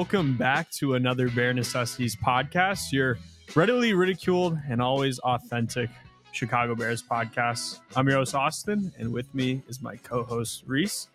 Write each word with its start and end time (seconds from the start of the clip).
welcome 0.00 0.34
back 0.34 0.70
to 0.70 0.94
another 0.94 1.28
Bare 1.28 1.52
Necessities 1.52 2.16
podcast, 2.16 2.90
your 2.90 3.18
readily 3.54 3.92
ridiculed 3.92 4.58
and 4.66 4.80
always 4.80 5.18
authentic 5.18 5.90
Chicago 6.32 6.74
Bears 6.74 7.02
podcast. 7.02 7.80
I'm 7.94 8.08
your 8.08 8.16
host, 8.16 8.34
Austin, 8.34 8.94
and 8.98 9.12
with 9.12 9.34
me 9.34 9.62
is 9.68 9.82
my 9.82 9.96
co 9.96 10.22
host, 10.22 10.64
Reese. 10.66 11.08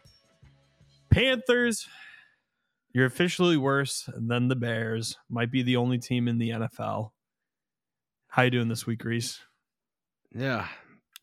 Panthers, 1.10 1.88
you're 2.94 3.08
officially 3.08 3.58
worse 3.58 4.08
than 4.16 4.50
the 4.50 4.56
Bears, 4.56 5.18
might 5.32 5.52
be 5.52 5.64
the 5.64 5.78
only 5.78 5.98
team 5.98 6.28
in 6.28 6.38
the 6.38 6.52
NFL. 6.52 7.10
How 8.28 8.44
you 8.44 8.52
doing 8.52 8.68
this 8.68 8.86
week, 8.86 9.04
Reese? 9.04 9.40
Yeah, 10.32 10.68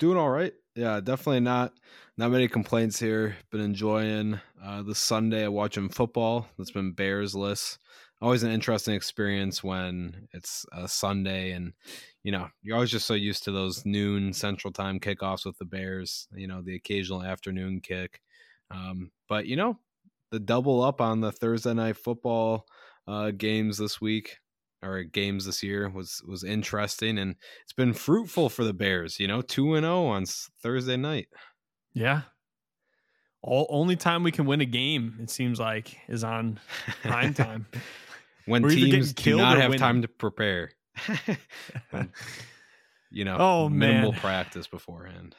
doing 0.00 0.18
all 0.18 0.30
right. 0.30 0.52
Yeah, 0.74 1.00
definitely 1.00 1.40
not 1.40 1.74
not 2.16 2.30
many 2.30 2.48
complaints 2.48 2.98
here. 2.98 3.36
Been 3.50 3.60
enjoying 3.60 4.40
uh, 4.62 4.82
the 4.82 4.94
Sunday 4.94 5.44
of 5.44 5.52
watching 5.52 5.88
football. 5.88 6.48
That's 6.56 6.70
been 6.70 6.94
Bearsless. 6.94 7.78
Always 8.22 8.42
an 8.42 8.52
interesting 8.52 8.94
experience 8.94 9.62
when 9.64 10.28
it's 10.32 10.64
a 10.72 10.88
Sunday 10.88 11.50
and 11.52 11.72
you 12.22 12.32
know 12.32 12.48
you're 12.62 12.76
always 12.76 12.90
just 12.90 13.06
so 13.06 13.14
used 13.14 13.44
to 13.44 13.52
those 13.52 13.84
noon 13.84 14.32
Central 14.32 14.72
Time 14.72 14.98
kickoffs 14.98 15.44
with 15.44 15.58
the 15.58 15.64
Bears. 15.66 16.26
You 16.34 16.46
know 16.46 16.62
the 16.62 16.76
occasional 16.76 17.22
afternoon 17.22 17.80
kick, 17.80 18.20
um, 18.70 19.10
but 19.28 19.46
you 19.46 19.56
know 19.56 19.78
the 20.30 20.40
double 20.40 20.82
up 20.82 21.00
on 21.02 21.20
the 21.20 21.32
Thursday 21.32 21.74
night 21.74 21.96
football 21.98 22.66
uh, 23.06 23.30
games 23.32 23.76
this 23.76 24.00
week 24.00 24.38
or 24.82 25.02
games 25.04 25.46
this 25.46 25.62
year 25.62 25.88
was 25.88 26.22
was 26.26 26.44
interesting 26.44 27.18
and 27.18 27.36
it's 27.62 27.72
been 27.72 27.92
fruitful 27.92 28.48
for 28.48 28.64
the 28.64 28.74
Bears. 28.74 29.20
You 29.20 29.28
know, 29.28 29.42
two 29.42 29.74
and 29.74 29.84
zero 29.84 29.94
oh 29.94 30.06
on 30.06 30.24
Thursday 30.62 30.96
night. 30.96 31.28
Yeah. 31.94 32.22
All 33.42 33.66
only 33.70 33.96
time 33.96 34.22
we 34.22 34.30
can 34.30 34.46
win 34.46 34.60
a 34.60 34.66
game, 34.66 35.18
it 35.20 35.28
seems 35.28 35.58
like, 35.58 35.98
is 36.08 36.22
on 36.22 36.60
prime 37.02 37.34
time. 37.34 37.66
when 38.46 38.62
We're 38.62 38.70
teams 38.70 39.12
do 39.12 39.36
not 39.36 39.58
have 39.58 39.70
winning. 39.70 39.80
time 39.80 40.02
to 40.02 40.08
prepare. 40.08 40.70
you 43.10 43.24
know, 43.24 43.36
oh, 43.38 43.68
minimal 43.68 44.12
man. 44.12 44.20
practice 44.20 44.68
beforehand. 44.68 45.34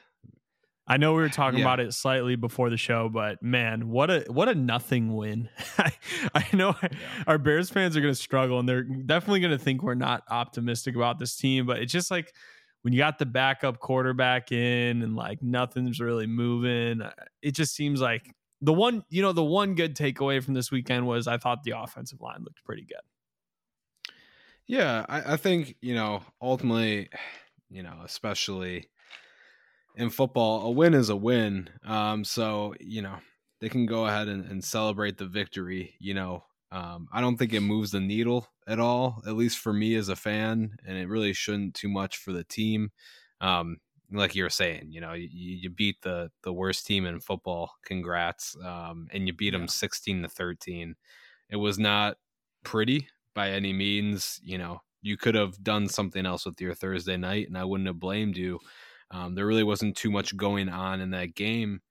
I 0.85 0.97
know 0.97 1.13
we 1.13 1.21
were 1.21 1.29
talking 1.29 1.59
yeah. 1.59 1.65
about 1.65 1.79
it 1.79 1.93
slightly 1.93 2.35
before 2.35 2.69
the 2.69 2.77
show, 2.77 3.07
but 3.07 3.41
man, 3.41 3.89
what 3.89 4.09
a 4.09 4.25
what 4.27 4.49
a 4.49 4.55
nothing 4.55 5.15
win. 5.15 5.49
I, 5.77 5.93
I 6.35 6.45
know 6.53 6.75
yeah. 6.81 6.89
our 7.25 7.37
Bears 7.37 7.69
fans 7.69 7.95
are 7.95 8.01
going 8.01 8.13
to 8.13 8.19
struggle 8.19 8.59
and 8.59 8.67
they're 8.67 8.83
definitely 8.83 9.39
going 9.39 9.57
to 9.57 9.63
think 9.63 9.81
we're 9.81 9.95
not 9.95 10.23
optimistic 10.29 10.95
about 10.95 11.19
this 11.19 11.37
team, 11.37 11.65
but 11.65 11.79
it's 11.79 11.93
just 11.93 12.11
like 12.11 12.33
when 12.81 12.91
you 12.91 12.99
got 12.99 13.17
the 13.17 13.25
backup 13.25 13.79
quarterback 13.79 14.51
in 14.51 15.01
and 15.01 15.15
like 15.15 15.41
nothing's 15.41 16.01
really 16.01 16.27
moving, 16.27 17.01
uh, 17.01 17.11
it 17.41 17.51
just 17.51 17.73
seems 17.73 18.01
like 18.01 18.35
the 18.61 18.73
one, 18.73 19.03
you 19.09 19.21
know, 19.21 19.31
the 19.31 19.43
one 19.43 19.75
good 19.75 19.95
takeaway 19.95 20.43
from 20.43 20.53
this 20.53 20.69
weekend 20.69 21.07
was 21.07 21.27
I 21.27 21.37
thought 21.37 21.63
the 21.63 21.77
offensive 21.77 22.19
line 22.19 22.43
looked 22.43 22.63
pretty 22.65 22.85
good. 22.85 24.13
Yeah, 24.67 25.05
I, 25.07 25.33
I 25.33 25.37
think, 25.37 25.75
you 25.81 25.95
know, 25.95 26.23
ultimately, 26.41 27.09
you 27.69 27.83
know, 27.83 28.01
especially 28.03 28.89
in 29.95 30.09
football, 30.09 30.65
a 30.67 30.71
win 30.71 30.93
is 30.93 31.09
a 31.09 31.15
win. 31.15 31.69
Um, 31.85 32.23
so, 32.23 32.73
you 32.79 33.01
know, 33.01 33.15
they 33.61 33.69
can 33.69 33.85
go 33.85 34.05
ahead 34.07 34.27
and, 34.27 34.45
and 34.45 34.63
celebrate 34.63 35.17
the 35.17 35.25
victory, 35.25 35.95
you 35.99 36.13
know, 36.13 36.43
um, 36.73 37.07
I 37.13 37.21
don't 37.21 37.37
think 37.37 37.53
it 37.53 37.59
moves 37.61 37.91
the 37.91 37.99
needle 37.99 38.47
at 38.67 38.79
all, 38.79 39.21
at 39.27 39.35
least 39.35 39.59
for 39.59 39.71
me 39.71 39.93
as 39.93 40.09
a 40.09 40.15
fan, 40.15 40.75
and 40.87 40.97
it 40.97 41.07
really 41.07 41.31
shouldn't 41.31 41.75
too 41.75 41.87
much 41.87 42.17
for 42.17 42.31
the 42.31 42.43
team. 42.43 42.89
Um, 43.41 43.77
like 44.11 44.33
you 44.33 44.41
were 44.41 44.49
saying, 44.49 44.87
you 44.89 44.99
know, 44.99 45.13
you, 45.13 45.29
you, 45.31 45.69
beat 45.69 46.01
the 46.01 46.31
the 46.41 46.51
worst 46.51 46.87
team 46.87 47.05
in 47.05 47.19
football. 47.19 47.71
Congrats, 47.85 48.55
um, 48.63 49.07
and 49.11 49.27
you 49.27 49.33
beat 49.33 49.53
yeah. 49.53 49.59
them 49.59 49.67
sixteen 49.67 50.23
to 50.23 50.29
thirteen. 50.29 50.95
It 51.49 51.57
was 51.57 51.77
not 51.77 52.17
pretty 52.63 53.07
by 53.35 53.51
any 53.51 53.71
means. 53.71 54.39
You 54.43 54.57
know, 54.57 54.81
you 55.03 55.15
could 55.15 55.35
have 55.35 55.63
done 55.63 55.87
something 55.87 56.25
else 56.25 56.45
with 56.45 56.59
your 56.59 56.73
Thursday 56.73 57.17
night, 57.17 57.47
and 57.47 57.57
I 57.57 57.65
wouldn't 57.65 57.87
have 57.87 57.99
blamed 57.99 58.35
you. 58.35 58.59
Um, 59.13 59.35
there 59.35 59.45
really 59.45 59.63
wasn't 59.63 59.95
too 59.95 60.09
much 60.09 60.35
going 60.35 60.69
on 60.69 60.99
in 60.99 61.11
that 61.11 61.35
game. 61.35 61.81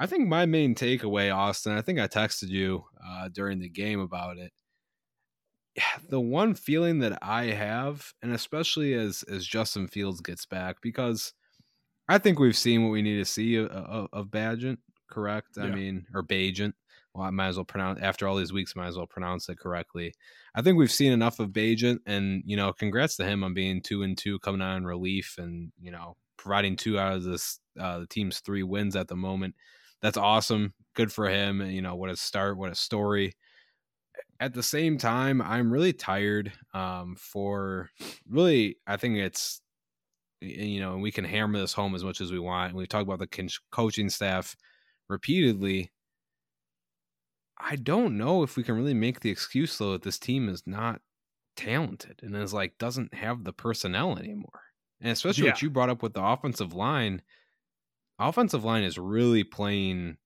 I 0.00 0.06
think 0.06 0.26
my 0.26 0.46
main 0.46 0.74
takeaway, 0.74 1.34
Austin, 1.34 1.76
I 1.76 1.82
think 1.82 2.00
I 2.00 2.08
texted 2.08 2.48
you 2.48 2.84
uh, 3.06 3.28
during 3.28 3.60
the 3.60 3.68
game 3.68 4.00
about 4.00 4.38
it. 4.38 4.52
The 6.08 6.20
one 6.20 6.54
feeling 6.54 7.00
that 7.00 7.18
I 7.22 7.46
have, 7.46 8.12
and 8.22 8.32
especially 8.32 8.94
as 8.94 9.24
as 9.24 9.46
Justin 9.46 9.88
Fields 9.88 10.20
gets 10.20 10.46
back, 10.46 10.76
because 10.80 11.32
I 12.08 12.18
think 12.18 12.38
we've 12.38 12.56
seen 12.56 12.84
what 12.84 12.90
we 12.90 13.02
need 13.02 13.16
to 13.16 13.24
see 13.24 13.56
of, 13.56 13.68
of, 13.68 14.08
of 14.12 14.26
Bagent, 14.28 14.78
correct? 15.10 15.48
Yeah. 15.56 15.64
I 15.64 15.70
mean, 15.70 16.06
or 16.14 16.22
Bagent. 16.22 16.74
Well, 17.14 17.26
I 17.26 17.30
might 17.30 17.48
as 17.48 17.56
well 17.56 17.64
pronounce 17.64 18.00
after 18.00 18.28
all 18.28 18.36
these 18.36 18.52
weeks, 18.52 18.76
might 18.76 18.88
as 18.88 18.96
well 18.96 19.06
pronounce 19.06 19.48
it 19.48 19.58
correctly. 19.58 20.14
I 20.54 20.62
think 20.62 20.78
we've 20.78 20.90
seen 20.90 21.12
enough 21.12 21.40
of 21.40 21.50
Bagent, 21.50 21.98
and 22.06 22.42
you 22.44 22.56
know, 22.56 22.72
congrats 22.72 23.16
to 23.16 23.24
him 23.24 23.42
on 23.42 23.54
being 23.54 23.82
two 23.82 24.02
and 24.02 24.16
two, 24.16 24.38
coming 24.40 24.62
out 24.62 24.76
in 24.76 24.84
relief, 24.84 25.36
and 25.38 25.72
you 25.80 25.90
know, 25.90 26.16
providing 26.36 26.76
two 26.76 26.98
out 26.98 27.14
of 27.14 27.24
this 27.24 27.58
uh, 27.78 28.00
the 28.00 28.06
team's 28.06 28.40
three 28.40 28.62
wins 28.62 28.96
at 28.96 29.08
the 29.08 29.16
moment 29.16 29.54
that's 30.04 30.18
awesome. 30.18 30.74
Good 30.94 31.10
for 31.10 31.30
him. 31.30 31.62
You 31.62 31.80
know, 31.80 31.94
what 31.94 32.10
a 32.10 32.16
start, 32.16 32.58
what 32.58 32.70
a 32.70 32.74
story. 32.74 33.32
At 34.38 34.52
the 34.52 34.62
same 34.62 34.98
time, 34.98 35.40
I'm 35.40 35.72
really 35.72 35.94
tired 35.94 36.52
um, 36.74 37.16
for 37.18 37.88
really, 38.28 38.76
I 38.86 38.98
think 38.98 39.16
it's, 39.16 39.62
you 40.42 40.78
know, 40.78 40.98
we 40.98 41.10
can 41.10 41.24
hammer 41.24 41.58
this 41.58 41.72
home 41.72 41.94
as 41.94 42.04
much 42.04 42.20
as 42.20 42.30
we 42.30 42.38
want. 42.38 42.74
We 42.74 42.86
talk 42.86 43.00
about 43.00 43.18
the 43.18 43.48
coaching 43.72 44.10
staff 44.10 44.54
repeatedly. 45.08 45.90
I 47.58 47.76
don't 47.76 48.18
know 48.18 48.42
if 48.42 48.58
we 48.58 48.62
can 48.62 48.76
really 48.76 48.92
make 48.92 49.20
the 49.20 49.30
excuse 49.30 49.78
though 49.78 49.92
that 49.92 50.02
this 50.02 50.18
team 50.18 50.50
is 50.50 50.64
not 50.66 51.00
talented 51.56 52.20
and 52.22 52.36
is 52.36 52.52
like 52.52 52.76
doesn't 52.76 53.14
have 53.14 53.44
the 53.44 53.54
personnel 53.54 54.18
anymore. 54.18 54.63
And 55.04 55.12
especially 55.12 55.44
yeah. 55.44 55.50
what 55.50 55.62
you 55.62 55.70
brought 55.70 55.90
up 55.90 56.02
with 56.02 56.14
the 56.14 56.24
offensive 56.24 56.72
line, 56.72 57.22
offensive 58.18 58.64
line 58.64 58.82
is 58.82 58.98
really 58.98 59.44
playing 59.44 60.16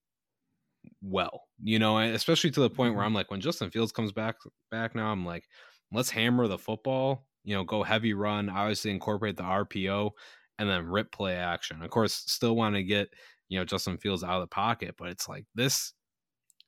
well, 1.03 1.43
you 1.63 1.81
know, 1.81 1.99
especially 1.99 2.53
to 2.53 2.61
the 2.61 2.71
point 2.71 2.95
where 2.95 3.01
mm-hmm. 3.01 3.09
I'm 3.09 3.15
like, 3.15 3.31
when 3.31 3.41
Justin 3.41 3.71
Fields 3.71 3.93
comes 3.93 4.13
back 4.13 4.37
back 4.71 4.95
now, 4.95 5.09
I'm 5.09 5.27
like, 5.27 5.45
let's 5.93 6.11
hammer 6.11 6.47
the 6.47 6.59
football, 6.59 7.27
you 7.45 7.55
know, 7.55 7.65
go 7.65 7.83
heavy 7.83 8.15
run, 8.15 8.49
obviously 8.49 8.93
incorporate 8.93 9.37
the 9.37 9.43
RPO 9.43 10.13
and 10.61 10.71
then 10.71 10.87
rip 10.87 11.11
play 11.11 11.35
action. 11.35 11.83
Of 11.83 11.91
course, 11.91 12.15
still 12.15 12.55
want 12.55 12.77
to 12.77 12.85
get, 12.85 13.09
you 13.49 13.59
know, 13.59 13.65
Justin 13.65 13.99
Fields 13.99 14.23
out 14.23 14.37
of 14.37 14.43
the 14.43 14.47
pocket, 14.47 14.95
but 14.97 15.09
it's 15.09 15.29
like 15.29 15.45
this 15.57 15.93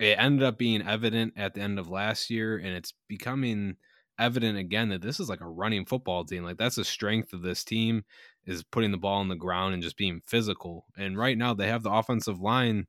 it 0.01 0.17
ended 0.19 0.43
up 0.43 0.59
being 0.59 0.83
evident 0.83 1.35
at 1.37 1.55
the 1.55 1.61
end 1.61 1.79
of 1.79 1.89
last 1.89 2.31
year 2.31 2.57
and 2.57 2.75
it's 2.75 2.95
becoming 3.07 3.77
evident 4.21 4.59
again 4.59 4.91
that 4.91 5.03
this 5.03 5.19
is 5.19 5.29
like 5.29 5.41
a 5.41 5.49
running 5.49 5.87
football 5.87 6.25
team. 6.25 6.45
Like 6.45 6.59
that's 6.59 6.77
the 6.77 6.85
strength 6.85 7.33
of 7.33 7.43
this 7.43 7.65
team 7.65 8.05
is 8.47 8.63
putting 8.63 8.93
the 8.93 8.99
ball 8.99 9.19
on 9.21 9.29
the 9.29 9.35
ground 9.35 9.75
and 9.75 9.83
just 9.83 9.97
being 9.97 10.21
physical. 10.27 10.87
And 10.97 11.19
right 11.19 11.37
now 11.37 11.55
they 11.55 11.69
have 11.69 11.83
the 11.83 11.91
offensive 11.91 12.41
line 12.41 12.87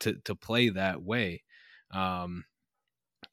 to 0.00 0.14
to 0.24 0.34
play 0.34 0.70
that 0.70 1.02
way. 1.02 1.42
Um, 1.92 2.44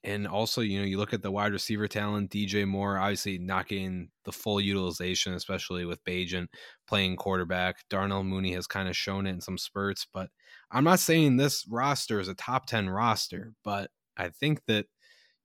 and 0.04 0.28
also, 0.28 0.62
you 0.62 0.80
know, 0.80 0.86
you 0.86 0.98
look 0.98 1.14
at 1.14 1.22
the 1.22 1.32
wide 1.32 1.54
receiver 1.54 1.88
talent, 1.88 2.32
DJ 2.32 2.68
Moore, 2.68 2.98
obviously 2.98 3.38
not 3.38 3.68
getting 3.68 4.10
the 4.26 4.32
full 4.32 4.60
utilization, 4.60 5.34
especially 5.34 5.86
with 5.86 6.04
Bagent 6.04 6.48
playing 6.88 7.16
quarterback. 7.16 7.78
Darnell 7.90 8.24
Mooney 8.24 8.54
has 8.54 8.68
kind 8.68 8.90
of 8.90 8.96
shown 8.96 9.26
it 9.28 9.32
in 9.32 9.42
some 9.42 9.58
spurts, 9.58 10.06
but 10.14 10.30
I'm 10.72 10.84
not 10.84 11.00
saying 11.00 11.38
this 11.38 11.66
roster 11.70 12.20
is 12.20 12.28
a 12.28 12.36
top 12.36 12.68
10 12.68 12.90
roster, 12.90 13.54
but 13.64 13.90
I 14.18 14.30
think 14.30 14.62
that, 14.68 14.88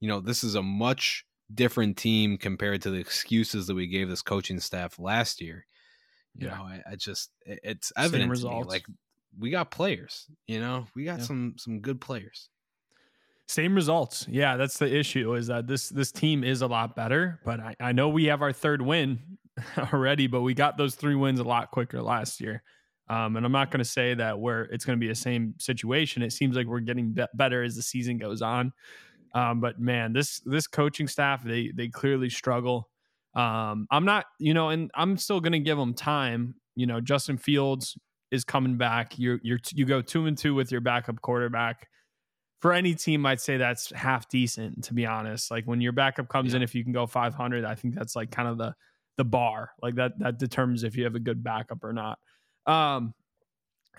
you 0.01 0.09
know, 0.09 0.21
this 0.21 0.43
is 0.43 0.55
a 0.55 0.63
much 0.63 1.25
different 1.55 1.97
team 1.97 2.37
compared 2.37 2.83
to 2.83 2.91
the 2.91 2.99
excuses 2.99 3.67
that 3.67 3.75
we 3.75 3.87
gave 3.87 4.09
this 4.09 4.23
coaching 4.23 4.61
staff 4.61 4.99
last 4.99 5.41
year. 5.41 5.67
You 6.35 6.47
yeah. 6.47 6.55
know, 6.57 6.63
I, 6.63 6.83
I, 6.93 6.97
just 6.97 7.31
it's 7.45 7.93
evident 7.97 8.31
results. 8.31 8.69
like 8.69 8.85
we 9.39 9.51
got 9.51 9.71
players. 9.71 10.27
You 10.47 10.61
know, 10.61 10.87
we 10.95 11.05
got 11.05 11.19
yeah. 11.19 11.25
some 11.25 11.55
some 11.59 11.81
good 11.81 12.01
players. 12.01 12.49
Same 13.49 13.75
results. 13.75 14.27
Yeah, 14.31 14.57
that's 14.57 14.79
the 14.79 14.95
issue. 14.95 15.35
Is 15.35 15.49
that 15.49 15.67
this 15.67 15.89
this 15.91 16.11
team 16.11 16.43
is 16.43 16.63
a 16.63 16.67
lot 16.67 16.97
better, 16.97 17.41
but 17.45 17.61
I, 17.61 17.77
I 17.81 17.93
know 17.93 18.09
we 18.09 18.27
have 18.27 18.41
our 18.41 18.53
third 18.53 18.81
win 18.81 19.19
already, 19.93 20.27
but 20.27 20.41
we 20.41 20.55
got 20.55 20.79
those 20.79 20.95
three 20.95 21.17
wins 21.17 21.41
a 21.41 21.45
lot 21.45 21.71
quicker 21.71 22.01
last 22.01 22.41
year. 22.41 22.63
Um, 23.09 23.37
and 23.37 23.45
I'm 23.45 23.53
not 23.53 23.71
going 23.71 23.81
to 23.81 23.85
say 23.85 24.15
that 24.15 24.39
we're 24.39 24.63
it's 24.65 24.85
going 24.85 24.99
to 24.99 25.01
be 25.01 25.09
the 25.09 25.15
same 25.15 25.55
situation. 25.59 26.23
It 26.23 26.33
seems 26.33 26.57
like 26.57 26.67
we're 26.67 26.81
getting 26.81 27.13
be- 27.13 27.27
better 27.35 27.63
as 27.63 27.77
the 27.77 27.83
season 27.83 28.17
goes 28.17 28.41
on. 28.41 28.73
Um, 29.35 29.61
but 29.61 29.81
man, 29.81 30.13
this 30.13 30.41
this 30.45 30.67
coaching 30.67 31.09
staff 31.09 31.43
they 31.43 31.71
they 31.75 31.89
clearly 31.89 32.29
struggle. 32.29 32.89
Um, 33.35 33.87
I'm 33.91 34.05
not, 34.05 34.27
you 34.39 34.53
know, 34.53 34.69
and 34.69 34.91
I'm 34.95 35.17
still 35.17 35.41
going 35.41 35.53
to 35.53 35.59
give 35.59 35.79
them 35.79 35.95
time. 35.95 36.55
You 36.75 36.87
know, 36.87 37.01
Justin 37.01 37.39
Fields 37.39 37.97
is 38.31 38.45
coming 38.45 38.77
back. 38.77 39.19
You're 39.19 39.41
you're 39.43 39.59
you 39.73 39.85
go 39.85 40.03
two 40.03 40.27
and 40.27 40.37
two 40.37 40.55
with 40.55 40.71
your 40.71 40.81
backup 40.81 41.21
quarterback. 41.21 41.89
For 42.61 42.73
any 42.73 42.95
team, 42.95 43.27
I'd 43.27 43.41
say 43.41 43.57
that's 43.57 43.91
half 43.93 44.29
decent. 44.29 44.85
To 44.85 44.95
be 44.95 45.07
honest, 45.07 45.51
like 45.51 45.65
when 45.65 45.81
your 45.81 45.93
backup 45.93 46.29
comes 46.29 46.53
yeah. 46.53 46.59
in, 46.59 46.63
if 46.63 46.75
you 46.75 46.85
can 46.85 46.93
go 46.93 47.07
500, 47.07 47.65
I 47.65 47.75
think 47.75 47.95
that's 47.95 48.15
like 48.15 48.31
kind 48.31 48.49
of 48.49 48.59
the 48.59 48.75
the 49.17 49.25
bar. 49.25 49.71
Like 49.83 49.95
that 49.97 50.19
that 50.19 50.39
determines 50.39 50.85
if 50.85 50.97
you 50.97 51.05
have 51.05 51.15
a 51.15 51.21
good 51.21 51.43
backup 51.43 51.83
or 51.83 51.93
not. 51.93 52.19
Um, 52.67 53.15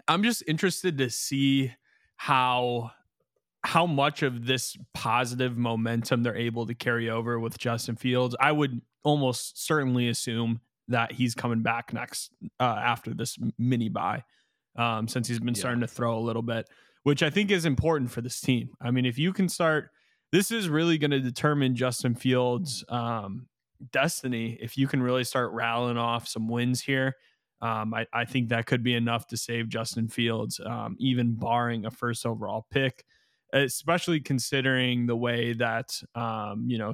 I'm 0.08 0.24
just 0.24 0.44
interested 0.48 0.98
to 1.00 1.10
see 1.10 1.72
how 2.16 2.92
how 3.64 3.86
much 3.86 4.24
of 4.24 4.46
this 4.46 4.78
positive 4.94 5.58
momentum 5.58 6.24
they're 6.24 6.36
able 6.36 6.66
to 6.66 6.76
carry 6.76 7.10
over 7.10 7.40
with 7.40 7.58
Justin 7.58 7.96
Fields, 7.96 8.36
I 8.40 8.52
would 8.52 8.82
almost 9.04 9.66
certainly 9.66 10.10
assume 10.10 10.60
that 10.90 11.14
he's 11.14 11.34
coming 11.34 11.62
back 11.62 11.94
next 11.94 12.32
uh, 12.60 12.64
after 12.64 13.14
this 13.14 13.38
mini 13.58 13.88
bye, 13.88 14.24
um, 14.76 15.08
since 15.08 15.28
he's 15.28 15.40
been 15.40 15.54
yeah. 15.54 15.60
starting 15.60 15.82
to 15.82 15.88
throw 15.88 16.18
a 16.18 16.20
little 16.20 16.42
bit, 16.42 16.68
which 17.04 17.24
I 17.24 17.30
think 17.30 17.52
is 17.52 17.66
important 17.66 18.12
for 18.12 18.22
this 18.22 18.42
team. 18.42 18.72
I 18.82 18.92
mean, 18.92 19.06
if 19.06 19.18
you 19.18 19.32
can 19.32 19.48
start, 19.48 19.92
this 20.34 20.52
is 20.52 20.68
really 20.68 20.98
going 20.98 21.12
to 21.12 21.22
determine 21.22 21.76
Justin 21.76 22.16
Fields' 22.16 22.84
um, 22.90 23.48
destiny. 23.92 24.58
If 24.62 24.78
you 24.78 24.88
can 24.88 25.02
really 25.02 25.24
start 25.24 25.54
rattling 25.54 25.98
off 25.98 26.28
some 26.28 26.50
wins 26.50 26.82
here, 26.82 27.16
um, 27.62 27.94
I, 27.94 28.06
I, 28.12 28.26
think 28.26 28.50
that 28.50 28.66
could 28.66 28.84
be 28.84 28.94
enough 28.94 29.28
to 29.28 29.38
save 29.38 29.70
Justin 29.70 30.10
Fields, 30.10 30.60
um, 30.66 30.98
even 31.00 31.36
barring 31.36 31.86
a 31.86 31.92
first 31.92 32.26
overall 32.26 32.68
pick 32.70 33.06
especially 33.54 34.20
considering 34.20 35.06
the 35.06 35.16
way 35.16 35.54
that 35.54 36.02
um, 36.16 36.66
you 36.68 36.78
know 36.78 36.94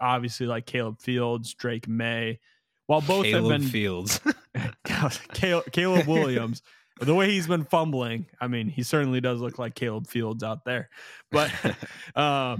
obviously 0.00 0.46
like 0.46 0.66
Caleb 0.66 1.00
Fields, 1.00 1.54
Drake 1.54 1.88
Maye, 1.88 2.40
while 2.86 3.00
both 3.00 3.24
Caleb 3.24 3.52
have 3.52 3.60
been 3.60 3.68
Fields, 3.68 4.20
Caleb, 5.34 5.70
Caleb 5.72 6.06
Williams. 6.06 6.62
the 7.00 7.14
way 7.14 7.30
he's 7.30 7.46
been 7.46 7.64
fumbling, 7.64 8.26
I 8.40 8.48
mean, 8.48 8.68
he 8.68 8.82
certainly 8.82 9.20
does 9.20 9.40
look 9.40 9.58
like 9.58 9.74
Caleb 9.74 10.06
Fields 10.06 10.42
out 10.42 10.64
there. 10.64 10.90
But, 11.30 11.50
uh, 12.16 12.56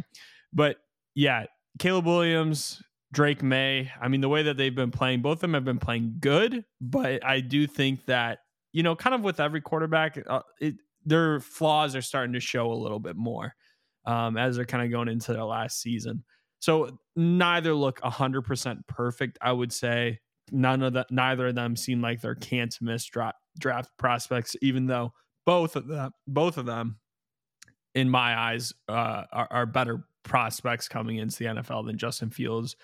but 0.52 0.76
yeah, 1.14 1.46
Caleb 1.78 2.06
Williams, 2.06 2.82
Drake 3.12 3.42
Maye. 3.42 3.90
I 4.00 4.08
mean, 4.08 4.20
the 4.20 4.28
way 4.28 4.44
that 4.44 4.56
they've 4.56 4.74
been 4.74 4.90
playing, 4.90 5.20
both 5.20 5.38
of 5.38 5.40
them 5.40 5.54
have 5.54 5.64
been 5.64 5.78
playing 5.78 6.16
good. 6.20 6.64
But 6.80 7.24
I 7.24 7.40
do 7.40 7.66
think 7.66 8.06
that 8.06 8.38
you 8.72 8.82
know, 8.82 8.96
kind 8.96 9.14
of 9.14 9.22
with 9.22 9.38
every 9.38 9.60
quarterback, 9.60 10.18
uh, 10.26 10.40
it, 10.60 10.76
their 11.04 11.40
flaws 11.40 11.96
are 11.96 12.02
starting 12.02 12.32
to 12.34 12.40
show 12.40 12.72
a 12.72 12.74
little 12.74 13.00
bit 13.00 13.16
more 13.16 13.54
um, 14.06 14.36
as 14.36 14.56
they're 14.56 14.64
kind 14.64 14.84
of 14.84 14.90
going 14.90 15.08
into 15.08 15.32
their 15.32 15.44
last 15.44 15.80
season. 15.80 16.24
So 16.60 16.96
neither 17.16 17.74
look 17.74 18.00
100% 18.00 18.86
perfect, 18.86 19.38
I 19.40 19.52
would 19.52 19.72
say. 19.72 20.20
None 20.50 20.82
of 20.82 20.92
that, 20.94 21.10
neither 21.10 21.48
of 21.48 21.54
them 21.54 21.76
seem 21.76 22.00
like 22.02 22.20
they're 22.20 22.34
can't 22.34 22.76
miss 22.80 23.04
draft, 23.06 23.38
draft 23.58 23.90
prospects, 23.98 24.54
even 24.62 24.86
though 24.86 25.12
both 25.46 25.76
of 25.76 25.86
them, 25.86 26.12
both 26.26 26.58
of 26.58 26.66
them, 26.66 26.98
in 27.94 28.08
my 28.08 28.38
eyes, 28.38 28.72
uh, 28.88 29.24
are, 29.32 29.48
are, 29.50 29.66
better 29.66 30.06
prospects 30.22 30.88
coming 30.88 31.18
into 31.18 31.36
the 31.38 31.44
NFL 31.46 31.86
than 31.86 31.98
Justin 31.98 32.30
Fields 32.30 32.76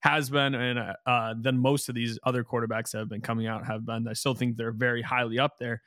has 0.00 0.30
been, 0.30 0.54
and 0.54 0.94
uh, 1.06 1.34
than 1.38 1.58
most 1.58 1.88
of 1.88 1.94
these 1.94 2.18
other 2.24 2.44
quarterbacks 2.44 2.92
that 2.92 2.98
have 2.98 3.08
been 3.08 3.20
coming 3.20 3.46
out 3.46 3.66
have 3.66 3.84
been. 3.84 4.08
I 4.08 4.12
still 4.14 4.34
think 4.34 4.56
they're 4.56 4.72
very 4.72 5.02
highly 5.02 5.38
up 5.38 5.58
there. 5.58 5.82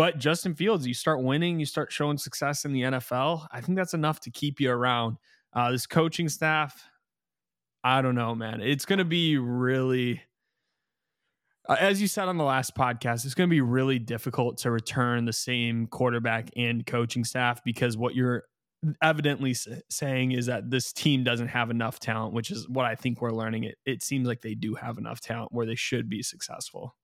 But 0.00 0.16
Justin 0.16 0.54
Fields, 0.54 0.86
you 0.86 0.94
start 0.94 1.22
winning, 1.22 1.60
you 1.60 1.66
start 1.66 1.92
showing 1.92 2.16
success 2.16 2.64
in 2.64 2.72
the 2.72 2.80
NFL. 2.80 3.46
I 3.52 3.60
think 3.60 3.76
that's 3.76 3.92
enough 3.92 4.18
to 4.20 4.30
keep 4.30 4.58
you 4.58 4.70
around. 4.70 5.18
Uh, 5.52 5.72
this 5.72 5.86
coaching 5.86 6.30
staff, 6.30 6.88
I 7.84 8.00
don't 8.00 8.14
know, 8.14 8.34
man. 8.34 8.62
It's 8.62 8.86
going 8.86 9.00
to 9.00 9.04
be 9.04 9.36
really, 9.36 10.22
uh, 11.68 11.76
as 11.78 12.00
you 12.00 12.08
said 12.08 12.28
on 12.28 12.38
the 12.38 12.44
last 12.44 12.74
podcast, 12.74 13.26
it's 13.26 13.34
going 13.34 13.50
to 13.50 13.54
be 13.54 13.60
really 13.60 13.98
difficult 13.98 14.56
to 14.60 14.70
return 14.70 15.26
the 15.26 15.34
same 15.34 15.86
quarterback 15.86 16.48
and 16.56 16.86
coaching 16.86 17.22
staff 17.22 17.62
because 17.62 17.98
what 17.98 18.14
you're 18.14 18.44
evidently 19.02 19.54
saying 19.90 20.32
is 20.32 20.46
that 20.46 20.70
this 20.70 20.94
team 20.94 21.24
doesn't 21.24 21.48
have 21.48 21.68
enough 21.68 22.00
talent, 22.00 22.32
which 22.32 22.50
is 22.50 22.66
what 22.70 22.86
I 22.86 22.94
think 22.94 23.20
we're 23.20 23.32
learning. 23.32 23.64
It 23.64 23.74
it 23.84 24.02
seems 24.02 24.26
like 24.26 24.40
they 24.40 24.54
do 24.54 24.76
have 24.76 24.96
enough 24.96 25.20
talent 25.20 25.52
where 25.52 25.66
they 25.66 25.74
should 25.74 26.08
be 26.08 26.22
successful. 26.22 26.96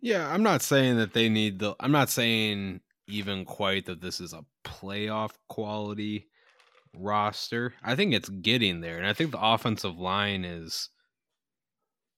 Yeah, 0.00 0.32
I'm 0.32 0.42
not 0.42 0.62
saying 0.62 0.96
that 0.96 1.12
they 1.12 1.28
need 1.28 1.58
the. 1.58 1.74
I'm 1.80 1.92
not 1.92 2.10
saying 2.10 2.80
even 3.06 3.44
quite 3.44 3.86
that 3.86 4.00
this 4.00 4.20
is 4.20 4.32
a 4.32 4.44
playoff 4.64 5.32
quality 5.48 6.28
roster. 6.96 7.74
I 7.82 7.96
think 7.96 8.14
it's 8.14 8.28
getting 8.28 8.80
there, 8.80 8.96
and 8.96 9.06
I 9.06 9.12
think 9.12 9.30
the 9.30 9.40
offensive 9.40 9.98
line 9.98 10.44
is 10.44 10.88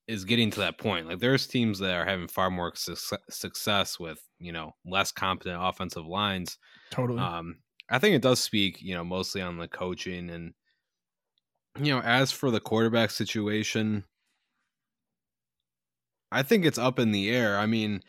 is 0.09 0.25
getting 0.25 0.51
to 0.51 0.61
that 0.61 0.79
point. 0.79 1.07
Like 1.07 1.21
there's 1.21 1.47
teams 1.47 1.79
that 1.79 1.95
are 1.95 2.05
having 2.05 2.29
far 2.29 2.51
more 2.51 2.73
su- 2.75 2.97
success 3.31 3.99
with 3.99 4.21
you 4.39 4.53
know 4.53 4.73
less 4.85 5.13
competent 5.13 5.59
offensive 5.61 6.07
lines. 6.07 6.59
Totally. 6.91 7.21
Um, 7.21 7.59
I 7.91 7.99
think 7.99 8.15
it 8.15 8.23
does 8.23 8.41
speak 8.41 8.81
you 8.81 8.95
know 8.95 9.05
mostly 9.05 9.43
on 9.43 9.59
the 9.59 9.69
coaching 9.69 10.31
and 10.31 10.55
you 11.79 11.93
know 11.93 12.01
as 12.01 12.31
for 12.33 12.51
the 12.51 12.61
quarterback 12.61 13.11
situation, 13.11 14.05
I 16.33 16.43
think 16.43 16.65
it's 16.65 16.79
up 16.79 16.99
in 16.99 17.13
the 17.13 17.31
air. 17.31 17.59
I 17.59 17.67
mean, 17.67 18.03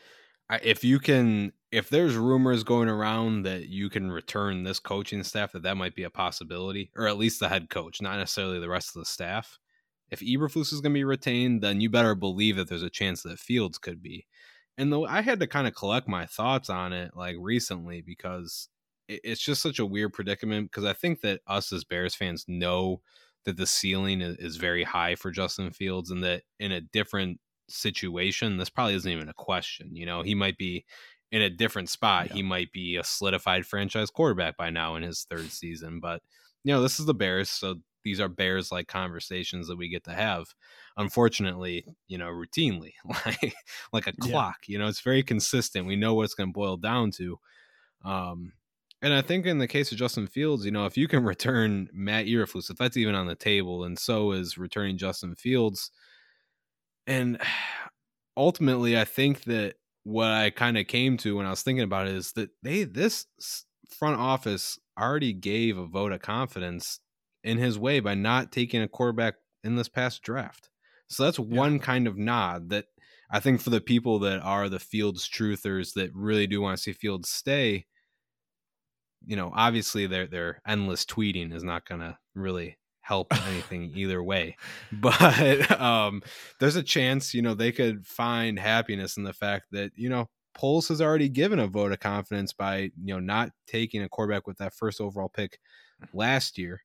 if 0.61 0.83
you 0.83 0.99
can, 0.99 1.53
if 1.71 1.89
there's 1.89 2.15
rumors 2.15 2.63
going 2.63 2.89
around 2.89 3.43
that 3.43 3.67
you 3.67 3.89
can 3.89 4.11
return 4.11 4.63
this 4.63 4.79
coaching 4.79 5.23
staff, 5.23 5.51
that 5.51 5.63
that 5.63 5.77
might 5.77 5.95
be 5.95 6.03
a 6.03 6.09
possibility, 6.09 6.91
or 6.95 7.07
at 7.07 7.17
least 7.17 7.39
the 7.39 7.49
head 7.49 7.69
coach, 7.69 8.01
not 8.01 8.17
necessarily 8.17 8.59
the 8.59 8.69
rest 8.69 8.95
of 8.95 9.01
the 9.01 9.05
staff. 9.05 9.59
If 10.09 10.19
Eberflus 10.19 10.71
is 10.71 10.81
going 10.81 10.93
to 10.93 10.99
be 10.99 11.03
retained, 11.03 11.61
then 11.61 11.81
you 11.81 11.89
better 11.89 12.13
believe 12.13 12.55
that 12.57 12.69
there's 12.69 12.83
a 12.83 12.89
chance 12.89 13.23
that 13.23 13.39
Fields 13.39 13.77
could 13.77 14.01
be. 14.01 14.27
And 14.77 14.91
though 14.91 15.05
I 15.05 15.21
had 15.21 15.39
to 15.39 15.47
kind 15.47 15.67
of 15.67 15.75
collect 15.75 16.07
my 16.07 16.25
thoughts 16.25 16.69
on 16.69 16.93
it 16.93 17.11
like 17.15 17.35
recently 17.39 18.01
because 18.01 18.69
it's 19.07 19.41
just 19.41 19.61
such 19.61 19.79
a 19.79 19.85
weird 19.85 20.13
predicament 20.13 20.71
because 20.71 20.85
I 20.85 20.93
think 20.93 21.21
that 21.21 21.41
us 21.47 21.71
as 21.71 21.83
Bears 21.83 22.15
fans 22.15 22.45
know 22.47 23.01
that 23.45 23.57
the 23.57 23.67
ceiling 23.67 24.21
is 24.21 24.55
very 24.55 24.83
high 24.83 25.15
for 25.15 25.31
Justin 25.31 25.71
Fields 25.71 26.09
and 26.09 26.23
that 26.23 26.43
in 26.59 26.71
a 26.71 26.81
different 26.81 27.39
situation, 27.69 28.57
this 28.57 28.69
probably 28.69 28.95
isn't 28.95 29.11
even 29.11 29.29
a 29.29 29.33
question. 29.33 29.95
You 29.95 30.05
know, 30.05 30.21
he 30.21 30.35
might 30.35 30.57
be 30.57 30.85
in 31.31 31.41
a 31.41 31.49
different 31.49 31.89
spot. 31.89 32.27
Yeah. 32.27 32.35
He 32.35 32.43
might 32.43 32.71
be 32.71 32.95
a 32.95 33.03
solidified 33.03 33.65
franchise 33.65 34.09
quarterback 34.09 34.55
by 34.55 34.69
now 34.69 34.95
in 34.95 35.03
his 35.03 35.25
third 35.29 35.51
season. 35.51 35.99
But, 35.99 36.21
you 36.63 36.73
know, 36.73 36.81
this 36.81 36.99
is 36.99 37.07
the 37.07 37.13
Bears. 37.13 37.49
So 37.49 37.77
these 38.03 38.19
are 38.19 38.29
Bears 38.29 38.71
like 38.71 38.87
conversations 38.87 39.67
that 39.67 39.77
we 39.77 39.89
get 39.89 40.03
to 40.03 40.13
have. 40.13 40.45
Unfortunately, 40.95 41.85
you 42.07 42.17
know, 42.17 42.27
routinely, 42.27 42.91
like 43.25 43.55
like 43.91 44.07
a 44.07 44.13
clock. 44.13 44.57
Yeah. 44.67 44.73
You 44.73 44.79
know, 44.79 44.87
it's 44.87 45.01
very 45.01 45.23
consistent. 45.23 45.87
We 45.87 45.95
know 45.95 46.13
what 46.13 46.23
it's 46.23 46.35
going 46.35 46.49
to 46.49 46.53
boil 46.53 46.77
down 46.77 47.11
to. 47.11 47.39
Um, 48.05 48.53
and 49.01 49.13
I 49.13 49.21
think 49.21 49.45
in 49.45 49.57
the 49.57 49.67
case 49.67 49.91
of 49.91 49.97
Justin 49.97 50.27
Fields, 50.27 50.65
you 50.65 50.71
know, 50.71 50.85
if 50.85 50.97
you 50.97 51.07
can 51.07 51.23
return 51.25 51.89
Matt 51.91 52.25
Eberflus, 52.25 52.69
if 52.69 52.77
that's 52.77 52.97
even 52.97 53.15
on 53.15 53.27
the 53.27 53.35
table, 53.35 53.83
and 53.83 53.97
so 53.97 54.31
is 54.31 54.57
returning 54.57 54.97
Justin 54.97 55.35
Fields, 55.35 55.91
and 57.07 57.39
ultimately, 58.37 58.97
I 58.97 59.05
think 59.05 59.43
that 59.43 59.75
what 60.03 60.29
I 60.29 60.49
kind 60.49 60.77
of 60.77 60.87
came 60.87 61.17
to 61.17 61.37
when 61.37 61.45
I 61.45 61.49
was 61.49 61.61
thinking 61.61 61.83
about 61.83 62.07
it 62.07 62.15
is 62.15 62.33
that 62.33 62.49
they 62.61 62.83
this 62.83 63.25
front 63.89 64.19
office 64.19 64.77
already 64.99 65.33
gave 65.33 65.77
a 65.77 65.85
vote 65.85 66.11
of 66.11 66.21
confidence 66.21 66.99
in 67.43 67.57
his 67.57 67.77
way 67.77 67.99
by 67.99 68.15
not 68.15 68.51
taking 68.51 68.81
a 68.81 68.87
quarterback 68.87 69.35
in 69.63 69.75
this 69.75 69.89
past 69.89 70.21
draft. 70.21 70.69
So 71.09 71.23
that's 71.23 71.39
yeah. 71.39 71.45
one 71.45 71.79
kind 71.79 72.07
of 72.07 72.17
nod 72.17 72.69
that 72.69 72.85
I 73.31 73.39
think 73.39 73.61
for 73.61 73.69
the 73.69 73.81
people 73.81 74.19
that 74.19 74.41
are 74.41 74.69
the 74.69 74.79
Fields 74.79 75.27
truthers 75.27 75.93
that 75.93 76.13
really 76.13 76.47
do 76.47 76.61
want 76.61 76.77
to 76.77 76.83
see 76.83 76.93
Fields 76.93 77.29
stay, 77.29 77.85
you 79.25 79.35
know, 79.35 79.51
obviously 79.55 80.05
their 80.07 80.27
their 80.27 80.61
endless 80.67 81.05
tweeting 81.05 81.53
is 81.53 81.63
not 81.63 81.85
going 81.85 82.01
to 82.01 82.17
really 82.35 82.77
help 83.03 83.27
anything 83.47 83.91
either 83.95 84.23
way. 84.23 84.55
But 84.91 85.79
um, 85.79 86.23
there's 86.59 86.75
a 86.75 86.83
chance, 86.83 87.33
you 87.33 87.41
know, 87.41 87.53
they 87.53 87.71
could 87.71 88.05
find 88.07 88.57
happiness 88.57 89.17
in 89.17 89.23
the 89.23 89.33
fact 89.33 89.67
that, 89.71 89.91
you 89.95 90.09
know, 90.09 90.29
Poles 90.53 90.87
has 90.87 91.01
already 91.01 91.29
given 91.29 91.59
a 91.59 91.67
vote 91.67 91.91
of 91.91 91.99
confidence 91.99 92.53
by, 92.53 92.91
you 93.03 93.13
know, 93.13 93.19
not 93.19 93.51
taking 93.67 94.03
a 94.03 94.09
quarterback 94.09 94.47
with 94.47 94.57
that 94.57 94.73
first 94.73 95.01
overall 95.01 95.29
pick 95.29 95.59
last 96.13 96.57
year. 96.57 96.81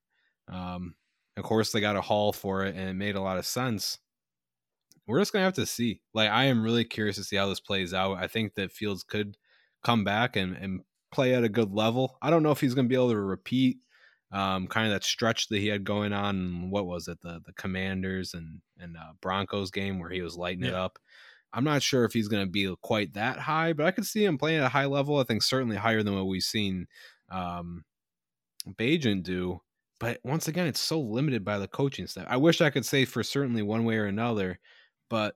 Um, 0.51 0.95
of 1.37 1.43
course, 1.43 1.71
they 1.71 1.79
got 1.79 1.95
a 1.95 2.01
haul 2.01 2.33
for 2.33 2.65
it 2.65 2.75
and 2.75 2.89
it 2.89 2.95
made 2.95 3.15
a 3.15 3.21
lot 3.21 3.37
of 3.37 3.45
sense. 3.45 3.99
We're 5.07 5.19
just 5.19 5.31
going 5.31 5.41
to 5.41 5.45
have 5.45 5.53
to 5.55 5.65
see. 5.65 6.01
Like, 6.13 6.29
I 6.29 6.45
am 6.45 6.63
really 6.63 6.83
curious 6.83 7.15
to 7.15 7.23
see 7.23 7.35
how 7.35 7.47
this 7.47 7.59
plays 7.59 7.93
out. 7.93 8.17
I 8.17 8.27
think 8.27 8.55
that 8.55 8.71
Fields 8.71 9.03
could 9.03 9.37
come 9.83 10.03
back 10.03 10.35
and, 10.35 10.55
and 10.55 10.81
play 11.11 11.33
at 11.33 11.43
a 11.43 11.49
good 11.49 11.71
level. 11.71 12.17
I 12.21 12.29
don't 12.29 12.43
know 12.43 12.51
if 12.51 12.59
he's 12.59 12.73
going 12.73 12.85
to 12.85 12.89
be 12.89 12.95
able 12.95 13.11
to 13.11 13.19
repeat 13.19 13.77
um, 14.31 14.67
kind 14.67 14.87
of 14.87 14.93
that 14.93 15.03
stretch 15.03 15.47
that 15.47 15.59
he 15.59 15.67
had 15.67 15.83
going 15.83 16.13
on. 16.13 16.69
What 16.69 16.85
was 16.85 17.07
it, 17.07 17.19
the 17.21 17.41
the 17.45 17.53
Commanders 17.53 18.33
and 18.33 18.61
and 18.79 18.97
uh, 18.97 19.13
Broncos 19.21 19.71
game 19.71 19.99
where 19.99 20.09
he 20.09 20.21
was 20.21 20.37
lighting 20.37 20.63
yeah. 20.63 20.69
it 20.69 20.75
up. 20.75 20.99
I'm 21.51 21.63
not 21.63 21.81
sure 21.81 22.05
if 22.05 22.13
he's 22.13 22.27
going 22.27 22.45
to 22.45 22.51
be 22.51 22.73
quite 22.81 23.13
that 23.13 23.39
high, 23.39 23.73
but 23.73 23.85
I 23.85 23.91
could 23.91 24.05
see 24.05 24.23
him 24.23 24.37
playing 24.37 24.59
at 24.59 24.65
a 24.65 24.69
high 24.69 24.85
level. 24.85 25.17
I 25.17 25.23
think 25.23 25.41
certainly 25.41 25.77
higher 25.77 26.03
than 26.03 26.15
what 26.15 26.27
we've 26.27 26.43
seen 26.43 26.87
um, 27.29 27.83
Bagent 28.77 29.23
do. 29.23 29.61
But 29.99 30.19
once 30.23 30.47
again, 30.47 30.67
it's 30.67 30.79
so 30.79 30.99
limited 30.99 31.43
by 31.43 31.57
the 31.57 31.67
coaching 31.67 32.07
staff. 32.07 32.25
I 32.29 32.37
wish 32.37 32.61
I 32.61 32.69
could 32.69 32.85
say 32.85 33.03
for 33.03 33.23
certainly 33.23 33.63
one 33.63 33.83
way 33.83 33.97
or 33.97 34.05
another, 34.05 34.59
but 35.09 35.35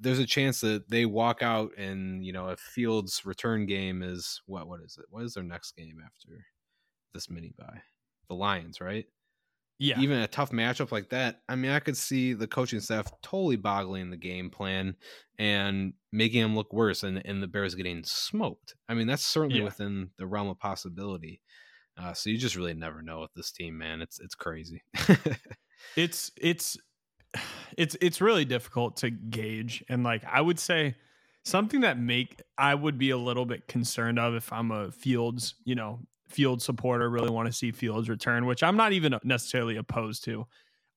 there's 0.00 0.18
a 0.18 0.26
chance 0.26 0.60
that 0.60 0.88
they 0.88 1.06
walk 1.06 1.42
out 1.42 1.70
and 1.78 2.24
you 2.24 2.32
know 2.32 2.48
if 2.48 2.60
Fields' 2.60 3.24
return 3.24 3.64
game 3.64 4.02
is 4.02 4.42
what 4.46 4.68
what 4.68 4.80
is 4.80 4.98
it? 4.98 5.06
What 5.10 5.24
is 5.24 5.34
their 5.34 5.44
next 5.44 5.76
game 5.76 5.98
after 6.04 6.44
this 7.12 7.30
mini 7.30 7.54
bye? 7.58 7.80
The 8.28 8.34
Lions, 8.34 8.80
right? 8.80 9.06
Yeah. 9.78 9.98
Even 10.00 10.18
a 10.18 10.28
tough 10.28 10.50
matchup 10.50 10.92
like 10.92 11.10
that, 11.10 11.40
I 11.48 11.56
mean, 11.56 11.72
I 11.72 11.80
could 11.80 11.96
see 11.96 12.32
the 12.32 12.46
coaching 12.46 12.80
staff 12.80 13.10
totally 13.22 13.56
boggling 13.56 14.10
the 14.10 14.16
game 14.16 14.50
plan 14.50 14.94
and 15.38 15.94
making 16.12 16.42
them 16.42 16.54
look 16.54 16.72
worse 16.72 17.02
and, 17.02 17.20
and 17.24 17.42
the 17.42 17.48
Bears 17.48 17.74
getting 17.74 18.04
smoked. 18.04 18.76
I 18.88 18.94
mean, 18.94 19.08
that's 19.08 19.24
certainly 19.24 19.58
yeah. 19.58 19.64
within 19.64 20.10
the 20.16 20.26
realm 20.26 20.48
of 20.48 20.60
possibility. 20.60 21.40
Uh, 21.96 22.12
so 22.12 22.30
you 22.30 22.38
just 22.38 22.56
really 22.56 22.74
never 22.74 23.02
know 23.02 23.20
with 23.20 23.34
this 23.34 23.52
team, 23.52 23.78
man. 23.78 24.00
It's 24.00 24.20
it's 24.20 24.34
crazy. 24.34 24.82
it's 25.96 26.32
it's 26.40 26.76
it's 27.76 27.96
it's 28.00 28.20
really 28.20 28.44
difficult 28.44 28.96
to 28.98 29.10
gauge, 29.10 29.84
and 29.88 30.02
like 30.02 30.24
I 30.24 30.40
would 30.40 30.58
say, 30.58 30.96
something 31.44 31.82
that 31.82 31.98
make 31.98 32.42
I 32.58 32.74
would 32.74 32.98
be 32.98 33.10
a 33.10 33.16
little 33.16 33.46
bit 33.46 33.68
concerned 33.68 34.18
of 34.18 34.34
if 34.34 34.52
I'm 34.52 34.72
a 34.72 34.90
Fields, 34.90 35.54
you 35.64 35.76
know, 35.76 36.00
Field 36.34 36.60
supporter, 36.60 37.08
really 37.08 37.30
want 37.30 37.46
to 37.46 37.52
see 37.52 37.70
Fields 37.70 38.08
return, 38.08 38.44
which 38.44 38.62
I'm 38.62 38.76
not 38.76 38.92
even 38.92 39.16
necessarily 39.22 39.76
opposed 39.76 40.24
to. 40.24 40.46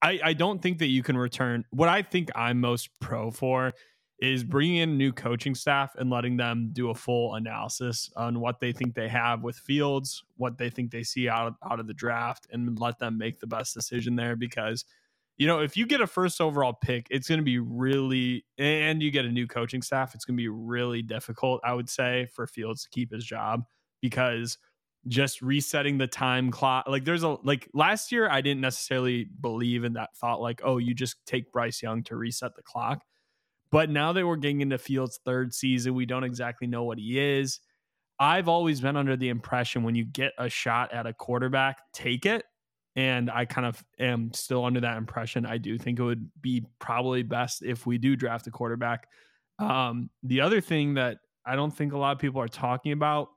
I, 0.02 0.20
I 0.24 0.34
don't 0.34 0.62
think 0.62 0.80
that 0.80 0.88
you 0.88 1.04
can 1.04 1.18
return. 1.18 1.64
What 1.70 1.90
I 1.90 2.02
think 2.02 2.30
I'm 2.36 2.60
most 2.60 2.90
pro 3.00 3.32
for 3.32 3.74
is 4.20 4.44
bringing 4.44 4.78
in 4.78 4.98
new 4.98 5.14
coaching 5.14 5.54
staff 5.54 5.96
and 6.00 6.10
letting 6.10 6.38
them 6.38 6.70
do 6.74 6.90
a 6.90 6.96
full 6.96 7.36
analysis 7.36 8.10
on 8.16 8.40
what 8.40 8.60
they 8.60 8.72
think 8.72 8.96
they 8.96 9.08
have 9.08 9.44
with 9.44 9.56
Fields, 9.58 10.24
what 10.38 10.58
they 10.58 10.72
think 10.72 10.90
they 10.90 11.04
see 11.04 11.30
out 11.30 11.48
of, 11.48 11.56
out 11.70 11.80
of 11.80 11.86
the 11.86 11.94
draft, 11.94 12.48
and 12.52 12.80
let 12.80 12.98
them 12.98 13.18
make 13.18 13.40
the 13.40 13.46
best 13.48 13.76
decision 13.76 14.16
there. 14.16 14.36
Because, 14.36 14.86
you 15.38 15.46
know, 15.46 15.60
if 15.60 15.78
you 15.78 15.86
get 15.86 16.02
a 16.02 16.08
first 16.08 16.42
overall 16.42 16.74
pick, 16.74 17.06
it's 17.12 17.28
going 17.28 17.40
to 17.40 17.46
be 17.46 17.60
really, 17.60 18.44
and 18.58 19.04
you 19.04 19.12
get 19.12 19.26
a 19.26 19.32
new 19.32 19.46
coaching 19.46 19.84
staff, 19.84 20.16
it's 20.16 20.26
going 20.26 20.36
to 20.36 20.42
be 20.42 20.50
really 20.50 21.04
difficult, 21.04 21.62
I 21.64 21.74
would 21.74 21.90
say, 21.90 22.28
for 22.34 22.48
Fields 22.48 22.84
to 22.84 22.90
keep 22.90 23.12
his 23.14 23.24
job 23.24 23.66
because 24.02 24.58
just 25.08 25.42
resetting 25.42 25.98
the 25.98 26.08
time 26.08 26.52
clock. 26.52 26.86
Like 26.88 27.06
there's 27.06 27.24
a 27.24 27.38
like 27.44 27.70
last 27.74 28.12
year 28.12 28.30
I 28.30 28.42
didn't 28.42 28.62
necessarily 28.62 29.30
believe 29.42 29.84
in 29.84 29.94
that 29.94 30.16
thought 30.18 30.42
like 30.42 30.62
oh 30.64 30.78
you 30.78 30.94
just 30.94 31.18
take 31.26 31.52
Bryce 31.52 31.82
Young 31.82 32.04
to 32.04 32.16
reset 32.16 32.56
the 32.56 32.64
clock. 32.64 33.04
But 33.72 33.90
now 33.90 34.14
that 34.14 34.26
we're 34.26 34.38
getting 34.38 34.62
into 34.62 34.78
Fields' 34.78 35.20
third 35.26 35.54
season, 35.54 35.94
we 35.94 36.06
don't 36.06 36.24
exactly 36.24 36.68
know 36.68 36.84
what 36.84 36.98
he 36.98 37.20
is. 37.20 37.60
I've 38.20 38.48
always 38.48 38.82
been 38.82 38.96
under 38.96 39.16
the 39.16 39.30
impression 39.30 39.84
when 39.84 39.94
you 39.94 40.06
get 40.06 40.34
a 40.38 40.50
shot 40.50 40.94
at 40.94 41.06
a 41.06 41.14
quarterback, 41.14 41.80
take 41.94 42.26
it. 42.26 42.46
And 42.96 43.30
I 43.30 43.46
kind 43.46 43.68
of 43.68 43.84
am 44.00 44.34
still 44.34 44.66
under 44.66 44.80
that 44.82 44.98
impression. 44.98 45.46
I 45.46 45.58
do 45.58 45.78
think 45.78 46.00
it 46.00 46.04
would 46.04 46.32
be 46.42 46.66
probably 46.80 47.22
best 47.22 47.62
if 47.62 47.86
we 47.86 48.00
do 48.00 48.16
draft 48.16 48.48
a 48.48 48.52
quarterback. 48.52 49.08
Um, 49.60 50.10
the 50.24 50.42
other 50.42 50.62
thing 50.62 50.96
that 50.96 51.20
I 51.46 51.56
don't 51.56 51.72
think 51.72 51.94
a 51.94 51.98
lot 51.98 52.14
of 52.14 52.20
people 52.20 52.42
are 52.42 52.48
talking 52.48 52.94
about 52.94 53.30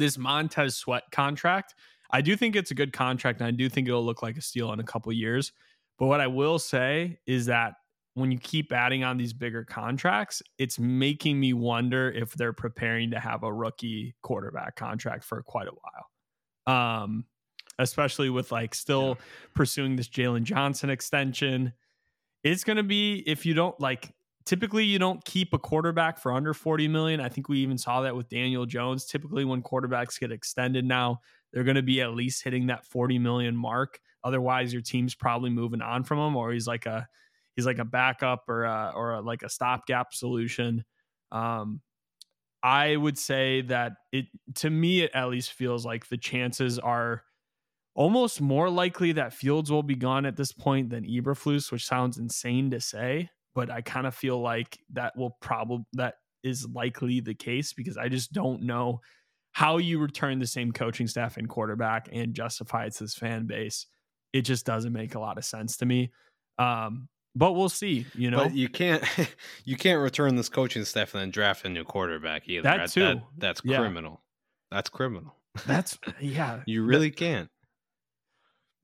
this 0.00 0.18
Montez 0.18 0.76
Sweat 0.76 1.04
contract. 1.12 1.74
I 2.10 2.22
do 2.22 2.36
think 2.36 2.56
it's 2.56 2.72
a 2.72 2.74
good 2.74 2.92
contract, 2.92 3.40
and 3.40 3.46
I 3.46 3.52
do 3.52 3.68
think 3.68 3.86
it'll 3.86 4.04
look 4.04 4.22
like 4.22 4.36
a 4.36 4.40
steal 4.40 4.72
in 4.72 4.80
a 4.80 4.84
couple 4.84 5.12
years. 5.12 5.52
But 5.98 6.06
what 6.06 6.20
I 6.20 6.26
will 6.26 6.58
say 6.58 7.18
is 7.26 7.46
that 7.46 7.74
when 8.14 8.32
you 8.32 8.38
keep 8.38 8.72
adding 8.72 9.04
on 9.04 9.16
these 9.16 9.32
bigger 9.32 9.64
contracts, 9.64 10.42
it's 10.58 10.78
making 10.78 11.38
me 11.38 11.52
wonder 11.52 12.10
if 12.10 12.32
they're 12.32 12.52
preparing 12.52 13.12
to 13.12 13.20
have 13.20 13.44
a 13.44 13.52
rookie 13.52 14.16
quarterback 14.22 14.74
contract 14.74 15.22
for 15.22 15.42
quite 15.42 15.68
a 15.68 15.72
while. 16.66 17.04
Um, 17.04 17.26
especially 17.78 18.30
with 18.30 18.50
like 18.50 18.74
still 18.74 19.16
yeah. 19.18 19.24
pursuing 19.54 19.96
this 19.96 20.08
Jaylon 20.08 20.42
Johnson 20.42 20.90
extension. 20.90 21.72
It's 22.42 22.64
going 22.64 22.76
to 22.78 22.82
be 22.82 23.22
if 23.26 23.46
you 23.46 23.54
don't 23.54 23.78
like 23.78 24.12
typically 24.44 24.84
you 24.84 24.98
don't 24.98 25.24
keep 25.24 25.52
a 25.52 25.58
quarterback 25.58 26.18
for 26.18 26.32
under 26.32 26.54
40 26.54 26.88
million. 26.88 27.20
I 27.20 27.28
think 27.28 27.48
we 27.48 27.58
even 27.58 27.78
saw 27.78 28.00
that 28.02 28.16
with 28.16 28.28
Daniel 28.28 28.66
Jones. 28.66 29.06
Typically 29.06 29.44
when 29.44 29.62
quarterbacks 29.62 30.18
get 30.18 30.32
extended 30.32 30.84
now, 30.84 31.20
they're 31.52 31.64
going 31.64 31.76
to 31.76 31.82
be 31.82 32.00
at 32.00 32.14
least 32.14 32.44
hitting 32.44 32.66
that 32.68 32.84
40 32.84 33.18
million 33.18 33.56
mark. 33.56 34.00
Otherwise 34.24 34.72
your 34.72 34.82
team's 34.82 35.14
probably 35.14 35.50
moving 35.50 35.82
on 35.82 36.04
from 36.04 36.18
him 36.18 36.36
or 36.36 36.52
he's 36.52 36.66
like 36.66 36.86
a 36.86 37.08
he's 37.56 37.66
like 37.66 37.78
a 37.78 37.84
backup 37.84 38.44
or 38.48 38.64
a, 38.64 38.92
or 38.94 39.14
a, 39.14 39.20
like 39.20 39.42
a 39.42 39.48
stopgap 39.48 40.14
solution. 40.14 40.84
Um, 41.32 41.80
I 42.62 42.96
would 42.96 43.18
say 43.18 43.62
that 43.62 43.92
it 44.12 44.26
to 44.56 44.70
me 44.70 45.02
it 45.02 45.10
at 45.14 45.28
least 45.28 45.52
feels 45.52 45.86
like 45.86 46.08
the 46.08 46.18
chances 46.18 46.78
are 46.78 47.22
almost 47.94 48.40
more 48.40 48.68
likely 48.68 49.12
that 49.12 49.32
Fields 49.32 49.70
will 49.70 49.82
be 49.82 49.96
gone 49.96 50.26
at 50.26 50.36
this 50.36 50.52
point 50.52 50.90
than 50.90 51.04
Eberflus, 51.04 51.72
which 51.72 51.86
sounds 51.86 52.18
insane 52.18 52.70
to 52.70 52.80
say, 52.80 53.30
but 53.54 53.70
I 53.70 53.80
kind 53.80 54.06
of 54.06 54.14
feel 54.14 54.40
like 54.40 54.78
that 54.92 55.16
will 55.16 55.36
probably 55.40 55.84
that 55.94 56.14
is 56.42 56.66
likely 56.72 57.20
the 57.20 57.34
case 57.34 57.72
because 57.72 57.96
I 57.96 58.08
just 58.08 58.32
don't 58.32 58.62
know 58.62 59.00
how 59.52 59.78
you 59.78 59.98
return 59.98 60.38
the 60.38 60.46
same 60.46 60.72
coaching 60.72 61.06
staff 61.06 61.36
and 61.36 61.48
quarterback 61.48 62.08
and 62.12 62.34
justify 62.34 62.86
it 62.86 62.94
to 62.94 63.04
this 63.04 63.14
fan 63.14 63.46
base. 63.46 63.86
It 64.32 64.42
just 64.42 64.64
doesn't 64.64 64.92
make 64.92 65.14
a 65.14 65.20
lot 65.20 65.38
of 65.38 65.44
sense 65.44 65.76
to 65.78 65.86
me. 65.86 66.12
Um, 66.58 67.08
but 67.34 67.52
we'll 67.52 67.68
see. 67.68 68.06
You 68.14 68.30
know, 68.30 68.44
but 68.44 68.54
you 68.54 68.68
can't 68.68 69.04
you 69.64 69.76
can't 69.76 70.00
return 70.00 70.36
this 70.36 70.48
coaching 70.48 70.84
staff 70.84 71.14
and 71.14 71.22
then 71.22 71.30
draft 71.30 71.64
a 71.64 71.68
new 71.68 71.84
quarterback 71.84 72.48
either. 72.48 72.62
That 72.62 72.90
too. 72.90 73.00
That, 73.00 73.22
that's 73.38 73.60
yeah. 73.64 73.78
criminal. 73.78 74.22
That's 74.70 74.88
criminal. 74.88 75.34
That's 75.66 75.98
yeah. 76.20 76.60
you 76.66 76.84
really 76.84 77.10
can't. 77.10 77.48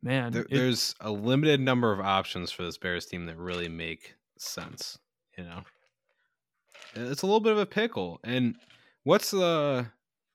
Man, 0.03 0.33
there, 0.33 0.43
it, 0.43 0.51
there's 0.51 0.95
a 1.01 1.11
limited 1.11 1.61
number 1.61 1.93
of 1.93 2.01
options 2.01 2.51
for 2.51 2.63
this 2.63 2.79
Bears 2.79 3.07
team 3.07 3.27
that 3.27 3.37
really 3.37 3.69
make 3.69 4.15
sense. 4.39 4.99
You 5.37 5.45
know, 5.45 5.63
it's 6.95 7.23
a 7.23 7.27
little 7.27 7.41
bit 7.41 7.53
of 7.53 7.59
a 7.59 7.67
pickle. 7.67 8.21
And 8.25 8.57
what's 9.05 9.31
the 9.31 9.87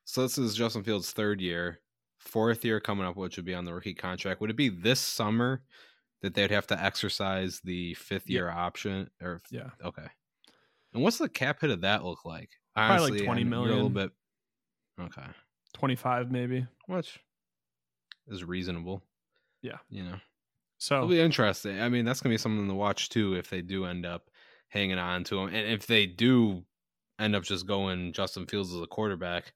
so 0.04 0.22
this 0.22 0.38
is 0.38 0.54
Justin 0.54 0.82
Fields' 0.82 1.12
third 1.12 1.40
year, 1.40 1.80
fourth 2.18 2.64
year 2.64 2.80
coming 2.80 3.06
up, 3.06 3.16
which 3.16 3.36
would 3.36 3.46
be 3.46 3.54
on 3.54 3.64
the 3.64 3.74
rookie 3.74 3.94
contract. 3.94 4.40
Would 4.40 4.50
it 4.50 4.56
be 4.56 4.68
this 4.68 5.00
summer 5.00 5.62
that 6.22 6.34
they'd 6.34 6.50
have 6.50 6.66
to 6.68 6.82
exercise 6.82 7.60
the 7.64 7.94
fifth 7.94 8.28
year 8.28 8.48
yeah. 8.48 8.56
option? 8.56 9.10
Or 9.20 9.40
yeah, 9.50 9.70
okay. 9.84 10.06
And 10.92 11.02
what's 11.02 11.18
the 11.18 11.28
cap 11.28 11.60
hit 11.60 11.70
of 11.70 11.80
that 11.82 12.04
look 12.04 12.24
like? 12.24 12.50
Honestly, 12.76 12.96
Probably 12.96 13.18
like 13.18 13.26
twenty 13.26 13.44
million. 13.44 13.70
A 13.70 13.74
little 13.74 13.90
bit. 13.90 14.10
Okay. 15.00 15.26
Twenty 15.72 15.96
five 15.96 16.30
maybe. 16.30 16.66
Which 16.86 17.18
is 18.28 18.44
reasonable. 18.44 19.02
Yeah. 19.62 19.78
You 19.88 20.04
know. 20.04 20.16
So 20.82 20.96
it'll 20.96 21.08
be 21.08 21.20
interesting. 21.20 21.80
I 21.80 21.88
mean, 21.88 22.04
that's 22.04 22.20
gonna 22.20 22.32
be 22.32 22.38
something 22.38 22.66
to 22.66 22.74
watch 22.74 23.08
too 23.08 23.34
if 23.34 23.48
they 23.48 23.62
do 23.62 23.84
end 23.84 24.04
up 24.04 24.28
hanging 24.66 24.98
on 24.98 25.22
to 25.24 25.38
him, 25.38 25.54
and 25.54 25.68
if 25.68 25.86
they 25.86 26.06
do 26.06 26.64
end 27.20 27.36
up 27.36 27.44
just 27.44 27.68
going 27.68 28.12
Justin 28.12 28.46
Fields 28.46 28.74
as 28.74 28.80
a 28.80 28.86
quarterback. 28.88 29.52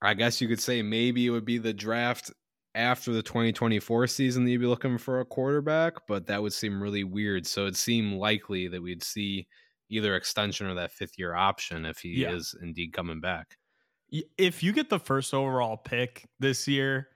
I 0.00 0.14
guess 0.14 0.40
you 0.40 0.48
could 0.48 0.58
say 0.58 0.80
maybe 0.80 1.26
it 1.26 1.30
would 1.30 1.44
be 1.44 1.58
the 1.58 1.74
draft 1.74 2.30
after 2.74 3.12
the 3.12 3.22
2024 3.22 4.06
season 4.06 4.44
that 4.44 4.50
you'd 4.50 4.62
be 4.62 4.66
looking 4.66 4.96
for 4.96 5.20
a 5.20 5.24
quarterback, 5.26 6.06
but 6.08 6.26
that 6.28 6.40
would 6.40 6.54
seem 6.54 6.82
really 6.82 7.04
weird. 7.04 7.46
So 7.46 7.66
it 7.66 7.76
seemed 7.76 8.14
likely 8.14 8.68
that 8.68 8.82
we'd 8.82 9.02
see 9.02 9.48
either 9.90 10.16
extension 10.16 10.66
or 10.66 10.72
that 10.76 10.92
fifth 10.92 11.18
year 11.18 11.34
option 11.34 11.84
if 11.84 11.98
he 11.98 12.22
yeah. 12.22 12.30
is 12.30 12.54
indeed 12.62 12.94
coming 12.94 13.20
back. 13.20 13.58
If 14.38 14.62
you 14.62 14.72
get 14.72 14.88
the 14.88 14.98
first 14.98 15.34
overall 15.34 15.76
pick 15.76 16.26
this 16.38 16.66
year, 16.66 17.08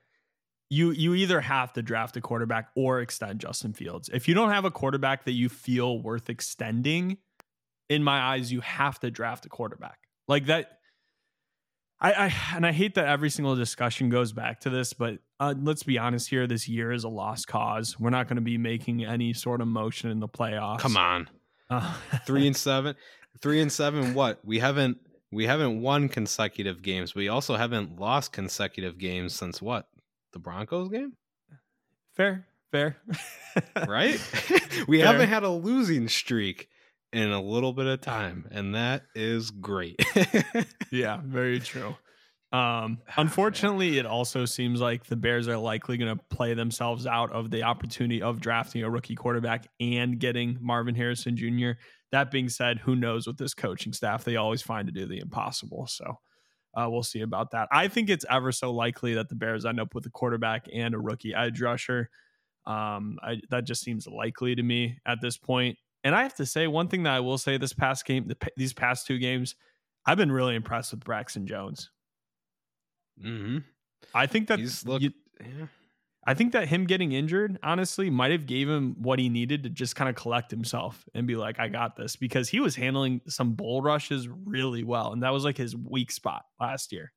you 0.74 0.90
you 0.90 1.14
either 1.14 1.40
have 1.40 1.72
to 1.74 1.82
draft 1.82 2.16
a 2.16 2.20
quarterback 2.20 2.68
or 2.74 3.00
extend 3.00 3.40
Justin 3.40 3.72
Fields. 3.72 4.10
If 4.12 4.28
you 4.28 4.34
don't 4.34 4.50
have 4.50 4.64
a 4.64 4.70
quarterback 4.70 5.24
that 5.24 5.32
you 5.32 5.48
feel 5.48 6.00
worth 6.02 6.28
extending, 6.28 7.18
in 7.88 8.02
my 8.02 8.20
eyes, 8.20 8.52
you 8.52 8.60
have 8.60 8.98
to 9.00 9.10
draft 9.10 9.46
a 9.46 9.48
quarterback. 9.48 9.98
Like 10.26 10.46
that 10.46 10.78
I, 12.00 12.12
I 12.12 12.34
and 12.54 12.66
I 12.66 12.72
hate 12.72 12.94
that 12.96 13.06
every 13.06 13.30
single 13.30 13.56
discussion 13.56 14.08
goes 14.08 14.32
back 14.32 14.60
to 14.60 14.70
this, 14.70 14.92
but 14.92 15.18
uh, 15.38 15.54
let's 15.58 15.84
be 15.84 15.98
honest 15.98 16.28
here. 16.28 16.46
This 16.46 16.68
year 16.68 16.92
is 16.92 17.04
a 17.04 17.08
lost 17.08 17.46
cause. 17.46 17.98
We're 17.98 18.10
not 18.10 18.28
going 18.28 18.36
to 18.36 18.42
be 18.42 18.58
making 18.58 19.04
any 19.04 19.32
sort 19.32 19.60
of 19.60 19.68
motion 19.68 20.10
in 20.10 20.20
the 20.20 20.28
playoffs. 20.28 20.80
Come 20.80 20.96
on, 20.96 21.30
uh, 21.70 21.94
three 22.26 22.46
and 22.46 22.56
seven, 22.56 22.96
three 23.40 23.60
and 23.60 23.72
seven. 23.72 24.14
What 24.14 24.40
we 24.44 24.58
haven't 24.58 24.98
we 25.30 25.46
haven't 25.46 25.80
won 25.80 26.08
consecutive 26.08 26.82
games. 26.82 27.14
We 27.14 27.28
also 27.28 27.56
haven't 27.56 27.98
lost 27.98 28.32
consecutive 28.32 28.98
games 28.98 29.34
since 29.34 29.62
what 29.62 29.88
the 30.34 30.38
Broncos 30.38 30.90
game. 30.90 31.14
Fair, 32.14 32.46
fair, 32.70 32.98
right? 33.88 34.20
we 34.86 34.98
fair. 34.98 35.06
haven't 35.06 35.28
had 35.30 35.42
a 35.42 35.48
losing 35.48 36.08
streak 36.08 36.68
in 37.12 37.30
a 37.30 37.40
little 37.40 37.72
bit 37.72 37.86
of 37.86 38.00
time, 38.00 38.46
and 38.50 38.74
that 38.74 39.02
is 39.14 39.50
great. 39.50 40.04
yeah, 40.92 41.20
very 41.24 41.60
true. 41.60 41.96
Um, 42.52 42.98
unfortunately, 43.16 43.98
it 43.98 44.06
also 44.06 44.44
seems 44.44 44.80
like 44.80 45.06
the 45.06 45.16
Bears 45.16 45.48
are 45.48 45.56
likely 45.56 45.96
going 45.96 46.16
to 46.16 46.22
play 46.30 46.54
themselves 46.54 47.06
out 47.06 47.32
of 47.32 47.50
the 47.50 47.62
opportunity 47.62 48.20
of 48.20 48.40
drafting 48.40 48.82
a 48.82 48.90
rookie 48.90 49.14
quarterback 49.14 49.66
and 49.80 50.18
getting 50.18 50.58
Marvin 50.60 50.94
Harrison 50.94 51.36
Jr. 51.36 51.72
That 52.12 52.30
being 52.30 52.48
said, 52.48 52.78
who 52.80 52.94
knows 52.94 53.26
with 53.26 53.38
this 53.38 53.54
coaching 53.54 53.92
staff? 53.92 54.24
They 54.24 54.36
always 54.36 54.62
find 54.62 54.86
to 54.86 54.92
do 54.92 55.06
the 55.06 55.18
impossible. 55.18 55.86
So 55.88 56.18
uh, 56.76 56.88
we'll 56.88 57.02
see 57.02 57.20
about 57.20 57.50
that. 57.52 57.68
I 57.70 57.88
think 57.88 58.10
it's 58.10 58.24
ever 58.30 58.52
so 58.52 58.72
likely 58.72 59.14
that 59.14 59.28
the 59.28 59.34
Bears 59.34 59.64
end 59.64 59.80
up 59.80 59.94
with 59.94 60.06
a 60.06 60.10
quarterback 60.10 60.66
and 60.72 60.94
a 60.94 60.98
rookie 60.98 61.34
edge 61.34 61.60
rusher. 61.60 62.10
Um, 62.66 63.18
I, 63.22 63.40
that 63.50 63.64
just 63.64 63.82
seems 63.82 64.06
likely 64.06 64.54
to 64.54 64.62
me 64.62 64.98
at 65.06 65.20
this 65.20 65.36
point. 65.36 65.78
And 66.02 66.14
I 66.14 66.22
have 66.22 66.34
to 66.36 66.46
say, 66.46 66.66
one 66.66 66.88
thing 66.88 67.02
that 67.04 67.14
I 67.14 67.20
will 67.20 67.38
say 67.38 67.56
this 67.56 67.72
past 67.72 68.04
game, 68.04 68.28
the, 68.28 68.36
these 68.56 68.72
past 68.72 69.06
two 69.06 69.18
games, 69.18 69.54
I've 70.06 70.18
been 70.18 70.32
really 70.32 70.54
impressed 70.54 70.92
with 70.92 71.04
Braxton 71.04 71.46
Jones. 71.46 71.90
Mm-hmm. 73.24 73.58
I 74.14 74.26
think 74.26 74.48
that 74.48 74.58
he's 74.58 74.84
looked. 74.84 75.04
yeah. 75.40 75.66
I 76.26 76.34
think 76.34 76.52
that 76.52 76.68
him 76.68 76.86
getting 76.86 77.12
injured, 77.12 77.58
honestly, 77.62 78.10
might 78.10 78.30
have 78.32 78.46
gave 78.46 78.68
him 78.68 78.96
what 79.02 79.18
he 79.18 79.28
needed 79.28 79.62
to 79.64 79.70
just 79.70 79.96
kind 79.96 80.08
of 80.08 80.16
collect 80.16 80.50
himself 80.50 81.06
and 81.14 81.26
be 81.26 81.36
like, 81.36 81.58
"I 81.58 81.68
got 81.68 81.96
this," 81.96 82.16
because 82.16 82.48
he 82.48 82.60
was 82.60 82.76
handling 82.76 83.20
some 83.28 83.54
bull 83.54 83.82
rushes 83.82 84.28
really 84.28 84.84
well, 84.84 85.12
and 85.12 85.22
that 85.22 85.30
was 85.32 85.44
like 85.44 85.56
his 85.56 85.76
weak 85.76 86.10
spot 86.10 86.46
last 86.60 86.92
year. 86.92 87.12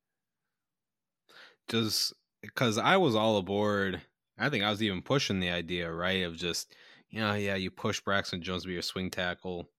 Just 1.68 2.14
because 2.42 2.78
I 2.78 2.96
was 2.96 3.14
all 3.14 3.38
aboard. 3.38 4.00
I 4.38 4.48
think 4.50 4.64
I 4.64 4.70
was 4.70 4.82
even 4.82 5.02
pushing 5.02 5.40
the 5.40 5.50
idea, 5.50 5.90
right, 5.92 6.22
of 6.24 6.36
just 6.36 6.74
you 7.10 7.20
know, 7.20 7.34
yeah, 7.34 7.54
you 7.54 7.70
push 7.70 8.00
Braxton 8.00 8.42
Jones 8.42 8.62
to 8.62 8.68
be 8.68 8.74
your 8.74 8.82
swing 8.82 9.10
tackle, 9.10 9.70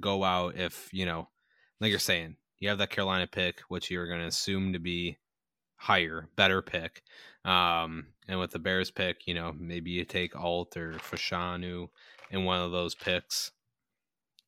go 0.00 0.24
out 0.24 0.56
if 0.56 0.92
you 0.92 1.06
know, 1.06 1.28
like 1.80 1.90
you're 1.90 1.98
saying, 1.98 2.36
you 2.58 2.68
have 2.68 2.78
that 2.78 2.90
Carolina 2.90 3.26
pick, 3.26 3.60
which 3.68 3.90
you're 3.90 4.08
going 4.08 4.20
to 4.20 4.26
assume 4.26 4.72
to 4.72 4.78
be 4.78 5.18
higher, 5.76 6.28
better 6.36 6.62
pick. 6.62 7.02
Um, 7.44 8.06
and 8.26 8.40
with 8.40 8.52
the 8.52 8.58
Bears 8.58 8.90
pick, 8.90 9.26
you 9.26 9.34
know, 9.34 9.54
maybe 9.58 9.90
you 9.90 10.04
take 10.04 10.34
Alt 10.34 10.76
or 10.76 10.92
Fashanu 10.94 11.88
in 12.30 12.44
one 12.44 12.60
of 12.60 12.72
those 12.72 12.94
picks. 12.94 13.52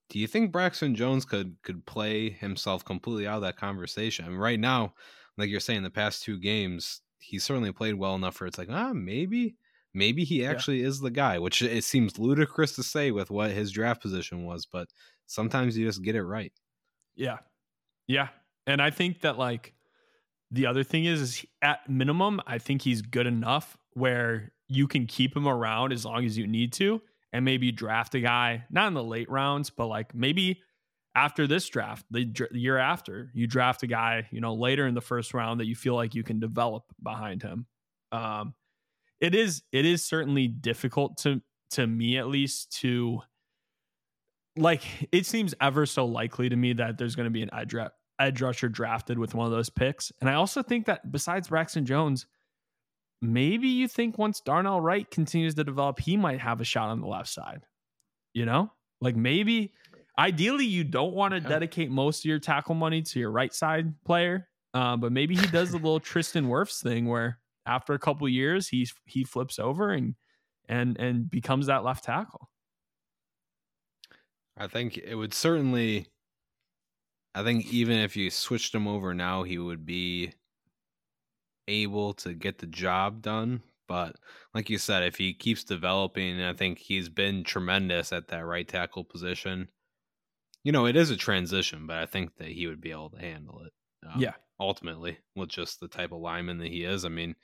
Do 0.09 0.19
you 0.19 0.27
think 0.27 0.53
Braxton 0.53 0.95
Jones 0.95 1.25
could 1.25 1.57
could 1.63 1.85
play 1.85 2.31
himself 2.31 2.85
completely 2.85 3.27
out 3.27 3.37
of 3.37 3.43
that 3.43 3.57
conversation? 3.57 4.25
I 4.25 4.29
mean, 4.29 4.39
right 4.39 4.61
now, 4.61 4.95
like 5.37 5.51
you're 5.51 5.61
saying, 5.61 5.83
the 5.83 5.91
past 5.91 6.23
two 6.23 6.39
games, 6.39 7.03
he 7.19 7.39
certainly 7.39 7.73
played 7.73 7.95
well 7.95 8.15
enough 8.15 8.37
for 8.37 8.47
it's 8.47 8.57
like, 8.57 8.71
ah, 8.71 8.93
maybe, 8.93 9.57
maybe 9.93 10.25
he 10.25 10.47
actually 10.47 10.81
yeah. 10.81 10.87
is 10.87 11.01
the 11.01 11.11
guy. 11.11 11.39
Which 11.39 11.61
it 11.61 11.85
seems 11.85 12.19
ludicrous 12.19 12.77
to 12.77 12.83
say 12.83 13.11
with 13.11 13.31
what 13.31 13.51
his 13.51 13.73
draft 13.73 14.01
position 14.01 14.45
was, 14.45 14.65
but 14.65 14.89
sometimes 15.27 15.77
you 15.77 15.87
just 15.87 16.03
get 16.03 16.15
it 16.15 16.23
right. 16.23 16.53
Yeah, 17.17 17.39
yeah, 18.07 18.29
and 18.67 18.81
I 18.81 18.91
think 18.91 19.23
that 19.23 19.39
like 19.39 19.75
the 20.51 20.67
other 20.67 20.85
thing 20.85 21.05
is, 21.05 21.21
is 21.21 21.45
at 21.63 21.89
minimum, 21.89 22.41
I 22.47 22.59
think 22.59 22.83
he's 22.83 23.03
good 23.03 23.27
enough 23.27 23.77
where 23.95 24.53
you 24.69 24.87
can 24.87 25.07
keep 25.07 25.37
him 25.37 25.47
around 25.49 25.93
as 25.93 26.05
long 26.05 26.25
as 26.25 26.37
you 26.37 26.47
need 26.47 26.73
to, 26.75 27.01
and 27.33 27.45
maybe 27.45 27.73
draft 27.73 28.15
a 28.15 28.21
guy 28.21 28.65
not 28.71 28.89
in 28.89 28.95
the 28.95 29.03
late 29.03 29.31
rounds, 29.31 29.71
but 29.71 29.87
like 29.87 30.15
maybe 30.15 30.61
after 31.15 31.47
this 31.47 31.67
draft, 31.69 32.05
the, 32.11 32.25
the 32.25 32.59
year 32.59 32.77
after, 32.77 33.31
you 33.35 33.47
draft 33.47 33.83
a 33.83 33.87
guy, 33.87 34.29
you 34.31 34.41
know, 34.41 34.55
later 34.55 34.87
in 34.87 34.95
the 34.95 35.01
first 35.01 35.35
round 35.35 35.61
that 35.61 35.67
you 35.67 35.75
feel 35.75 35.95
like 35.95 36.15
you 36.15 36.23
can 36.23 36.39
develop 36.39 36.85
behind 37.03 37.43
him. 37.43 37.67
Um, 38.13 38.55
it 39.21 39.35
is 39.35 39.63
it 39.73 39.87
is 39.87 40.05
certainly 40.05 40.47
difficult 40.47 41.17
to 41.19 41.41
to 41.71 41.87
me 41.87 42.19
at 42.19 42.29
least 42.29 42.71
to 42.81 43.21
like 44.57 44.83
it 45.11 45.27
seems 45.27 45.55
ever 45.61 45.87
so 45.87 46.05
likely 46.05 46.49
to 46.49 46.57
me 46.57 46.75
that 46.75 46.99
there's 46.99 47.17
going 47.17 47.25
to 47.25 47.31
be 47.31 47.43
an 47.43 47.51
edge 47.53 47.75
edge 48.19 48.41
rusher 48.41 48.69
drafted 48.69 49.19
with 49.19 49.35
one 49.35 49.47
of 49.47 49.53
those 49.53 49.71
picks. 49.71 50.13
And 50.21 50.31
I 50.31 50.35
also 50.35 50.63
think 50.63 50.87
that 50.87 51.11
besides 51.11 51.49
Braxton 51.49 51.87
Jones, 51.87 52.27
maybe 53.21 53.69
you 53.69 53.89
think 53.89 54.19
once 54.19 54.41
Darnell 54.41 54.81
Wright 54.81 55.11
continues 55.11 55.55
to 55.55 55.65
develop, 55.65 55.99
he 55.99 56.17
might 56.17 56.41
have 56.41 56.61
a 56.61 56.65
shot 56.65 56.89
on 56.89 57.01
the 57.01 57.07
left 57.07 57.29
side. 57.29 57.63
You 58.35 58.45
know, 58.45 58.71
like 59.01 59.17
maybe 59.17 59.73
ideally 60.19 60.67
you 60.67 60.85
don't 60.85 61.15
want 61.15 61.33
to 61.35 61.41
yeah. 61.41 61.49
dedicate 61.49 61.91
most 61.91 62.21
of 62.21 62.25
your 62.27 62.39
tackle 62.39 62.75
money 62.75 63.03
to 63.03 63.19
your 63.19 63.31
right 63.31 63.53
side 63.53 63.95
player, 64.05 64.49
uh, 64.75 64.97
but 64.97 65.13
maybe 65.13 65.35
he 65.35 65.47
does 65.47 65.71
the 65.71 65.77
little 65.79 66.01
Tristan 66.01 66.47
Wirfs 66.47 66.83
thing 66.83 67.07
where 67.07 67.39
after 67.65 67.95
a 67.95 67.99
couple 67.99 68.29
years 68.29 68.69
he 68.69 68.89
he 69.07 69.25
flips 69.25 69.59
over 69.59 69.91
and 69.91 70.15
and 70.69 70.99
and 70.99 71.31
becomes 71.31 71.67
that 71.67 71.85
left 71.85 72.05
tackle. 72.05 72.51
I 74.59 74.69
think 74.69 74.97
it 74.97 75.15
would 75.15 75.35
certainly 75.35 76.09
I 77.37 77.45
think 77.45 77.67
even 77.67 77.99
if 77.99 78.17
you 78.17 78.31
switched 78.31 78.75
him 78.75 78.89
over 78.89 79.13
now, 79.13 79.43
he 79.43 79.59
would 79.59 79.85
be 79.85 80.33
able 81.69 82.15
to 82.15 82.33
get 82.33 82.59
the 82.59 82.67
job 82.67 83.21
done. 83.21 83.61
But 83.87 84.17
like 84.55 84.71
you 84.71 84.79
said, 84.79 85.03
if 85.03 85.17
he 85.17 85.35
keeps 85.35 85.63
developing, 85.63 86.41
I 86.41 86.55
think 86.55 86.79
he's 86.79 87.11
been 87.11 87.45
tremendous 87.45 88.11
at 88.11 88.29
that 88.29 88.47
right 88.47 88.67
tackle 88.67 89.05
position. 89.05 89.69
You 90.65 90.73
know, 90.73 90.87
it 90.87 90.97
is 90.97 91.11
a 91.11 91.17
transition, 91.17 91.87
but 91.87 91.99
I 91.99 92.07
think 92.07 92.35
that 92.39 92.49
he 92.49 92.67
would 92.69 92.81
be 92.81 92.91
able 92.91 93.11
to 93.11 93.21
handle 93.21 93.61
it. 93.67 93.73
Um, 94.09 94.19
yeah. 94.19 94.33
Ultimately, 94.59 95.19
with 95.35 95.51
just 95.51 95.79
the 95.79 95.89
type 95.89 96.13
of 96.13 96.21
lineman 96.21 96.57
that 96.59 96.73
he 96.73 96.85
is. 96.85 97.05
I 97.05 97.11
mean, 97.11 97.37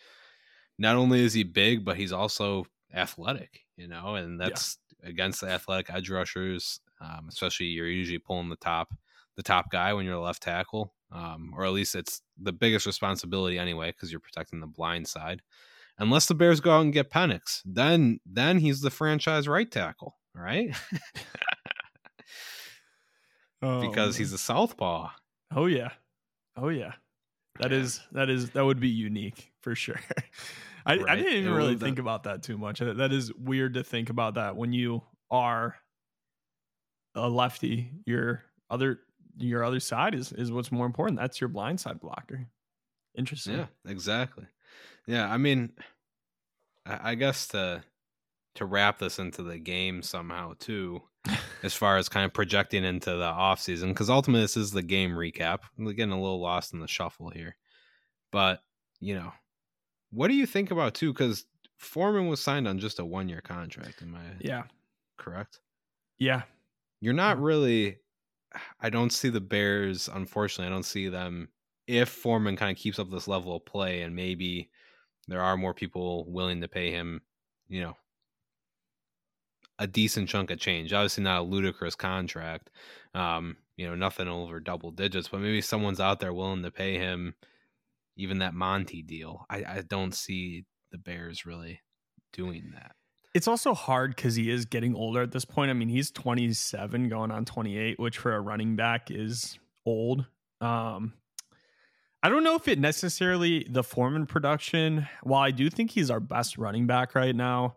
not 0.78 0.96
only 0.96 1.22
is 1.22 1.34
he 1.34 1.44
big, 1.44 1.84
but 1.84 1.98
he's 1.98 2.12
also 2.12 2.64
athletic, 2.94 3.60
you 3.76 3.88
know, 3.88 4.14
and 4.14 4.40
that's 4.40 4.78
yeah. 5.02 5.10
against 5.10 5.42
the 5.42 5.50
athletic 5.50 5.92
edge 5.92 6.08
rushers, 6.08 6.80
um, 7.02 7.26
especially 7.28 7.66
you're 7.66 7.86
usually 7.86 8.18
pulling 8.18 8.48
the 8.48 8.56
top 8.56 8.94
the 9.36 9.42
top 9.42 9.70
guy 9.70 9.92
when 9.92 10.04
you're 10.04 10.14
a 10.14 10.20
left 10.20 10.42
tackle, 10.42 10.94
um, 11.10 11.52
or 11.56 11.64
at 11.64 11.72
least 11.72 11.94
it's 11.94 12.22
the 12.40 12.52
biggest 12.52 12.86
responsibility 12.86 13.58
anyway 13.58 13.90
because 13.90 14.10
you're 14.10 14.20
protecting 14.20 14.60
the 14.60 14.66
blind 14.66 15.08
side. 15.08 15.42
Unless 15.98 16.26
the 16.26 16.34
Bears 16.34 16.60
go 16.60 16.72
out 16.72 16.82
and 16.82 16.92
get 16.92 17.10
Penix, 17.10 17.60
then 17.64 18.20
then 18.26 18.58
he's 18.58 18.80
the 18.80 18.90
franchise 18.90 19.46
right 19.46 19.70
tackle, 19.70 20.16
right? 20.34 20.74
oh, 23.62 23.80
because 23.80 24.16
he's 24.16 24.32
a 24.32 24.38
southpaw. 24.38 25.10
Oh 25.54 25.66
yeah, 25.66 25.90
oh 26.56 26.70
yeah. 26.70 26.92
That 27.60 27.70
yeah. 27.70 27.78
is 27.78 28.00
that 28.12 28.30
is 28.30 28.50
that 28.50 28.64
would 28.64 28.80
be 28.80 28.88
unique 28.88 29.52
for 29.60 29.74
sure. 29.74 30.00
I, 30.86 30.96
right. 30.96 31.10
I 31.10 31.16
didn't 31.16 31.34
even 31.34 31.52
really 31.52 31.76
think 31.76 31.98
about 31.98 32.24
that 32.24 32.42
too 32.42 32.58
much. 32.58 32.80
That 32.80 33.12
is 33.12 33.32
weird 33.34 33.74
to 33.74 33.84
think 33.84 34.10
about 34.10 34.34
that 34.34 34.56
when 34.56 34.72
you 34.72 35.02
are 35.30 35.76
a 37.14 37.28
lefty. 37.28 37.92
Your 38.04 38.42
other 38.68 39.00
your 39.38 39.64
other 39.64 39.80
side 39.80 40.14
is 40.14 40.32
is 40.32 40.52
what's 40.52 40.72
more 40.72 40.86
important. 40.86 41.18
That's 41.18 41.40
your 41.40 41.48
blind 41.48 41.80
side 41.80 42.00
blocker. 42.00 42.46
Interesting. 43.16 43.58
Yeah, 43.58 43.66
exactly. 43.86 44.46
Yeah, 45.06 45.30
I 45.30 45.36
mean, 45.36 45.72
I, 46.86 47.10
I 47.10 47.14
guess 47.14 47.48
to 47.48 47.82
to 48.54 48.64
wrap 48.64 48.98
this 48.98 49.18
into 49.18 49.42
the 49.42 49.58
game 49.58 50.02
somehow 50.02 50.52
too, 50.58 51.02
as 51.62 51.74
far 51.74 51.96
as 51.96 52.08
kind 52.08 52.24
of 52.24 52.34
projecting 52.34 52.84
into 52.84 53.10
the 53.10 53.24
off 53.24 53.60
season, 53.60 53.90
because 53.90 54.10
ultimately 54.10 54.42
this 54.42 54.56
is 54.56 54.70
the 54.70 54.82
game 54.82 55.12
recap. 55.12 55.60
We're 55.78 55.92
getting 55.92 56.12
a 56.12 56.20
little 56.20 56.40
lost 56.40 56.72
in 56.72 56.80
the 56.80 56.88
shuffle 56.88 57.30
here, 57.30 57.56
but 58.30 58.62
you 59.00 59.14
know, 59.14 59.32
what 60.10 60.28
do 60.28 60.34
you 60.34 60.46
think 60.46 60.70
about 60.70 60.94
too? 60.94 61.12
Because 61.12 61.44
Foreman 61.78 62.28
was 62.28 62.40
signed 62.40 62.68
on 62.68 62.78
just 62.78 62.98
a 62.98 63.04
one 63.04 63.28
year 63.28 63.40
contract. 63.40 64.02
Am 64.02 64.14
I? 64.14 64.20
Yeah. 64.40 64.64
Correct. 65.16 65.58
Yeah. 66.18 66.42
You're 67.00 67.14
not 67.14 67.38
mm. 67.38 67.42
really 67.42 67.98
I 68.80 68.90
don't 68.90 69.12
see 69.12 69.28
the 69.28 69.40
Bears. 69.40 70.08
Unfortunately, 70.12 70.66
I 70.66 70.74
don't 70.74 70.84
see 70.84 71.08
them. 71.08 71.48
If 71.86 72.08
Foreman 72.08 72.56
kind 72.56 72.70
of 72.70 72.80
keeps 72.80 72.98
up 72.98 73.10
this 73.10 73.28
level 73.28 73.56
of 73.56 73.64
play, 73.64 74.02
and 74.02 74.14
maybe 74.14 74.70
there 75.28 75.42
are 75.42 75.56
more 75.56 75.74
people 75.74 76.30
willing 76.30 76.60
to 76.60 76.68
pay 76.68 76.90
him, 76.90 77.22
you 77.68 77.82
know, 77.82 77.96
a 79.78 79.86
decent 79.86 80.28
chunk 80.28 80.50
of 80.50 80.58
change. 80.58 80.92
Obviously, 80.92 81.24
not 81.24 81.40
a 81.40 81.42
ludicrous 81.42 81.94
contract. 81.94 82.70
Um, 83.14 83.56
you 83.76 83.88
know, 83.88 83.94
nothing 83.94 84.28
over 84.28 84.60
double 84.60 84.90
digits, 84.90 85.28
but 85.28 85.40
maybe 85.40 85.60
someone's 85.60 86.00
out 86.00 86.20
there 86.20 86.32
willing 86.32 86.62
to 86.62 86.70
pay 86.70 86.98
him 86.98 87.34
even 88.16 88.38
that 88.38 88.54
Monty 88.54 89.02
deal. 89.02 89.46
I, 89.50 89.64
I 89.64 89.82
don't 89.86 90.14
see 90.14 90.66
the 90.90 90.98
Bears 90.98 91.46
really 91.46 91.80
doing 92.32 92.72
that 92.74 92.94
it's 93.34 93.48
also 93.48 93.74
hard 93.74 94.14
because 94.14 94.34
he 94.34 94.50
is 94.50 94.66
getting 94.66 94.94
older 94.94 95.22
at 95.22 95.32
this 95.32 95.44
point. 95.44 95.70
I 95.70 95.74
mean, 95.74 95.88
he's 95.88 96.10
27 96.10 97.08
going 97.08 97.30
on 97.30 97.44
28, 97.44 97.98
which 97.98 98.18
for 98.18 98.34
a 98.34 98.40
running 98.40 98.76
back 98.76 99.10
is 99.10 99.58
old. 99.86 100.26
Um, 100.60 101.14
I 102.22 102.28
don't 102.28 102.44
know 102.44 102.54
if 102.54 102.68
it 102.68 102.78
necessarily 102.78 103.66
the 103.68 103.82
form 103.82 104.12
Foreman 104.12 104.26
production, 104.26 105.08
while 105.22 105.42
I 105.42 105.50
do 105.50 105.70
think 105.70 105.90
he's 105.90 106.10
our 106.10 106.20
best 106.20 106.56
running 106.56 106.86
back 106.86 107.14
right 107.14 107.34
now, 107.34 107.76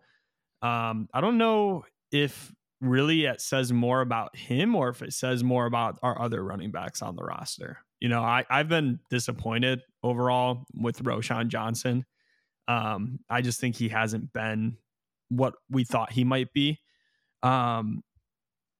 um, 0.61 1.09
I 1.13 1.21
don't 1.21 1.37
know 1.37 1.85
if 2.11 2.53
really 2.81 3.25
it 3.25 3.41
says 3.41 3.73
more 3.73 4.01
about 4.01 4.35
him 4.35 4.75
or 4.75 4.89
if 4.89 5.01
it 5.01 5.13
says 5.13 5.43
more 5.43 5.65
about 5.65 5.97
our 6.03 6.21
other 6.21 6.43
running 6.43 6.71
backs 6.71 7.01
on 7.01 7.15
the 7.15 7.23
roster. 7.23 7.79
You 7.99 8.09
know, 8.09 8.21
I, 8.21 8.45
I've 8.49 8.67
been 8.67 8.99
disappointed 9.09 9.81
overall 10.03 10.65
with 10.75 11.01
Roschon 11.01 11.47
Johnson. 11.47 12.05
Um, 12.67 13.19
I 13.29 13.41
just 13.41 13.59
think 13.59 13.75
he 13.75 13.89
hasn't 13.89 14.31
been 14.33 14.77
what 15.29 15.53
we 15.69 15.83
thought 15.83 16.11
he 16.11 16.23
might 16.23 16.53
be. 16.53 16.79
Um, 17.43 18.03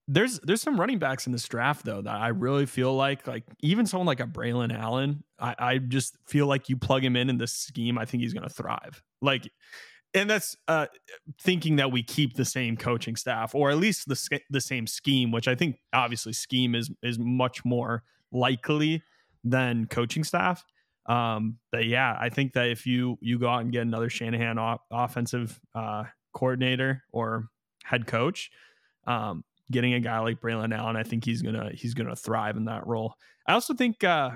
there's 0.08 0.40
there's 0.42 0.62
some 0.62 0.80
running 0.80 1.00
backs 1.00 1.26
in 1.26 1.32
this 1.32 1.48
draft 1.48 1.84
though 1.84 2.02
that 2.02 2.16
I 2.16 2.28
really 2.28 2.68
feel 2.68 2.96
like 2.96 3.26
like 3.26 3.44
even 3.62 3.86
someone 3.86 4.06
like 4.06 4.20
a 4.20 4.28
Braylon 4.28 4.78
Allen, 4.78 5.24
I, 5.40 5.56
I 5.58 5.78
just 5.80 6.16
feel 6.28 6.46
like 6.46 6.70
you 6.70 6.78
plug 6.78 7.04
him 7.04 7.16
in 7.16 7.30
in 7.30 7.38
this 7.38 7.54
scheme, 7.54 7.98
I 7.98 8.06
think 8.06 8.22
he's 8.22 8.34
going 8.34 8.48
to 8.48 8.54
thrive. 8.54 9.02
Like, 9.22 9.50
and 10.14 10.30
that's 10.30 10.56
uh, 10.68 10.86
thinking 11.42 11.78
that 11.78 11.92
we 11.92 12.04
keep 12.04 12.36
the 12.36 12.46
same 12.46 12.78
coaching 12.78 13.16
staff 13.16 13.56
or 13.56 13.72
at 13.72 13.78
least 13.78 14.08
the 14.08 14.40
the 14.52 14.62
same 14.62 14.86
scheme, 14.86 15.32
which 15.32 15.48
I 15.48 15.56
think 15.56 15.78
obviously 15.92 16.34
scheme 16.34 16.76
is 16.76 16.92
is 17.02 17.18
much 17.18 17.66
more 17.66 18.04
likely 18.32 19.02
than 19.44 19.88
coaching 19.88 20.24
staff. 20.24 20.64
Um, 21.08 21.58
but 21.72 21.86
yeah, 21.86 22.16
I 22.20 22.30
think 22.30 22.54
that 22.54 22.70
if 22.70 22.86
you 22.86 23.18
you 23.22 23.40
go 23.40 23.50
out 23.50 23.62
and 23.62 23.72
get 23.72 23.82
another 23.82 24.10
Shanahan 24.10 24.60
off, 24.60 24.82
offensive 24.92 25.60
uh, 25.74 26.04
coordinator 26.36 27.04
or 27.12 27.48
head 27.84 28.06
coach. 28.06 28.52
Um, 29.08 29.44
getting 29.72 29.94
a 29.96 30.00
guy 30.00 30.20
like 30.20 30.40
Braylon 30.40 30.78
Allen, 30.78 30.96
I 30.96 31.04
think 31.04 31.26
he's 31.26 31.42
gonna 31.42 31.72
he's 31.74 31.94
gonna 31.94 32.16
thrive 32.16 32.58
in 32.58 32.66
that 32.66 32.86
role. 32.86 33.16
I 33.48 33.54
also 33.54 33.74
think, 33.74 34.04
uh, 34.04 34.32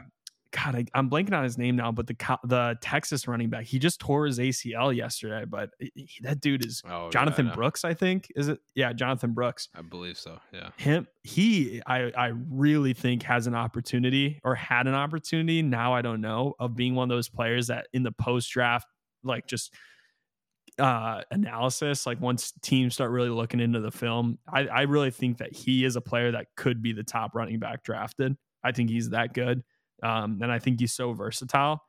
God, 0.51 0.75
I, 0.75 0.85
am 0.97 1.09
blanking 1.09 1.33
on 1.33 1.43
his 1.43 1.57
name 1.57 1.75
now, 1.75 1.91
but 1.91 2.07
the 2.07 2.15
the 2.43 2.77
Texas 2.81 3.27
running 3.27 3.49
back, 3.49 3.65
he 3.65 3.77
just 3.77 3.99
tore 3.99 4.25
his 4.25 4.39
ACL 4.39 4.95
yesterday. 4.95 5.45
But 5.45 5.71
he, 5.79 6.09
that 6.21 6.41
dude 6.41 6.65
is 6.65 6.81
oh, 6.89 7.09
Jonathan 7.09 7.47
yeah, 7.47 7.51
I 7.51 7.55
Brooks, 7.55 7.85
I 7.85 7.93
think. 7.93 8.31
Is 8.35 8.47
it? 8.47 8.59
Yeah, 8.73 8.93
Jonathan 8.93 9.33
Brooks. 9.33 9.69
I 9.75 9.81
believe 9.81 10.17
so. 10.17 10.39
Yeah, 10.51 10.69
him. 10.77 11.07
He, 11.23 11.81
I, 11.85 12.11
I 12.17 12.31
really 12.49 12.93
think 12.93 13.23
has 13.23 13.45
an 13.45 13.53
opportunity 13.53 14.39
or 14.43 14.55
had 14.55 14.87
an 14.87 14.95
opportunity. 14.95 15.61
Now 15.61 15.93
I 15.93 16.01
don't 16.01 16.21
know 16.21 16.55
of 16.59 16.75
being 16.75 16.95
one 16.95 17.11
of 17.11 17.15
those 17.15 17.29
players 17.29 17.67
that 17.67 17.87
in 17.93 18.01
the 18.01 18.11
post 18.11 18.49
draft 18.51 18.87
like 19.23 19.45
just 19.47 19.73
uh, 20.79 21.21
analysis, 21.31 22.05
like 22.05 22.19
once 22.21 22.53
teams 22.61 22.93
start 22.93 23.11
really 23.11 23.29
looking 23.29 23.59
into 23.59 23.79
the 23.79 23.91
film, 23.91 24.39
I, 24.51 24.67
I 24.67 24.81
really 24.81 25.11
think 25.11 25.37
that 25.39 25.53
he 25.53 25.85
is 25.85 25.95
a 25.95 26.01
player 26.01 26.31
that 26.31 26.47
could 26.55 26.81
be 26.81 26.93
the 26.93 27.03
top 27.03 27.35
running 27.35 27.59
back 27.59 27.83
drafted. 27.83 28.35
I 28.63 28.71
think 28.71 28.89
he's 28.89 29.09
that 29.09 29.33
good. 29.33 29.63
Um, 30.01 30.39
and 30.41 30.51
I 30.51 30.59
think 30.59 30.79
he's 30.79 30.93
so 30.93 31.13
versatile. 31.13 31.83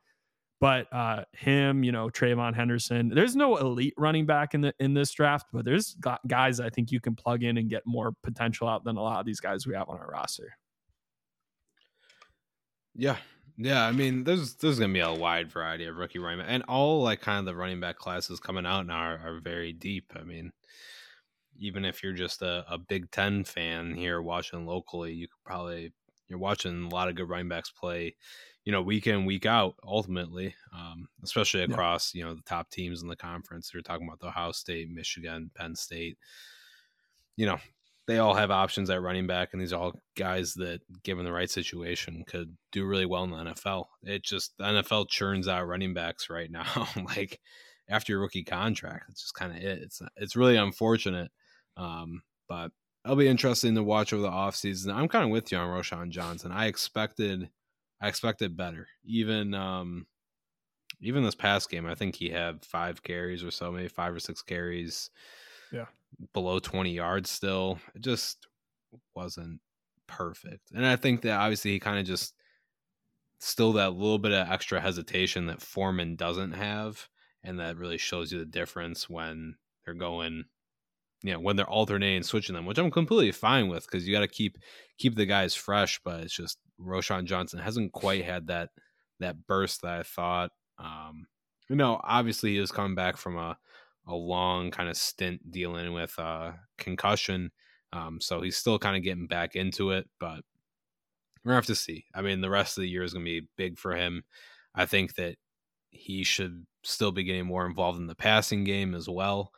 But 0.59 0.93
uh, 0.93 1.23
him, 1.33 1.83
you 1.83 1.91
know, 1.91 2.09
TreVeyon 2.09 2.55
Henderson, 2.55 3.09
there's 3.09 3.35
no 3.35 3.57
elite 3.57 3.95
running 3.97 4.27
back 4.27 4.53
in 4.53 4.61
the 4.61 4.75
in 4.79 4.93
this 4.93 5.11
draft, 5.11 5.47
but 5.51 5.65
there's 5.65 5.97
guys 6.27 6.59
I 6.59 6.69
think 6.69 6.91
you 6.91 7.01
can 7.01 7.15
plug 7.15 7.43
in 7.43 7.57
and 7.57 7.67
get 7.67 7.81
more 7.87 8.13
potential 8.21 8.67
out 8.67 8.83
than 8.83 8.95
a 8.95 9.01
lot 9.01 9.19
of 9.19 9.25
these 9.25 9.39
guys 9.39 9.65
we 9.65 9.73
have 9.73 9.89
on 9.89 9.97
our 9.97 10.11
roster. 10.11 10.55
Yeah, 12.93 13.17
yeah, 13.65 13.85
I 13.85 13.91
mean, 13.91 14.23
there's 14.23 14.55
there's 14.55 14.79
gonna 14.79 14.93
be 14.93 14.99
a 14.99 15.13
wide 15.13 15.51
variety 15.51 15.85
of 15.85 15.95
rookie 15.95 16.19
running 16.19 16.39
back, 16.39 16.47
and 16.49 16.63
all 16.67 17.03
like 17.03 17.21
kind 17.21 17.39
of 17.39 17.45
the 17.45 17.55
running 17.55 17.79
back 17.79 17.97
classes 17.97 18.39
coming 18.39 18.65
out 18.65 18.87
now 18.87 18.95
are, 18.95 19.17
are 19.17 19.39
very 19.41 19.71
deep. 19.71 20.11
I 20.15 20.23
mean, 20.23 20.51
even 21.59 21.85
if 21.85 22.03
you're 22.03 22.13
just 22.13 22.41
a, 22.41 22.65
a 22.69 22.77
Big 22.77 23.11
Ten 23.11 23.43
fan 23.43 23.93
here 23.95 24.21
watching 24.21 24.65
locally, 24.65 25.13
you 25.13 25.27
could 25.27 25.43
probably 25.45 25.93
you're 26.27 26.39
watching 26.39 26.85
a 26.85 26.95
lot 26.95 27.09
of 27.09 27.15
good 27.15 27.29
running 27.29 27.49
backs 27.49 27.69
play, 27.69 28.15
you 28.63 28.71
know, 28.71 28.81
week 28.81 29.05
in 29.07 29.25
week 29.25 29.45
out. 29.45 29.75
Ultimately, 29.83 30.55
um, 30.73 31.07
especially 31.23 31.61
across 31.61 32.15
yeah. 32.15 32.19
you 32.19 32.25
know 32.25 32.35
the 32.35 32.41
top 32.43 32.69
teams 32.71 33.01
in 33.01 33.09
the 33.09 33.15
conference. 33.15 33.71
You're 33.73 33.83
talking 33.83 34.07
about 34.07 34.19
the 34.19 34.27
Ohio 34.27 34.51
State, 34.51 34.89
Michigan, 34.89 35.51
Penn 35.55 35.75
State. 35.75 36.17
You 37.35 37.45
know, 37.45 37.59
they 38.07 38.17
all 38.17 38.33
have 38.33 38.51
options 38.51 38.89
at 38.89 39.01
running 39.01 39.27
back, 39.27 39.49
and 39.51 39.61
these 39.61 39.73
are 39.73 39.81
all 39.81 39.99
guys 40.17 40.53
that, 40.55 40.81
given 41.03 41.25
the 41.25 41.31
right 41.31 41.49
situation, 41.49 42.23
could 42.27 42.55
do 42.71 42.85
really 42.85 43.05
well 43.05 43.23
in 43.23 43.29
the 43.31 43.37
NFL. 43.37 43.85
It 44.03 44.23
just 44.23 44.57
the 44.57 44.65
NFL 44.65 45.09
churns 45.09 45.47
out 45.47 45.67
running 45.67 45.93
backs 45.93 46.29
right 46.29 46.49
now. 46.49 46.87
like 47.05 47.39
after 47.89 48.13
your 48.13 48.21
rookie 48.21 48.43
contract, 48.43 49.05
it's 49.09 49.21
just 49.21 49.35
kind 49.35 49.51
of 49.51 49.57
it. 49.59 49.81
It's 49.81 50.01
it's 50.17 50.35
really 50.35 50.57
unfortunate, 50.57 51.31
um, 51.77 52.23
but 52.49 52.71
it'll 53.05 53.17
be 53.17 53.27
interesting 53.27 53.75
to 53.75 53.83
watch 53.83 54.13
over 54.13 54.23
the 54.23 54.29
offseason. 54.29 54.93
I'm 54.93 55.07
kind 55.07 55.25
of 55.25 55.31
with 55.31 55.51
you 55.51 55.57
on 55.57 55.69
Roschon 55.69 56.09
Johnson. 56.09 56.51
I 56.51 56.65
expected 56.65 57.49
I 58.01 58.07
expected 58.07 58.57
better. 58.57 58.87
Even 59.05 59.53
um, 59.53 60.07
even 61.01 61.23
this 61.23 61.35
past 61.35 61.69
game, 61.69 61.85
I 61.85 61.93
think 61.93 62.15
he 62.15 62.29
had 62.29 62.65
five 62.65 63.03
carries 63.03 63.43
or 63.43 63.51
so, 63.51 63.71
maybe 63.71 63.89
five 63.89 64.13
or 64.13 64.19
six 64.19 64.41
carries. 64.41 65.11
Yeah 65.71 65.85
below 66.33 66.59
20 66.59 66.91
yards 66.91 67.29
still. 67.29 67.79
It 67.95 68.01
just 68.01 68.47
wasn't 69.15 69.59
perfect. 70.07 70.71
And 70.73 70.85
I 70.85 70.95
think 70.95 71.21
that 71.21 71.39
obviously 71.39 71.71
he 71.71 71.79
kind 71.79 71.99
of 71.99 72.05
just 72.05 72.33
still 73.39 73.73
that 73.73 73.93
little 73.93 74.19
bit 74.19 74.31
of 74.31 74.47
extra 74.49 74.79
hesitation 74.79 75.47
that 75.47 75.61
Foreman 75.61 76.15
doesn't 76.15 76.51
have. 76.51 77.07
And 77.43 77.59
that 77.59 77.77
really 77.77 77.97
shows 77.97 78.31
you 78.31 78.39
the 78.39 78.45
difference 78.45 79.09
when 79.09 79.55
they're 79.83 79.95
going, 79.95 80.45
you 81.23 81.33
know, 81.33 81.39
when 81.39 81.55
they're 81.55 81.69
alternating 81.69 82.23
switching 82.23 82.55
them, 82.55 82.65
which 82.65 82.77
I'm 82.77 82.91
completely 82.91 83.31
fine 83.31 83.67
with 83.67 83.85
because 83.85 84.07
you 84.07 84.13
got 84.13 84.21
to 84.21 84.27
keep 84.27 84.57
keep 84.97 85.15
the 85.15 85.25
guys 85.25 85.55
fresh. 85.55 85.99
But 86.03 86.21
it's 86.21 86.35
just 86.35 86.59
Roschon 86.79 87.25
Johnson 87.25 87.59
hasn't 87.59 87.93
quite 87.93 88.25
had 88.25 88.47
that 88.47 88.69
that 89.19 89.47
burst 89.47 89.81
that 89.81 89.99
I 89.99 90.03
thought. 90.03 90.51
Um, 90.77 91.25
you 91.67 91.75
know, 91.75 91.99
obviously 92.03 92.53
he 92.53 92.59
was 92.59 92.71
coming 92.71 92.95
back 92.95 93.17
from 93.17 93.37
a 93.37 93.57
a 94.07 94.15
long 94.15 94.71
kind 94.71 94.89
of 94.89 94.97
stint 94.97 95.51
dealing 95.51 95.93
with 95.93 96.17
uh, 96.17 96.53
concussion. 96.77 97.51
Um, 97.93 98.19
so 98.21 98.41
he's 98.41 98.57
still 98.57 98.79
kind 98.79 98.95
of 98.95 99.03
getting 99.03 99.27
back 99.27 99.55
into 99.55 99.91
it, 99.91 100.09
but 100.19 100.41
we're 101.43 101.49
gonna 101.49 101.55
have 101.55 101.65
to 101.67 101.75
see. 101.75 102.05
I 102.13 102.21
mean, 102.21 102.41
the 102.41 102.49
rest 102.49 102.77
of 102.77 102.81
the 102.83 102.89
year 102.89 103.03
is 103.03 103.13
gonna 103.13 103.25
be 103.25 103.47
big 103.57 103.77
for 103.77 103.95
him. 103.95 104.23
I 104.75 104.85
think 104.85 105.15
that 105.15 105.35
he 105.89 106.23
should 106.23 106.65
still 106.83 107.11
be 107.11 107.23
getting 107.23 107.45
more 107.45 107.65
involved 107.65 107.99
in 107.99 108.07
the 108.07 108.15
passing 108.15 108.63
game 108.63 108.95
as 108.95 109.09
well. 109.09 109.51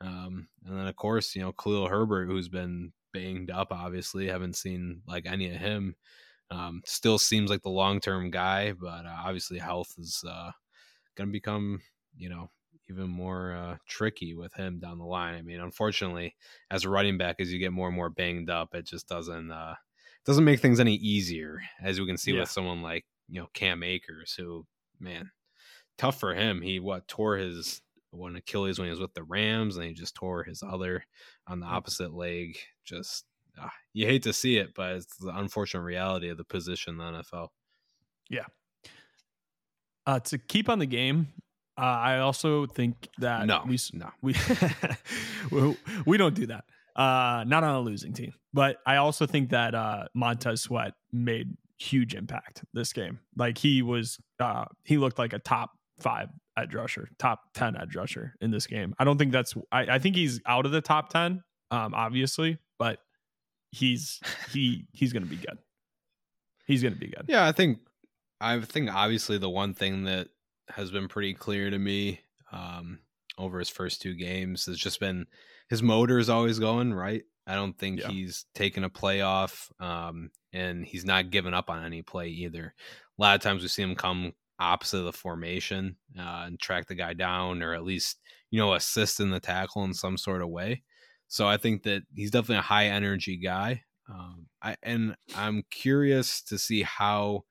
Um, 0.00 0.48
and 0.64 0.78
then 0.78 0.86
of 0.86 0.96
course, 0.96 1.34
you 1.34 1.42
know, 1.42 1.52
Khalil 1.52 1.88
Herbert, 1.88 2.26
who's 2.26 2.48
been 2.48 2.92
banged 3.12 3.50
up, 3.50 3.68
obviously, 3.72 4.28
haven't 4.28 4.56
seen 4.56 5.02
like 5.06 5.26
any 5.26 5.50
of 5.50 5.56
him. 5.56 5.96
Um, 6.50 6.82
still 6.84 7.18
seems 7.18 7.50
like 7.50 7.62
the 7.62 7.68
long 7.70 8.00
term 8.00 8.30
guy, 8.30 8.72
but 8.72 9.06
uh, 9.06 9.16
obviously 9.24 9.58
health 9.58 9.94
is 9.98 10.24
uh, 10.28 10.50
gonna 11.16 11.30
become, 11.30 11.80
you 12.16 12.28
know, 12.28 12.50
even 12.90 13.08
more 13.08 13.54
uh, 13.54 13.76
tricky 13.86 14.34
with 14.34 14.52
him 14.54 14.78
down 14.78 14.98
the 14.98 15.04
line. 15.04 15.34
I 15.34 15.42
mean, 15.42 15.60
unfortunately, 15.60 16.34
as 16.70 16.84
a 16.84 16.90
running 16.90 17.16
back, 17.18 17.36
as 17.38 17.52
you 17.52 17.58
get 17.58 17.72
more 17.72 17.88
and 17.88 17.96
more 17.96 18.10
banged 18.10 18.50
up, 18.50 18.74
it 18.74 18.86
just 18.86 19.08
doesn't 19.08 19.50
uh, 19.50 19.74
doesn't 20.26 20.44
make 20.44 20.60
things 20.60 20.80
any 20.80 20.96
easier. 20.96 21.62
As 21.82 22.00
we 22.00 22.06
can 22.06 22.18
see 22.18 22.32
yeah. 22.32 22.40
with 22.40 22.50
someone 22.50 22.82
like 22.82 23.04
you 23.28 23.40
know 23.40 23.48
Cam 23.54 23.82
Akers, 23.82 24.34
who 24.34 24.66
man, 24.98 25.30
tough 25.96 26.18
for 26.18 26.34
him. 26.34 26.60
He 26.60 26.80
what 26.80 27.08
tore 27.08 27.36
his 27.36 27.80
one 28.10 28.36
Achilles 28.36 28.78
when 28.78 28.86
he 28.86 28.90
was 28.90 29.00
with 29.00 29.14
the 29.14 29.22
Rams, 29.22 29.76
and 29.76 29.86
he 29.86 29.92
just 29.92 30.14
tore 30.14 30.42
his 30.42 30.62
other 30.62 31.04
on 31.46 31.60
the 31.60 31.66
opposite 31.66 32.12
leg. 32.12 32.58
Just 32.84 33.24
uh, 33.60 33.68
you 33.92 34.06
hate 34.06 34.24
to 34.24 34.32
see 34.32 34.56
it, 34.56 34.74
but 34.74 34.92
it's 34.96 35.16
the 35.16 35.36
unfortunate 35.36 35.82
reality 35.82 36.28
of 36.28 36.36
the 36.36 36.44
position 36.44 36.94
in 36.94 36.98
the 36.98 37.22
NFL. 37.22 37.48
Yeah. 38.28 38.46
Uh, 40.06 40.18
to 40.20 40.38
keep 40.38 40.68
on 40.68 40.78
the 40.78 40.86
game, 40.86 41.28
uh, 41.80 41.84
I 41.84 42.18
also 42.18 42.66
think 42.66 43.08
that 43.18 43.46
no, 43.46 43.62
we 43.66 43.78
no, 43.94 44.10
we 45.50 45.76
we 46.04 46.16
don't 46.18 46.34
do 46.34 46.46
that. 46.46 46.64
Uh, 46.94 47.44
not 47.46 47.64
on 47.64 47.74
a 47.74 47.80
losing 47.80 48.12
team, 48.12 48.34
but 48.52 48.76
I 48.84 48.96
also 48.96 49.26
think 49.26 49.50
that 49.50 49.74
uh, 49.74 50.04
Montez 50.14 50.60
Sweat 50.60 50.92
made 51.10 51.56
huge 51.78 52.14
impact 52.14 52.64
this 52.74 52.92
game. 52.92 53.20
Like 53.34 53.56
he 53.56 53.80
was, 53.80 54.18
uh, 54.38 54.66
he 54.84 54.98
looked 54.98 55.18
like 55.18 55.32
a 55.32 55.38
top 55.38 55.70
five 55.98 56.28
edge 56.58 56.74
rusher, 56.74 57.08
top 57.18 57.40
ten 57.54 57.80
edge 57.80 57.96
rusher 57.96 58.34
in 58.42 58.50
this 58.50 58.66
game. 58.66 58.94
I 58.98 59.04
don't 59.04 59.16
think 59.16 59.32
that's. 59.32 59.54
I, 59.72 59.94
I 59.94 59.98
think 59.98 60.16
he's 60.16 60.40
out 60.44 60.66
of 60.66 60.72
the 60.72 60.82
top 60.82 61.08
ten, 61.08 61.42
um, 61.70 61.94
obviously, 61.94 62.58
but 62.78 62.98
he's 63.70 64.20
he 64.52 64.86
he's 64.92 65.14
going 65.14 65.22
to 65.22 65.30
be 65.30 65.36
good. 65.36 65.56
He's 66.66 66.82
going 66.82 66.94
to 66.94 67.00
be 67.00 67.08
good. 67.08 67.24
Yeah, 67.26 67.46
I 67.46 67.52
think 67.52 67.78
I 68.38 68.60
think 68.60 68.92
obviously 68.94 69.38
the 69.38 69.48
one 69.48 69.72
thing 69.72 70.04
that 70.04 70.28
has 70.70 70.90
been 70.90 71.08
pretty 71.08 71.34
clear 71.34 71.70
to 71.70 71.78
me 71.78 72.20
um, 72.52 73.00
over 73.38 73.58
his 73.58 73.68
first 73.68 74.02
two 74.02 74.14
games. 74.14 74.66
Has 74.66 74.78
just 74.78 75.00
been 75.00 75.26
his 75.68 75.82
motor 75.82 76.18
is 76.18 76.30
always 76.30 76.58
going 76.58 76.92
right. 76.92 77.22
I 77.46 77.54
don't 77.54 77.76
think 77.78 78.00
yeah. 78.00 78.08
he's 78.08 78.44
taken 78.54 78.84
a 78.84 78.90
play 78.90 79.22
off, 79.22 79.70
um, 79.80 80.30
and 80.52 80.84
he's 80.84 81.04
not 81.04 81.30
given 81.30 81.54
up 81.54 81.70
on 81.70 81.84
any 81.84 82.02
play 82.02 82.28
either. 82.28 82.74
A 83.18 83.22
lot 83.22 83.34
of 83.34 83.40
times 83.40 83.62
we 83.62 83.68
see 83.68 83.82
him 83.82 83.94
come 83.94 84.32
opposite 84.58 84.98
of 84.98 85.04
the 85.04 85.12
formation 85.12 85.96
uh, 86.18 86.44
and 86.46 86.60
track 86.60 86.86
the 86.86 86.94
guy 86.94 87.14
down, 87.14 87.62
or 87.62 87.74
at 87.74 87.84
least 87.84 88.18
you 88.50 88.60
know 88.60 88.74
assist 88.74 89.20
in 89.20 89.30
the 89.30 89.40
tackle 89.40 89.84
in 89.84 89.94
some 89.94 90.16
sort 90.16 90.42
of 90.42 90.48
way. 90.48 90.82
So 91.28 91.46
I 91.46 91.56
think 91.56 91.84
that 91.84 92.02
he's 92.14 92.30
definitely 92.30 92.56
a 92.56 92.62
high 92.62 92.86
energy 92.86 93.36
guy. 93.36 93.82
Um, 94.08 94.46
I 94.62 94.76
and 94.82 95.16
I'm 95.36 95.62
curious 95.70 96.42
to 96.42 96.58
see 96.58 96.82
how 96.82 97.44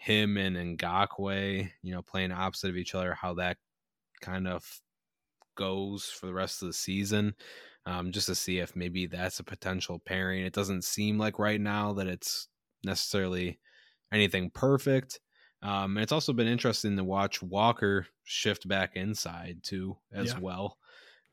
him 0.00 0.38
and 0.38 0.56
Ngakoue, 0.78 1.70
you 1.82 1.92
know, 1.92 2.00
playing 2.00 2.32
opposite 2.32 2.70
of 2.70 2.76
each 2.78 2.94
other, 2.94 3.12
how 3.12 3.34
that 3.34 3.58
kind 4.22 4.48
of 4.48 4.80
goes 5.56 6.06
for 6.06 6.24
the 6.24 6.32
rest 6.32 6.62
of 6.62 6.68
the 6.68 6.72
season. 6.74 7.34
Um, 7.84 8.10
just 8.10 8.26
to 8.26 8.34
see 8.34 8.58
if 8.58 8.74
maybe 8.74 9.06
that's 9.06 9.40
a 9.40 9.44
potential 9.44 9.98
pairing. 9.98 10.44
It 10.44 10.52
doesn't 10.52 10.84
seem 10.84 11.18
like 11.18 11.38
right 11.38 11.60
now 11.60 11.92
that 11.94 12.06
it's 12.06 12.48
necessarily 12.84 13.58
anything 14.12 14.50
perfect. 14.50 15.20
Um, 15.62 15.96
and 15.96 16.02
it's 16.02 16.12
also 16.12 16.32
been 16.32 16.46
interesting 16.46 16.96
to 16.96 17.04
watch 17.04 17.42
Walker 17.42 18.06
shift 18.24 18.68
back 18.68 18.96
inside 18.96 19.58
too, 19.62 19.96
as 20.12 20.32
yeah. 20.32 20.38
well. 20.40 20.78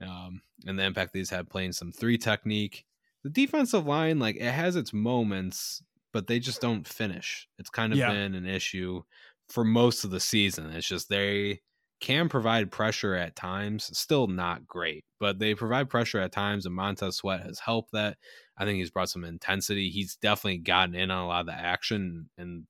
Um, 0.02 0.42
and 0.66 0.78
the 0.78 0.84
impact 0.84 1.14
that 1.14 1.20
he's 1.20 1.30
had 1.30 1.50
playing 1.50 1.72
some 1.72 1.92
three 1.92 2.18
technique. 2.18 2.86
The 3.24 3.30
defensive 3.30 3.86
line, 3.86 4.20
like 4.20 4.36
it 4.36 4.52
has 4.52 4.76
its 4.76 4.94
moments, 4.94 5.84
but 6.14 6.28
they 6.28 6.40
just 6.40 6.62
don't 6.62 6.88
finish. 6.88 7.48
It's 7.58 7.70
kind 7.70 7.94
of 7.94 8.00
yeah. 8.00 8.12
been 8.12 8.36
an 8.36 8.46
issue 8.46 9.04
for 9.50 9.64
most 9.64 10.04
of 10.04 10.12
the 10.12 10.20
season. 10.20 10.72
It's 10.72 10.88
just 10.88 11.10
they 11.10 11.62
can 12.00 12.30
provide 12.30 12.72
pressure 12.72 13.16
at 13.16 13.36
times, 13.36 13.90
still 13.98 14.28
not 14.28 14.68
great, 14.68 15.04
but 15.20 15.40
they 15.40 15.56
provide 15.56 15.90
pressure 15.90 16.20
at 16.20 16.32
times, 16.32 16.66
and 16.66 16.76
Montez 16.76 17.18
Sweat 17.18 17.44
has 17.44 17.60
helped 17.60 17.92
that. 17.94 18.18
I 18.58 18.66
think 18.66 18.78
he's 18.78 18.92
brought 18.92 19.10
some 19.10 19.24
intensity. 19.24 19.90
He's 19.90 20.16
definitely 20.16 20.60
gotten 20.60 20.96
in 20.96 21.12
on 21.12 21.24
a 21.24 21.28
lot 21.28 21.42
of 21.42 21.46
the 21.48 21.54
action 21.54 22.30
and, 22.38 22.66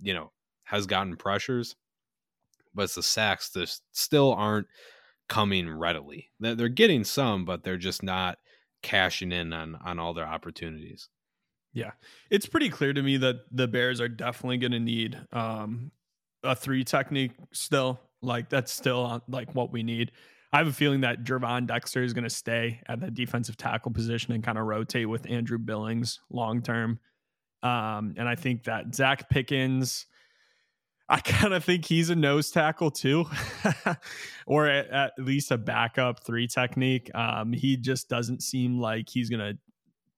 you 0.00 0.14
know, 0.14 0.32
has 0.64 0.86
gotten 0.86 1.16
pressures, 1.16 1.76
but 2.74 2.84
it's 2.84 2.94
the 2.96 3.02
sacks 3.02 3.50
that 3.50 3.76
still 3.92 4.32
aren't 4.32 4.66
coming 5.28 5.70
readily. 5.70 6.30
They're 6.40 6.68
getting 6.68 7.04
some, 7.04 7.44
but 7.44 7.62
they're 7.62 7.76
just 7.76 8.02
not 8.02 8.38
cashing 8.82 9.32
in 9.32 9.52
on 9.52 9.76
on 9.84 9.98
all 9.98 10.14
their 10.14 10.26
opportunities. 10.26 11.08
Yeah, 11.74 11.90
it's 12.30 12.46
pretty 12.46 12.70
clear 12.70 12.92
to 12.92 13.02
me 13.02 13.16
that 13.18 13.40
the 13.50 13.66
Bears 13.66 14.00
are 14.00 14.08
definitely 14.08 14.58
going 14.58 14.72
to 14.72 14.80
need 14.80 15.18
um, 15.32 15.90
a 16.44 16.54
three 16.54 16.84
technique 16.84 17.32
still. 17.52 18.00
Like 18.22 18.48
that's 18.48 18.72
still 18.72 19.22
like 19.28 19.54
what 19.54 19.72
we 19.72 19.82
need. 19.82 20.12
I 20.52 20.58
have 20.58 20.68
a 20.68 20.72
feeling 20.72 21.00
that 21.00 21.24
Gervon 21.24 21.66
Dexter 21.66 22.04
is 22.04 22.12
going 22.12 22.24
to 22.24 22.30
stay 22.30 22.80
at 22.86 23.00
the 23.00 23.10
defensive 23.10 23.56
tackle 23.56 23.90
position 23.90 24.32
and 24.32 24.44
kind 24.44 24.56
of 24.56 24.66
rotate 24.66 25.08
with 25.08 25.28
Andrew 25.28 25.58
Billings 25.58 26.20
long 26.30 26.62
term. 26.62 27.00
Um, 27.64 28.14
and 28.16 28.28
I 28.28 28.36
think 28.36 28.64
that 28.64 28.92
Zacch 28.92 29.28
Pickens, 29.28 30.06
I 31.08 31.18
kind 31.20 31.54
of 31.54 31.64
think 31.64 31.86
he's 31.86 32.08
a 32.08 32.14
nose 32.14 32.52
tackle 32.52 32.92
too, 32.92 33.24
or 34.46 34.68
at, 34.68 34.90
at, 34.90 35.12
least 35.18 35.50
a 35.50 35.58
backup 35.58 36.24
three 36.24 36.46
technique. 36.46 37.10
Um, 37.16 37.52
he 37.52 37.76
just 37.76 38.08
doesn't 38.08 38.40
seem 38.40 38.78
like 38.78 39.08
he's 39.08 39.30
gonna 39.30 39.54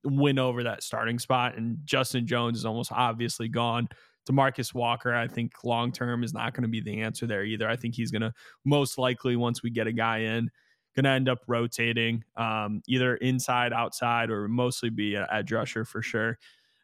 win 0.06 0.38
over 0.38 0.62
that 0.62 0.82
starting 0.82 1.18
spot. 1.18 1.56
And 1.56 1.78
Justin 1.84 2.26
Jones 2.26 2.58
is 2.58 2.64
almost 2.64 2.92
obviously 2.92 3.48
gone. 3.48 3.88
Demarcus 4.28 4.74
Walker, 4.74 5.14
I 5.14 5.28
think 5.28 5.52
long 5.64 5.92
term 5.92 6.24
is 6.24 6.34
not 6.34 6.54
going 6.54 6.62
to 6.62 6.68
be 6.68 6.80
the 6.80 7.02
answer 7.02 7.26
there 7.26 7.44
either. 7.44 7.68
I 7.68 7.76
think 7.76 7.94
he's 7.94 8.10
going 8.10 8.22
to 8.22 8.32
most 8.64 8.98
likely 8.98 9.36
once 9.36 9.62
we 9.62 9.70
get 9.70 9.86
a 9.86 9.92
guy 9.92 10.18
in, 10.18 10.50
going 10.96 11.04
to 11.04 11.10
end 11.10 11.28
up 11.28 11.38
rotating 11.46 12.24
um, 12.36 12.82
either 12.88 13.16
inside, 13.16 13.72
outside, 13.72 14.30
or 14.30 14.48
mostly 14.48 14.90
be 14.90 15.14
a 15.14 15.28
edge 15.30 15.52
rusher 15.52 15.84
for 15.84 16.02
sure. 16.02 16.38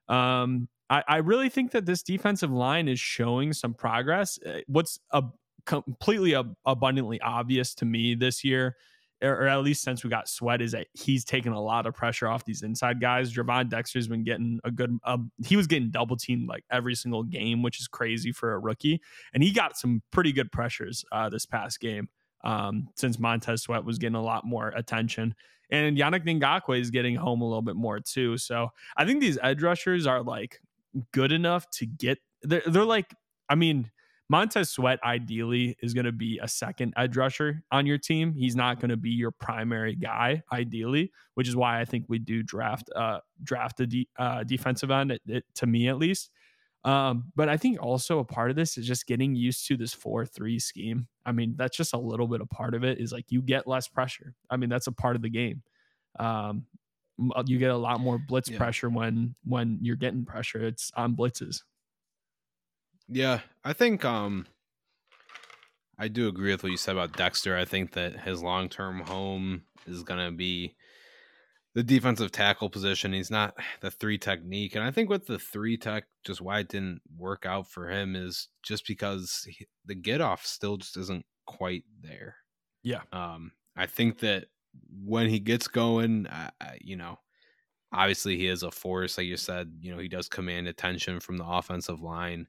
Um, 0.08 0.68
I, 0.88 1.02
I 1.08 1.16
really 1.16 1.48
think 1.48 1.72
that 1.72 1.87
this 1.87 2.02
defensive 2.02 2.50
line 2.50 2.88
is 2.88 3.00
showing 3.00 3.52
some 3.52 3.74
progress. 3.74 4.38
Uh, 4.44 4.61
what's 4.66 5.00
a, 5.11 5.24
completely 5.64 6.35
ab- 6.35 6.54
abundantly 6.66 7.20
obvious 7.20 7.74
to 7.76 7.85
me 7.85 8.14
this 8.14 8.44
year 8.44 8.76
or 9.22 9.46
at 9.46 9.62
least 9.62 9.82
since 9.82 10.02
we 10.02 10.11
got 10.11 10.28
Sweat, 10.28 10.61
is 10.61 10.72
that 10.72 10.88
he's 10.94 11.24
taken 11.24 11.52
a 11.52 11.61
lot 11.61 11.87
of 11.87 11.94
pressure 11.94 12.28
off 12.28 12.44
these 12.44 12.62
inside 12.62 13.00
guys. 13.00 13.32
Gervon 13.32 13.68
Dexter's 13.68 14.08
been 14.08 14.24
getting 14.24 14.61
a 14.64 14.70
good, 14.70 14.98
uh, 15.04 15.18
he 15.44 15.56
was 15.56 15.66
getting 15.66 15.90
double 15.90 16.16
teamed 16.16 16.48
like 16.48 16.64
every 16.70 16.94
single 16.94 17.22
game, 17.22 17.62
which 17.62 17.80
is 17.80 17.88
crazy 17.88 18.32
for 18.32 18.52
a 18.52 18.58
rookie. 18.58 19.00
And 19.32 19.42
he 19.42 19.52
got 19.52 19.78
some 19.78 20.02
pretty 20.11 20.32
good 20.32 20.50
pressures 20.50 21.04
uh, 21.12 21.28
this 21.28 21.46
past 21.46 21.80
game 21.80 22.08
um, 22.44 22.88
since 22.96 23.18
Montez 23.18 23.62
Sweat 23.62 23.85
was 23.85 23.98
getting 23.98 24.16
a 24.16 24.22
lot 24.22 24.44
more 24.44 24.68
attention. 24.74 25.35
And 25.70 25.96
Yannick 25.96 26.26
Ngakoue 26.26 26.80
is 26.80 26.90
getting 26.90 27.14
home 27.14 27.40
a 27.40 27.46
little 27.46 27.62
bit 27.62 27.76
more 27.76 28.00
too. 28.00 28.37
So 28.37 28.68
I 28.96 29.04
think 29.04 29.20
these 29.20 29.38
edge 29.42 29.62
rushers 29.62 30.06
are 30.06 30.22
like 30.22 30.61
good 31.12 31.32
enough 31.32 31.70
to 31.70 31.87
get, 31.87 32.18
they're, 32.42 32.62
they're 32.66 32.85
like, 32.85 33.14
I 33.48 33.54
mean, 33.54 33.90
Montez 34.33 34.71
Sweat 34.71 34.99
ideally 35.05 35.77
is 35.83 35.92
going 35.92 36.07
to 36.07 36.12
be 36.12 36.40
a 36.42 36.49
second 36.49 36.95
edge 36.97 37.18
rusher 37.18 37.62
on 37.71 37.85
your 37.85 37.99
team. 37.99 38.33
He's 38.33 38.57
not 38.57 38.81
going 38.81 38.88
to 38.88 38.97
be 38.97 39.11
your 39.11 39.31
primary 39.31 39.95
guy 39.95 40.42
ideally, 40.51 41.12
which 41.35 41.49
is 41.49 41.55
why 41.55 41.83
I 41.83 41.85
think 41.85 42.07
we 42.09 42.18
do 42.18 42.42
draft 42.42 42.88
uh 42.97 43.18
draft 43.45 43.81
a 43.81 43.87
de- 43.87 44.09
uh, 44.18 44.45
defensive 44.45 44.90
end 44.90 45.12
it, 45.12 45.21
it, 45.27 45.45
to 45.57 45.66
me 45.66 45.87
at 45.88 45.99
least. 45.99 46.31
Um, 46.83 47.31
but 47.37 47.51
I 47.51 47.59
think 47.59 47.83
also 47.83 48.21
a 48.21 48.25
part 48.25 48.49
of 48.49 48.57
this 48.57 48.79
is 48.79 48.87
just 48.87 49.07
getting 49.07 49.35
used 49.35 49.66
to 49.66 49.77
this 49.77 49.92
four 49.92 50.25
three 50.25 50.59
scheme. 50.59 51.09
I 51.27 51.33
mean, 51.33 51.53
that's 51.59 51.77
just 51.77 51.92
a 51.92 51.99
little 51.99 52.27
bit 52.27 52.40
of 52.40 52.49
part 52.49 52.75
of 52.75 52.85
it. 52.85 53.01
Is 53.01 53.12
like 53.12 53.27
you 53.29 53.42
get 53.42 53.66
less 53.66 53.87
pressure. 53.87 54.33
I 54.49 54.57
mean, 54.57 54.71
that's 54.71 54.87
a 54.87 54.92
part 54.92 55.14
of 55.14 55.21
the 55.21 55.29
game. 55.29 55.62
Um, 56.18 56.64
uh, 57.37 57.42
you 57.45 57.59
get 57.59 57.71
a 57.71 57.77
lot 57.77 58.01
more 58.01 58.18
blitz 58.18 58.49
yeah. 58.49 58.57
pressure 58.57 58.88
when 58.88 59.35
when 59.45 59.79
you're 59.83 59.97
getting 59.97 60.25
pressure. 60.25 60.64
It's 60.64 60.90
on 60.97 61.16
blitzes. 61.16 61.64
Yeah, 63.12 63.40
I 63.64 63.72
think 63.72 64.05
um 64.05 64.46
I 65.98 66.09
do 66.09 66.29
agree 66.29 66.51
with 66.51 66.62
what 66.62 66.72
you 66.72 66.79
said 66.79 66.96
about 66.96 67.16
Dexter. 67.16 67.57
I 67.57 67.64
think 67.64 67.92
that 67.92 68.20
his 68.20 68.42
long 68.42 68.68
term 68.68 69.01
home 69.01 69.62
is 69.87 70.03
gonna 70.03 70.33
be 70.33 70.75
the 71.75 71.83
defensive 71.83 72.33
tackle 72.33 72.70
position. 72.70 73.12
He's 73.12 73.31
not 73.31 73.55
the 73.81 73.90
three 73.90 74.18
technique, 74.18 74.75
and 74.75 74.85
I 74.85 74.90
think 74.90 75.11
with 75.11 75.27
the 75.27 75.38
three 75.38 75.77
tech, 75.77 76.05
just 76.25 76.40
why 76.40 76.61
it 76.61 76.68
didn't 76.68 77.01
work 77.16 77.46
out 77.46 77.70
for 77.70 77.88
him 77.88 78.16
is 78.16 78.48
just 78.62 78.87
because 78.87 79.46
he, 79.48 79.66
the 79.85 79.94
get 79.94 80.20
off 80.20 80.44
still 80.44 80.77
just 80.77 80.96
isn't 80.96 81.25
quite 81.46 81.85
there. 82.01 82.37
Yeah. 82.83 83.03
Um, 83.12 83.53
I 83.77 83.87
think 83.87 84.20
that 84.20 84.46
when 85.05 85.29
he 85.29 85.38
gets 85.38 85.68
going, 85.68 86.27
you 86.81 86.96
know, 86.96 87.18
obviously 87.92 88.37
he 88.37 88.46
is 88.46 88.62
a 88.62 88.70
force, 88.70 89.18
like 89.18 89.27
you 89.27 89.37
said. 89.37 89.72
You 89.81 89.92
know, 89.92 89.98
he 89.98 90.09
does 90.09 90.29
command 90.29 90.68
attention 90.68 91.20
from 91.20 91.37
the 91.37 91.46
offensive 91.46 92.01
line. 92.01 92.46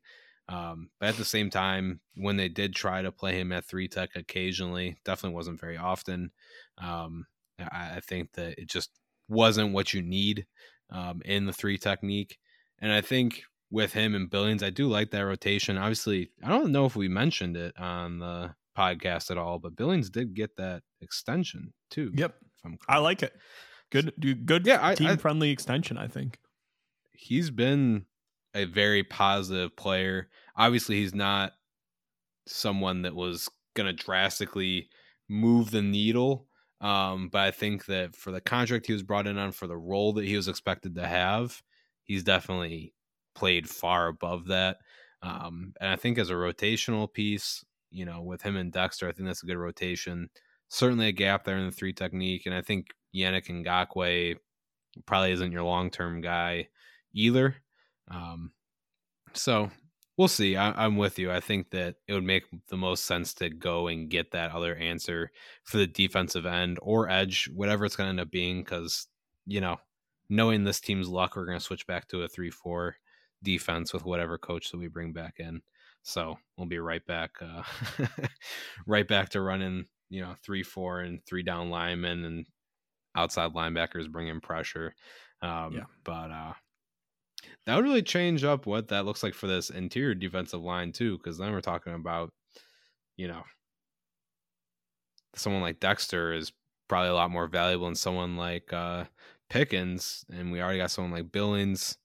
Um, 0.50 0.90
but 1.00 1.10
at 1.10 1.18
the 1.18 1.26
same 1.26 1.50
time, 1.50 2.02
when 2.16 2.36
they 2.38 2.50
did 2.50 2.76
try 2.76 3.02
to 3.02 3.12
play 3.12 3.40
him 3.40 3.52
at 3.52 3.66
three 3.66 3.88
tech 3.88 4.10
occasionally, 4.16 4.98
definitely 5.06 5.36
wasn't 5.36 5.60
very 5.60 5.78
often. 5.78 6.32
Um, 6.78 7.26
I, 7.60 7.94
I, 7.96 8.00
think 8.02 8.34
that 8.34 8.60
it 8.60 8.70
just 8.70 8.90
wasn't 9.30 9.74
what 9.74 9.94
you 9.94 10.02
need 10.02 10.46
um, 10.90 11.22
in 11.24 11.46
the 11.46 11.54
three 11.54 11.78
technique. 11.78 12.40
And 12.80 12.92
I 12.92 13.00
think 13.00 13.44
with 13.72 13.94
him 13.94 14.16
and 14.16 14.30
Billings, 14.30 14.64
I 14.64 14.70
do 14.70 14.88
like 14.88 15.12
that 15.12 15.22
rotation. 15.22 15.78
Obviously, 15.78 16.32
I 16.44 16.50
don't 16.50 16.72
know 16.72 16.86
if 16.86 16.96
we 16.96 17.08
mentioned 17.08 17.56
it 17.56 17.74
on 17.80 18.20
the 18.20 18.54
podcast 18.78 19.32
at 19.32 19.38
all, 19.38 19.60
but 19.60 19.76
Billings 19.76 20.10
did 20.10 20.34
get 20.34 20.58
that 20.58 20.84
extension 21.02 21.74
too. 21.90 22.12
Yep, 22.16 22.36
I 22.90 22.98
like 22.98 23.24
it. 23.24 23.34
Good, 23.92 24.14
good, 24.46 24.66
yeah, 24.66 24.96
team 24.96 25.18
friendly 25.18 25.52
extension. 25.52 25.98
I 25.98 26.08
think 26.08 26.40
he's 27.14 27.52
been 27.52 28.06
a 28.54 28.66
very 28.66 29.04
positive 29.04 29.76
player. 29.76 30.30
Obviously, 30.56 30.98
he's 30.98 31.16
not 31.16 31.54
someone 32.48 33.04
that 33.04 33.16
was 33.16 33.50
going 33.76 33.88
to 33.88 34.04
drastically 34.04 34.90
move 35.30 35.72
the 35.72 35.82
needle. 35.82 36.48
Um, 36.82 37.30
but 37.32 37.42
I 37.42 37.52
think 37.52 37.86
that 37.86 38.16
for 38.16 38.32
the 38.32 38.42
contract 38.42 38.88
he 38.88 38.94
was 38.94 39.04
brought 39.04 39.28
in 39.28 39.38
on, 39.38 39.54
for 39.54 39.68
the 39.68 39.78
role 39.78 40.14
that 40.14 40.26
he 40.26 40.36
was 40.36 40.50
expected 40.50 40.96
to 40.96 41.08
have, 41.08 41.62
he's 42.04 42.24
definitely 42.24 42.94
played 43.36 43.70
far 43.70 44.08
above 44.08 44.48
that. 44.48 44.78
Um, 45.22 45.74
and 45.80 45.90
I 45.90 45.96
think 45.96 46.18
as 46.18 46.30
a 46.30 46.34
rotational 46.34 47.12
piece, 47.12 47.64
you 47.90 48.06
know, 48.06 48.22
with 48.22 48.42
him 48.42 48.58
and 48.58 48.72
Dexter, 48.72 49.08
I 49.08 49.14
think 49.14 49.28
that's 49.28 49.44
a 49.44 49.46
good 49.46 49.58
rotation. 49.58 50.30
Certainly 50.68 51.08
a 51.08 51.14
gap 51.14 51.46
there 51.46 51.58
in 51.58 51.66
the 51.66 51.72
three 51.72 51.94
technique. 51.94 52.46
And 52.46 52.54
I 52.54 52.62
think 52.62 52.88
Yannick 53.16 53.48
Ngakoue 53.48 54.36
probably 55.06 55.32
isn't 55.32 55.52
your 55.52 55.64
long 55.64 55.90
term 55.90 56.20
guy 56.20 56.68
either. 57.14 57.56
Um, 58.14 58.52
so 59.34 59.72
we'll 60.18 60.28
see. 60.28 60.56
I, 60.56 60.86
am 60.86 60.98
with 60.98 61.18
you. 61.18 61.32
I 61.32 61.40
think 61.40 61.72
that 61.72 61.96
it 62.08 62.14
would 62.14 62.24
make 62.24 62.44
the 62.70 62.78
most 62.78 63.06
sense 63.06 63.34
to 63.36 63.50
go 63.50 63.88
and 63.88 64.10
get 64.10 64.32
that 64.32 64.52
other 64.52 64.76
answer 64.76 65.32
for 65.64 65.78
the 65.78 65.88
defensive 65.88 66.46
end 66.46 66.78
or 66.82 67.10
edge, 67.10 67.50
whatever 67.54 67.86
it's 67.86 67.96
going 67.96 68.08
to 68.08 68.12
end 68.12 68.20
up 68.20 68.32
being. 68.32 68.62
Because 68.62 69.08
you 69.46 69.62
know, 69.62 69.78
knowing 70.30 70.64
this 70.64 70.80
team's 70.80 71.10
luck, 71.10 71.36
we're 71.36 71.46
going 71.46 71.58
to 71.58 71.64
switch 71.64 71.88
back 71.88 72.08
to 72.10 72.24
a 72.24 72.28
three-four 72.28 72.96
defense 73.44 73.94
with 73.94 74.06
whatever 74.06 74.38
coach 74.38 74.72
that 74.72 74.78
we 74.78 74.88
bring 74.88 75.12
back 75.12 75.36
in. 75.40 75.62
So 76.04 76.38
we'll 76.58 76.68
be 76.68 76.80
right 76.80 77.06
back, 77.06 77.32
uh, 77.42 77.64
right 78.88 79.08
back 79.08 79.30
to 79.30 79.42
running, 79.42 79.86
you 80.10 80.22
know, 80.22 80.36
three, 80.44 80.64
four, 80.64 81.00
and 81.00 81.26
three 81.26 81.44
down 81.44 81.70
linemen 81.70 82.26
and 82.26 82.46
outside 83.16 83.54
linebackers 83.54 84.12
bringing 84.12 84.42
pressure. 84.42 84.94
Um, 85.42 85.74
yeah. 85.76 85.84
But 86.04 86.32
uh, 86.32 86.54
that 87.66 87.76
would 87.76 87.86
really 87.86 88.04
change 88.04 88.44
up 88.44 88.66
what 88.66 88.90
that 88.90 89.06
looks 89.06 89.24
like 89.24 89.34
for 89.34 89.48
this 89.48 89.70
interior 89.70 90.16
defensive 90.16 90.62
line 90.62 90.92
too, 90.92 91.18
because 91.18 91.38
then 91.38 91.52
we're 91.52 91.62
talking 91.62 91.94
about, 91.94 92.30
you 93.18 93.28
know, 93.28 93.44
someone 95.36 95.62
like 95.62 95.80
Dexter 95.80 96.34
is 96.34 96.52
probably 96.88 97.10
a 97.10 97.14
lot 97.14 97.32
more 97.32 97.48
valuable 97.48 97.86
than 97.86 97.96
someone 97.96 98.38
like 98.38 98.72
uh, 98.74 99.06
Pickens, 99.50 100.26
and 100.32 100.52
we 100.52 100.62
already 100.62 100.80
got 100.80 100.92
someone 100.92 101.12
like 101.12 101.32
Billings. 101.32 101.98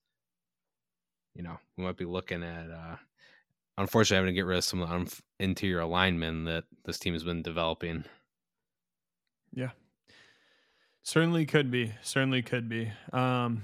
You 1.34 1.42
know, 1.42 1.58
we 1.76 1.84
might 1.84 1.96
be 1.96 2.04
looking 2.04 2.42
at. 2.42 2.70
Uh, 2.70 2.96
unfortunately, 3.76 4.16
having 4.16 4.34
to 4.34 4.38
get 4.38 4.46
rid 4.46 4.58
of 4.58 4.64
some 4.64 4.82
of 4.82 4.88
the 4.88 5.22
interior 5.38 5.84
linemen 5.84 6.44
that 6.44 6.64
this 6.84 6.98
team 6.98 7.12
has 7.12 7.24
been 7.24 7.42
developing. 7.42 8.04
Yeah, 9.54 9.70
certainly 11.02 11.46
could 11.46 11.70
be. 11.70 11.94
Certainly 12.02 12.42
could 12.42 12.68
be. 12.68 12.92
Um, 13.12 13.62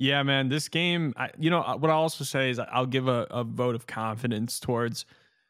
yeah, 0.00 0.22
man, 0.22 0.48
this 0.48 0.70
game, 0.70 1.12
I, 1.18 1.28
you 1.38 1.50
know, 1.50 1.60
what 1.78 1.90
I'll 1.90 1.98
also 1.98 2.24
say 2.24 2.48
is 2.48 2.58
I'll 2.58 2.86
give 2.86 3.06
a, 3.06 3.26
a 3.30 3.44
vote 3.44 3.74
of 3.74 3.86
confidence 3.86 4.58
towards 4.58 5.04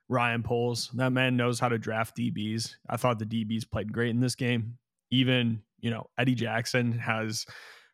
Ryan 0.09 0.43
Poles. 0.43 0.91
That 0.95 1.11
man 1.11 1.37
knows 1.37 1.61
how 1.61 1.69
to 1.69 1.79
draft 1.79 2.17
DBs. 2.17 2.75
I 2.89 2.97
thought 2.97 3.21
the 3.21 3.25
DBs 3.25 3.71
played 3.71 3.93
great 3.93 4.11
in 4.11 4.19
this 4.19 4.35
game. 4.35 4.77
Even, 5.13 5.63
you 5.79 5.93
know, 5.93 6.09
Eddie 6.19 6.35
Jackson 6.35 6.91
has, 6.99 7.47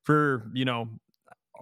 for, 0.04 0.50
you 0.54 0.64
know, 0.64 0.88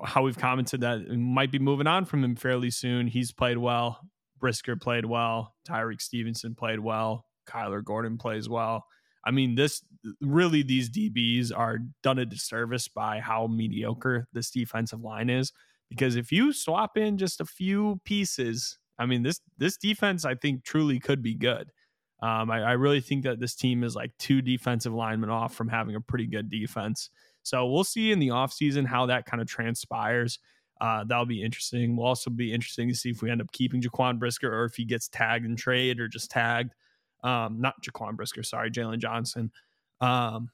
how 0.05 0.23
we've 0.23 0.39
commented 0.39 0.83
that 0.83 1.11
might 1.11 1.51
be 1.51 1.59
moving 1.59 1.89
on 1.89 2.05
from 2.05 2.23
him 2.23 2.37
fairly 2.37 2.71
soon. 2.71 3.09
He's 3.09 3.33
played 3.33 3.59
well. 3.59 3.99
Brisker 4.39 4.77
played 4.77 5.07
well. 5.07 5.57
Tyrique 5.69 6.03
Stevenson 6.03 6.55
played 6.55 6.79
well. 6.79 7.27
Kyler 7.49 7.83
Gordon 7.83 8.17
plays 8.17 8.49
well. 8.49 8.85
I 9.25 9.31
mean, 9.31 9.55
this 9.55 9.83
really 10.21 10.63
these 10.63 10.91
DBs 10.91 11.51
are 11.57 11.79
done 12.03 12.19
a 12.19 12.27
disservice 12.27 12.89
by 12.89 13.21
how 13.21 13.47
mediocre 13.47 14.29
this 14.33 14.51
defensive 14.51 15.01
line 15.01 15.31
is. 15.31 15.53
Because 15.89 16.17
if 16.17 16.33
you 16.33 16.53
swap 16.53 16.97
in 16.97 17.19
just 17.19 17.41
a 17.41 17.45
few 17.45 18.01
pieces, 18.05 18.79
I 18.99 19.07
mean, 19.07 19.23
this 19.23 19.41
this 19.59 19.77
defense 19.77 20.25
I 20.25 20.35
think 20.35 20.65
truly 20.65 21.01
could 21.01 21.23
be 21.23 21.35
good. 21.35 21.71
Um, 22.23 22.51
I, 22.51 22.63
I 22.63 22.73
really 22.73 23.01
think 23.01 23.25
that 23.25 23.41
this 23.41 23.55
team 23.55 23.85
is 23.85 23.95
like 23.95 24.13
two 24.19 24.41
defensive 24.41 24.95
linemen 24.95 25.31
off 25.31 25.55
from 25.55 25.69
having 25.69 25.95
a 25.95 26.01
pretty 26.01 26.27
good 26.27 26.51
defense. 26.51 27.11
So 27.43 27.67
we'll 27.67 27.85
see 27.85 28.13
in 28.13 28.19
the 28.19 28.29
offseason 28.29 28.87
how 28.87 29.07
that 29.07 29.27
kind 29.27 29.43
of 29.43 29.49
transpires. 29.49 30.39
Uh, 30.81 31.05
that'll 31.05 31.27
be 31.27 31.43
interesting. 31.43 31.97
Will 31.97 32.07
also 32.07 32.31
be 32.31 32.53
interesting 32.53 32.89
to 32.89 32.95
see 32.95 33.11
if 33.11 33.23
we 33.23 33.31
end 33.31 33.41
up 33.41 33.53
keeping 33.53 33.83
Jaquan 33.83 34.19
Brisker 34.19 34.53
or 34.53 34.65
if 34.65 34.75
he 34.75 34.85
gets 34.85 35.09
tagged 35.09 35.45
and 35.45 35.59
trade 35.59 36.01
or 36.01 36.09
just 36.09 36.31
tagged. 36.31 36.75
Um, 37.25 37.61
not 37.61 37.83
Jaquan 37.83 38.17
Brisker, 38.17 38.45
sorry, 38.45 38.71
Jaylon 38.71 38.99
Johnson. 38.99 39.51
Um, 40.01 40.51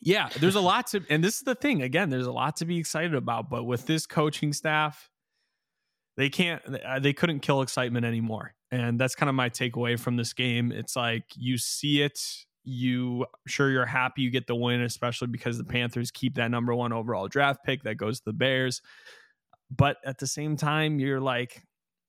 yeah, 0.00 0.28
there's 0.40 0.54
a 0.54 0.60
lot 0.60 0.86
to, 0.88 1.02
and 1.10 1.22
this 1.22 1.36
is 1.36 1.42
the 1.42 1.54
thing. 1.54 1.82
Again, 1.82 2.08
there's 2.10 2.26
a 2.26 2.32
lot 2.32 2.56
to 2.56 2.64
be 2.64 2.78
excited 2.78 3.14
about. 3.14 3.50
But 3.50 3.64
with 3.64 3.86
this 3.86 4.06
coaching 4.06 4.52
staff, 4.52 5.10
they 6.16 6.30
can't 6.30 6.62
uh, 6.84 6.98
they 6.98 7.12
couldn't 7.12 7.40
kill 7.40 7.62
excitement 7.62 8.06
anymore. 8.06 8.54
And 8.70 8.98
that's 8.98 9.14
kind 9.14 9.28
of 9.28 9.34
my 9.34 9.50
takeaway 9.50 9.98
from 9.98 10.16
this 10.16 10.32
game. 10.32 10.72
It's 10.72 10.96
like 10.96 11.24
you 11.36 11.58
see 11.58 12.02
it, 12.02 12.20
you 12.64 13.26
sure 13.46 13.70
you're 13.70 13.86
happy 13.86 14.22
you 14.22 14.30
get 14.30 14.46
the 14.46 14.56
win, 14.56 14.82
especially 14.82 15.28
because 15.28 15.58
the 15.58 15.64
Panthers 15.64 16.10
keep 16.10 16.34
that 16.36 16.50
number 16.50 16.74
one 16.74 16.92
overall 16.92 17.28
draft 17.28 17.64
pick 17.64 17.82
that 17.84 17.96
goes 17.96 18.18
to 18.18 18.24
the 18.26 18.32
Bears. 18.32 18.82
But 19.70 19.98
at 20.04 20.18
the 20.18 20.26
same 20.26 20.56
time, 20.56 20.98
you're 20.98 21.20
like, 21.20 21.62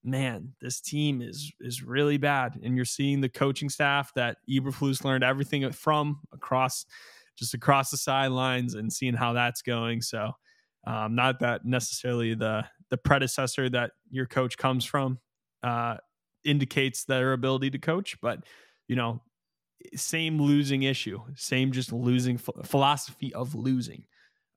man, 0.07 0.53
this 0.61 0.79
team 0.79 1.21
is 1.21 1.51
is 1.59 1.83
really 1.83 2.17
bad. 2.17 2.59
And 2.63 2.75
you're 2.75 2.85
seeing 2.85 3.21
the 3.21 3.29
coaching 3.29 3.69
staff 3.69 4.13
that 4.15 4.37
Eberflus 4.49 5.03
learned 5.03 5.23
everything 5.23 5.69
from 5.71 6.21
across 6.31 6.85
just 7.37 7.53
across 7.53 7.91
the 7.91 7.97
sidelines 7.97 8.73
and 8.73 8.91
seeing 8.91 9.13
how 9.13 9.33
that's 9.33 9.61
going. 9.61 10.01
So 10.01 10.31
um, 10.85 11.15
not 11.15 11.39
that 11.41 11.65
necessarily 11.65 12.33
the 12.33 12.65
the 12.89 12.97
predecessor 12.97 13.69
that 13.69 13.91
your 14.09 14.25
coach 14.25 14.57
comes 14.57 14.85
from 14.85 15.19
uh, 15.61 15.97
indicates 16.45 17.03
their 17.03 17.33
ability 17.33 17.69
to 17.71 17.77
coach, 17.77 18.17
but 18.21 18.45
you 18.87 18.95
know, 18.95 19.21
same 19.95 20.41
losing 20.41 20.83
issue, 20.83 21.19
same 21.35 21.73
just 21.73 21.91
losing 21.91 22.37
philosophy 22.37 23.33
of 23.33 23.53
losing 23.53 24.05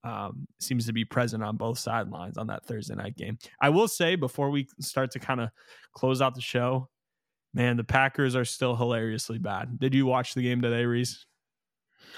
um, 0.04 0.46
seems 0.58 0.86
to 0.86 0.92
be 0.92 1.04
present 1.04 1.42
on 1.42 1.56
both 1.56 1.78
sidelines 1.78 2.38
on 2.38 2.46
that 2.48 2.64
Thursday 2.64 2.94
night 2.94 3.16
game. 3.16 3.38
I 3.60 3.68
will 3.68 3.88
say 3.88 4.16
before 4.16 4.50
we 4.50 4.68
start 4.80 5.10
to 5.12 5.18
kind 5.18 5.40
of 5.40 5.50
close 5.92 6.22
out 6.22 6.34
the 6.34 6.40
show, 6.40 6.88
man, 7.54 7.76
the 7.76 7.84
Packers 7.84 8.36
are 8.36 8.44
still 8.44 8.76
hilariously 8.76 9.38
bad. 9.38 9.78
Did 9.78 9.94
you 9.94 10.06
watch 10.06 10.34
the 10.34 10.42
game 10.42 10.62
today, 10.62 10.84
Reese? 10.84 11.26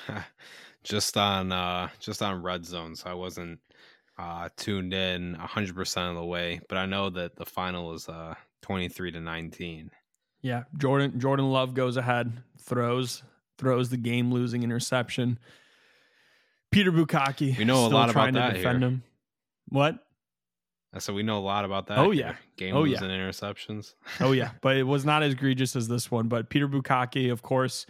just 0.85 1.17
on 1.17 1.53
uh 1.53 1.89
just 1.99 2.23
on 2.23 2.43
red 2.43 2.65
zone, 2.65 2.97
so 2.97 3.11
I 3.11 3.15
wasn't 3.15 3.59
uh 4.19 4.49
tuned 4.57 4.95
in 4.95 5.37
100% 5.37 6.11
of 6.11 6.17
the 6.17 6.25
way, 6.25 6.61
but 6.69 6.79
I 6.79 6.87
know 6.87 7.11
that 7.11 7.37
the 7.37 7.47
final 7.47 7.93
is 7.95 8.09
uh 8.09 8.35
23 8.63 9.13
to 9.13 9.21
19. 9.21 9.91
Yeah, 10.43 10.65
Jordan 10.79 11.19
Jordan 11.19 11.51
Love 11.51 11.75
goes 11.75 11.97
ahead, 11.97 12.33
throws 12.59 13.23
throws 13.59 13.91
the 13.91 13.97
game 13.97 14.33
losing 14.33 14.63
interception. 14.63 15.39
Peter 16.73 16.91
Bukowski. 16.91 17.57
We 17.57 17.65
know 17.65 17.87
a 17.87 17.89
lot 17.89 18.11
about 18.11 18.33
that 18.33 18.55
defend 18.55 18.81
here. 18.81 18.89
him. 18.89 19.03
What? 19.69 19.99
So 20.99 21.15
we 21.15 21.23
know 21.23 21.39
a 21.39 21.41
lot 21.41 21.65
about 21.65 21.87
that. 21.87 21.99
Oh 21.99 22.11
yeah, 22.11 22.35
game 22.57 22.77
oh, 22.77 22.85
yeah. 22.85 22.99
interceptions. 22.99 23.95
oh 24.21 24.33
yeah, 24.33 24.51
but 24.61 24.77
it 24.77 24.83
was 24.83 25.05
not 25.05 25.23
as 25.23 25.33
egregious 25.33 25.75
as 25.77 25.89
this 25.89 26.11
one. 26.11 26.29
But 26.29 26.51
Peter 26.51 26.69
Bukowski, 26.69 27.33
of 27.33 27.41
course, 27.41 27.87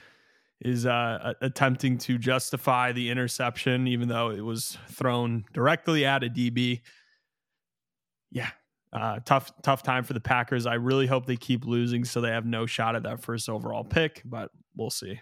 is 0.60 0.86
uh, 0.86 1.34
attempting 1.40 1.98
to 1.98 2.18
justify 2.18 2.92
the 2.92 3.10
interception, 3.10 3.88
even 3.88 4.08
though 4.08 4.30
it 4.30 4.42
was 4.42 4.78
thrown 4.88 5.44
directly 5.52 6.04
at 6.04 6.22
a 6.22 6.28
DB. 6.28 6.82
Yeah, 8.30 8.50
uh, 8.92 9.18
tough, 9.24 9.50
tough 9.62 9.82
time 9.82 10.04
for 10.04 10.12
the 10.12 10.20
Packers. 10.20 10.66
I 10.66 10.74
really 10.74 11.06
hope 11.06 11.26
they 11.26 11.36
keep 11.36 11.64
losing 11.64 12.04
so 12.04 12.20
they 12.20 12.30
have 12.30 12.46
no 12.46 12.66
shot 12.66 12.94
at 12.94 13.02
that 13.02 13.20
first 13.20 13.48
overall 13.48 13.84
pick, 13.84 14.22
but 14.24 14.50
we'll 14.76 14.90
see. 14.90 15.20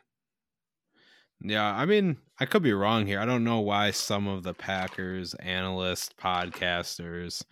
Yeah, 1.42 1.74
I 1.74 1.87
mean, 1.87 2.18
I 2.38 2.44
could 2.44 2.62
be 2.62 2.72
wrong 2.72 3.07
here. 3.07 3.18
I 3.18 3.24
don't 3.24 3.44
know 3.44 3.61
why 3.61 3.92
some 3.92 4.29
of 4.29 4.42
the 4.42 4.53
Packers 4.53 5.35
analysts, 5.35 6.11
podcasters 6.20 7.42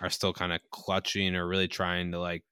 are 0.00 0.10
still 0.10 0.32
kind 0.34 0.52
of 0.52 0.60
clutching 0.70 1.34
or 1.34 1.46
really 1.46 1.68
trying 1.68 2.12
to 2.12 2.20
like 2.20 2.44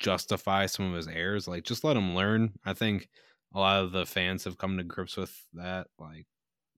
justify 0.00 0.66
some 0.66 0.86
of 0.90 0.96
his 0.96 1.06
errors. 1.08 1.46
Like, 1.46 1.64
just 1.64 1.84
let 1.84 1.96
him 1.96 2.14
learn. 2.16 2.52
I 2.64 2.72
think 2.74 3.08
a 3.54 3.60
lot 3.60 3.84
of 3.84 3.92
the 3.92 4.04
fans 4.04 4.44
have 4.44 4.58
come 4.58 4.78
to 4.78 4.84
grips 4.84 5.16
with 5.16 5.32
that. 5.54 5.86
Like, 5.98 6.26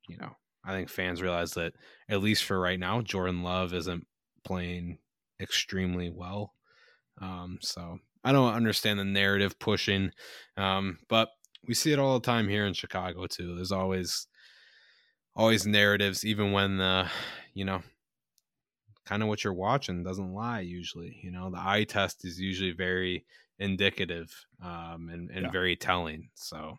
you 0.08 0.18
know, 0.18 0.36
I 0.64 0.72
think 0.72 0.90
fans 0.90 1.22
realize 1.22 1.52
that 1.52 1.72
at 2.10 2.22
least 2.22 2.44
for 2.44 2.60
right 2.60 2.78
now, 2.78 3.00
Jordan 3.00 3.42
Love 3.42 3.72
isn't 3.72 4.06
playing 4.44 4.98
extremely 5.40 6.10
well. 6.10 6.52
Um, 7.20 7.58
so 7.62 7.98
I 8.24 8.32
don't 8.32 8.54
understand 8.54 8.98
the 8.98 9.04
narrative 9.04 9.58
pushing. 9.58 10.10
Um, 10.56 10.98
but 11.08 11.30
we 11.66 11.75
see 11.75 11.92
it 11.92 11.98
all 11.98 12.18
the 12.18 12.27
time 12.27 12.48
here 12.48 12.66
in 12.66 12.75
Chicago 12.75 13.27
too. 13.27 13.55
There's 13.55 13.72
always 13.72 14.27
always 15.35 15.66
narratives, 15.66 16.25
even 16.25 16.53
when 16.53 16.79
the 16.79 17.09
you 17.55 17.64
know 17.64 17.83
kind 19.05 19.22
of 19.22 19.29
what 19.29 19.44
you're 19.44 19.53
watching 19.53 20.03
doesn't 20.03 20.33
lie 20.33 20.61
usually. 20.61 21.18
You 21.22 21.33
know, 21.33 21.51
the 21.51 21.61
eye 21.61 21.85
test 21.85 22.25
is 22.25 22.38
usually 22.38 22.72
very 22.72 23.25
indicative 23.59 24.33
um, 24.62 25.09
and, 25.12 25.31
and 25.31 25.46
yeah. 25.46 25.51
very 25.51 25.77
telling. 25.77 26.29
So 26.35 26.79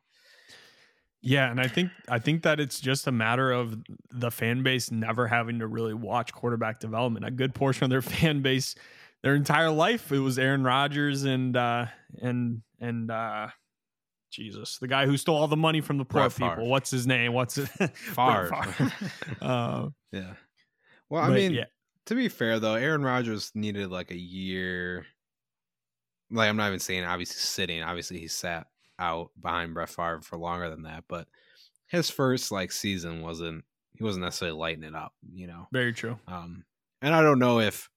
yeah, 1.22 1.50
and 1.50 1.60
I 1.60 1.67
think 1.67 1.89
I 2.10 2.19
think 2.19 2.43
that 2.43 2.60
it's 2.60 2.82
just 2.82 3.08
a 3.08 3.12
matter 3.12 3.52
of 3.52 3.78
the 4.12 4.30
fan 4.30 4.62
base 4.62 4.91
never 4.91 5.28
having 5.28 5.60
to 5.60 5.67
really 5.67 5.93
watch 5.93 6.34
quarterback 6.34 6.80
development. 6.80 7.26
A 7.26 7.32
good 7.32 7.56
portion 7.56 7.86
of 7.86 7.89
their 7.89 8.02
fan 8.17 8.41
base, 8.41 8.76
their 9.22 9.34
entire 9.36 9.72
life, 9.72 10.12
it 10.12 10.19
was 10.19 10.38
Aaron 10.38 10.63
Rodgers 10.63 11.24
and 11.24 11.56
uh, 11.56 11.86
and 12.22 12.62
and 12.82 13.10
uh, 13.10 13.48
Jesus, 14.34 14.80
the 14.80 14.88
guy 14.88 15.06
who 15.06 15.15
stole 15.15 15.38
all 15.38 15.48
the 15.48 15.56
money 15.56 15.80
from 15.80 15.98
the 15.98 16.06
poor 16.06 16.30
people. 16.30 16.67
What's 16.67 16.89
his 16.89 17.06
name? 17.06 17.34
What's 17.34 17.58
it? 17.58 17.67
Favre. 17.96 18.52
uh, 19.41 19.89
yeah. 20.12 20.34
Well, 21.10 21.22
I 21.22 21.30
mean, 21.30 21.54
yeah. 21.54 21.65
to 22.08 22.15
be 22.15 22.28
fair 22.28 22.60
though, 22.60 22.74
Aaron 22.74 23.04
Rodgers 23.04 23.52
needed 23.54 23.91
like 23.91 24.10
a 24.10 24.17
year. 24.17 25.06
Like 26.32 26.50
I'm 26.50 26.58
not 26.58 26.67
even 26.67 26.80
saying 26.80 27.04
obviously 27.04 27.39
sitting. 27.39 27.84
Obviously 27.84 28.17
he 28.17 28.28
sat 28.28 28.65
out 28.98 29.30
behind 29.39 29.76
Brett 29.76 29.89
Favre 29.89 30.22
for 30.22 30.38
longer 30.38 30.69
than 30.69 30.84
that, 30.84 31.04
but 31.08 31.28
his 31.88 32.10
first 32.10 32.52
like 32.52 32.72
season 32.72 33.22
wasn't. 33.22 33.63
He 33.96 34.04
wasn't 34.04 34.26
necessarily 34.26 34.58
lighting 34.58 34.84
it 34.84 34.96
up. 34.96 35.13
You 35.32 35.46
know. 35.46 35.67
Very 35.72 35.93
true. 35.93 36.17
Um, 36.28 36.63
and 37.04 37.13
I 37.13 37.22
don't 37.22 37.38
know 37.38 37.60
if 37.60 37.88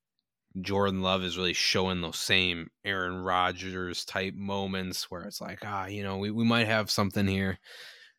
Jordan 0.61 1.03
Love 1.03 1.23
is 1.23 1.37
really 1.37 1.53
showing 1.53 2.01
those 2.01 2.19
same 2.19 2.69
Aaron 2.85 3.19
Rodgers 3.19 4.05
type 4.05 4.35
moments 4.35 5.11
where 5.11 5.23
it's 5.23 5.41
like, 5.41 5.61
ah, 5.65 5.87
you 5.87 6.03
know, 6.03 6.17
we, 6.17 6.31
we 6.31 6.45
might 6.45 6.67
have 6.67 6.91
something 6.91 7.27
here. 7.27 7.59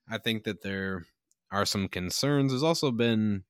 I 0.10 0.17
think 0.17 0.43
that 0.43 0.62
there 0.62 1.06
are 1.52 1.65
some 1.65 1.88
concerns. 1.88 2.52
There's 2.52 2.63
also 2.63 2.91
been 2.91 3.43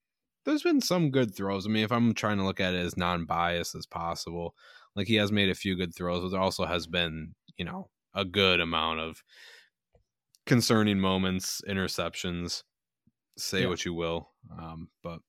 there's 0.45 0.63
been 0.63 0.79
some 0.79 1.11
good 1.11 1.35
throws. 1.35 1.65
I 1.65 1.69
mean, 1.69 1.83
if 1.83 1.91
I'm 1.91 2.13
trying 2.13 2.37
to 2.37 2.45
look 2.45 2.61
at 2.61 2.73
it 2.73 2.85
as 2.85 2.95
non-biased 2.95 3.75
as 3.75 3.85
possible, 3.85 4.55
like 4.95 5.07
he 5.07 5.15
has 5.15 5.31
made 5.31 5.49
a 5.49 5.55
few 5.55 5.75
good 5.75 5.93
throws, 5.93 6.21
but 6.23 6.29
there 6.29 6.39
also 6.39 6.65
has 6.65 6.87
been, 6.87 7.35
you 7.57 7.65
know, 7.65 7.89
a 8.13 8.23
good 8.23 8.61
amount 8.61 9.01
of 9.01 9.23
concerning 10.45 10.99
moments, 10.99 11.61
interceptions. 11.67 12.63
Say 13.37 13.63
yeah. 13.63 13.67
what 13.67 13.83
you 13.83 13.93
will, 13.93 14.31
um, 14.57 14.87
but 15.03 15.19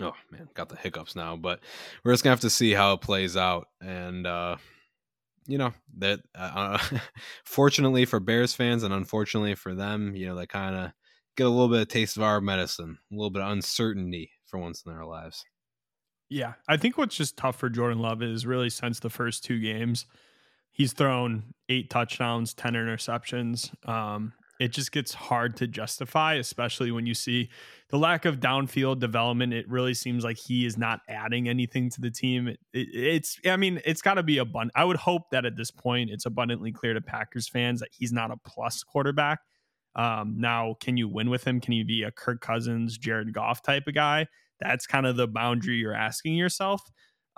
oh 0.00 0.14
man, 0.30 0.48
got 0.54 0.68
the 0.68 0.76
hiccups 0.76 1.16
now, 1.16 1.36
but 1.36 1.60
we're 2.04 2.12
just 2.12 2.24
gonna 2.24 2.32
have 2.32 2.40
to 2.40 2.50
see 2.50 2.72
how 2.72 2.94
it 2.94 3.00
plays 3.00 3.36
out. 3.36 3.68
And 3.80 4.26
uh, 4.26 4.56
you 5.46 5.58
know 5.58 5.72
that 5.98 6.20
uh, 6.34 6.78
fortunately 7.44 8.04
for 8.04 8.20
Bears 8.20 8.54
fans 8.54 8.82
and 8.82 8.94
unfortunately 8.94 9.54
for 9.54 9.74
them, 9.74 10.14
you 10.14 10.26
know 10.26 10.34
they 10.34 10.46
kind 10.46 10.76
of 10.76 10.92
get 11.36 11.46
a 11.46 11.50
little 11.50 11.68
bit 11.68 11.82
of 11.82 11.88
taste 11.88 12.16
of 12.16 12.22
our 12.22 12.40
medicine, 12.40 12.98
a 13.10 13.14
little 13.14 13.30
bit 13.30 13.42
of 13.42 13.50
uncertainty 13.50 14.30
for 14.46 14.58
once 14.58 14.82
in 14.84 14.92
their 14.92 15.04
lives. 15.04 15.44
Yeah, 16.28 16.54
I 16.68 16.76
think 16.76 16.98
what's 16.98 17.16
just 17.16 17.36
tough 17.36 17.56
for 17.56 17.70
Jordan 17.70 18.00
Love 18.00 18.22
is 18.22 18.44
really 18.44 18.70
since 18.70 19.00
the 19.00 19.08
first 19.08 19.44
two 19.44 19.58
games, 19.60 20.04
he's 20.70 20.92
thrown 20.92 21.54
eight 21.68 21.88
touchdowns, 21.88 22.52
ten 22.52 22.74
interceptions. 22.74 23.72
Um, 23.88 24.34
it 24.58 24.72
just 24.72 24.90
gets 24.90 25.14
hard 25.14 25.56
to 25.56 25.66
justify, 25.66 26.34
especially 26.34 26.90
when 26.90 27.06
you 27.06 27.14
see 27.14 27.48
the 27.90 27.98
lack 27.98 28.24
of 28.24 28.40
downfield 28.40 28.98
development. 28.98 29.52
It 29.52 29.68
really 29.68 29.94
seems 29.94 30.24
like 30.24 30.36
he 30.36 30.66
is 30.66 30.76
not 30.76 31.00
adding 31.08 31.48
anything 31.48 31.90
to 31.90 32.00
the 32.00 32.10
team. 32.10 32.48
It, 32.48 32.58
it, 32.72 32.88
it's, 32.92 33.38
I 33.46 33.56
mean, 33.56 33.80
it's 33.84 34.02
got 34.02 34.14
to 34.14 34.22
be 34.22 34.38
abundant. 34.38 34.72
I 34.74 34.84
would 34.84 34.96
hope 34.96 35.30
that 35.30 35.44
at 35.44 35.56
this 35.56 35.70
point, 35.70 36.10
it's 36.10 36.26
abundantly 36.26 36.72
clear 36.72 36.94
to 36.94 37.00
Packers 37.00 37.48
fans 37.48 37.80
that 37.80 37.90
he's 37.92 38.12
not 38.12 38.30
a 38.32 38.36
plus 38.44 38.82
quarterback. 38.82 39.38
Um, 39.94 40.34
now, 40.38 40.74
can 40.80 40.96
you 40.96 41.08
win 41.08 41.30
with 41.30 41.44
him? 41.44 41.60
Can 41.60 41.72
you 41.72 41.84
be 41.84 42.02
a 42.02 42.10
Kirk 42.10 42.40
Cousins, 42.40 42.98
Jared 42.98 43.32
Goff 43.32 43.62
type 43.62 43.86
of 43.86 43.94
guy? 43.94 44.26
That's 44.60 44.86
kind 44.86 45.06
of 45.06 45.16
the 45.16 45.28
boundary 45.28 45.76
you're 45.76 45.94
asking 45.94 46.34
yourself. 46.34 46.82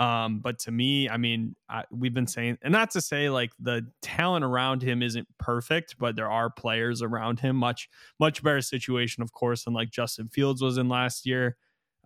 Um, 0.00 0.38
but 0.40 0.58
to 0.60 0.70
me, 0.70 1.10
I 1.10 1.18
mean, 1.18 1.54
I, 1.68 1.84
we've 1.90 2.14
been 2.14 2.26
saying, 2.26 2.56
and 2.62 2.72
not 2.72 2.90
to 2.92 3.02
say 3.02 3.28
like 3.28 3.50
the 3.60 3.86
talent 4.00 4.46
around 4.46 4.82
him 4.82 5.02
isn't 5.02 5.28
perfect, 5.38 5.96
but 5.98 6.16
there 6.16 6.30
are 6.30 6.48
players 6.48 7.02
around 7.02 7.38
him 7.38 7.54
much 7.54 7.90
much 8.18 8.42
better 8.42 8.62
situation, 8.62 9.22
of 9.22 9.32
course, 9.32 9.64
than 9.64 9.74
like 9.74 9.90
Justin 9.90 10.28
Fields 10.28 10.62
was 10.62 10.78
in 10.78 10.88
last 10.88 11.26
year. 11.26 11.56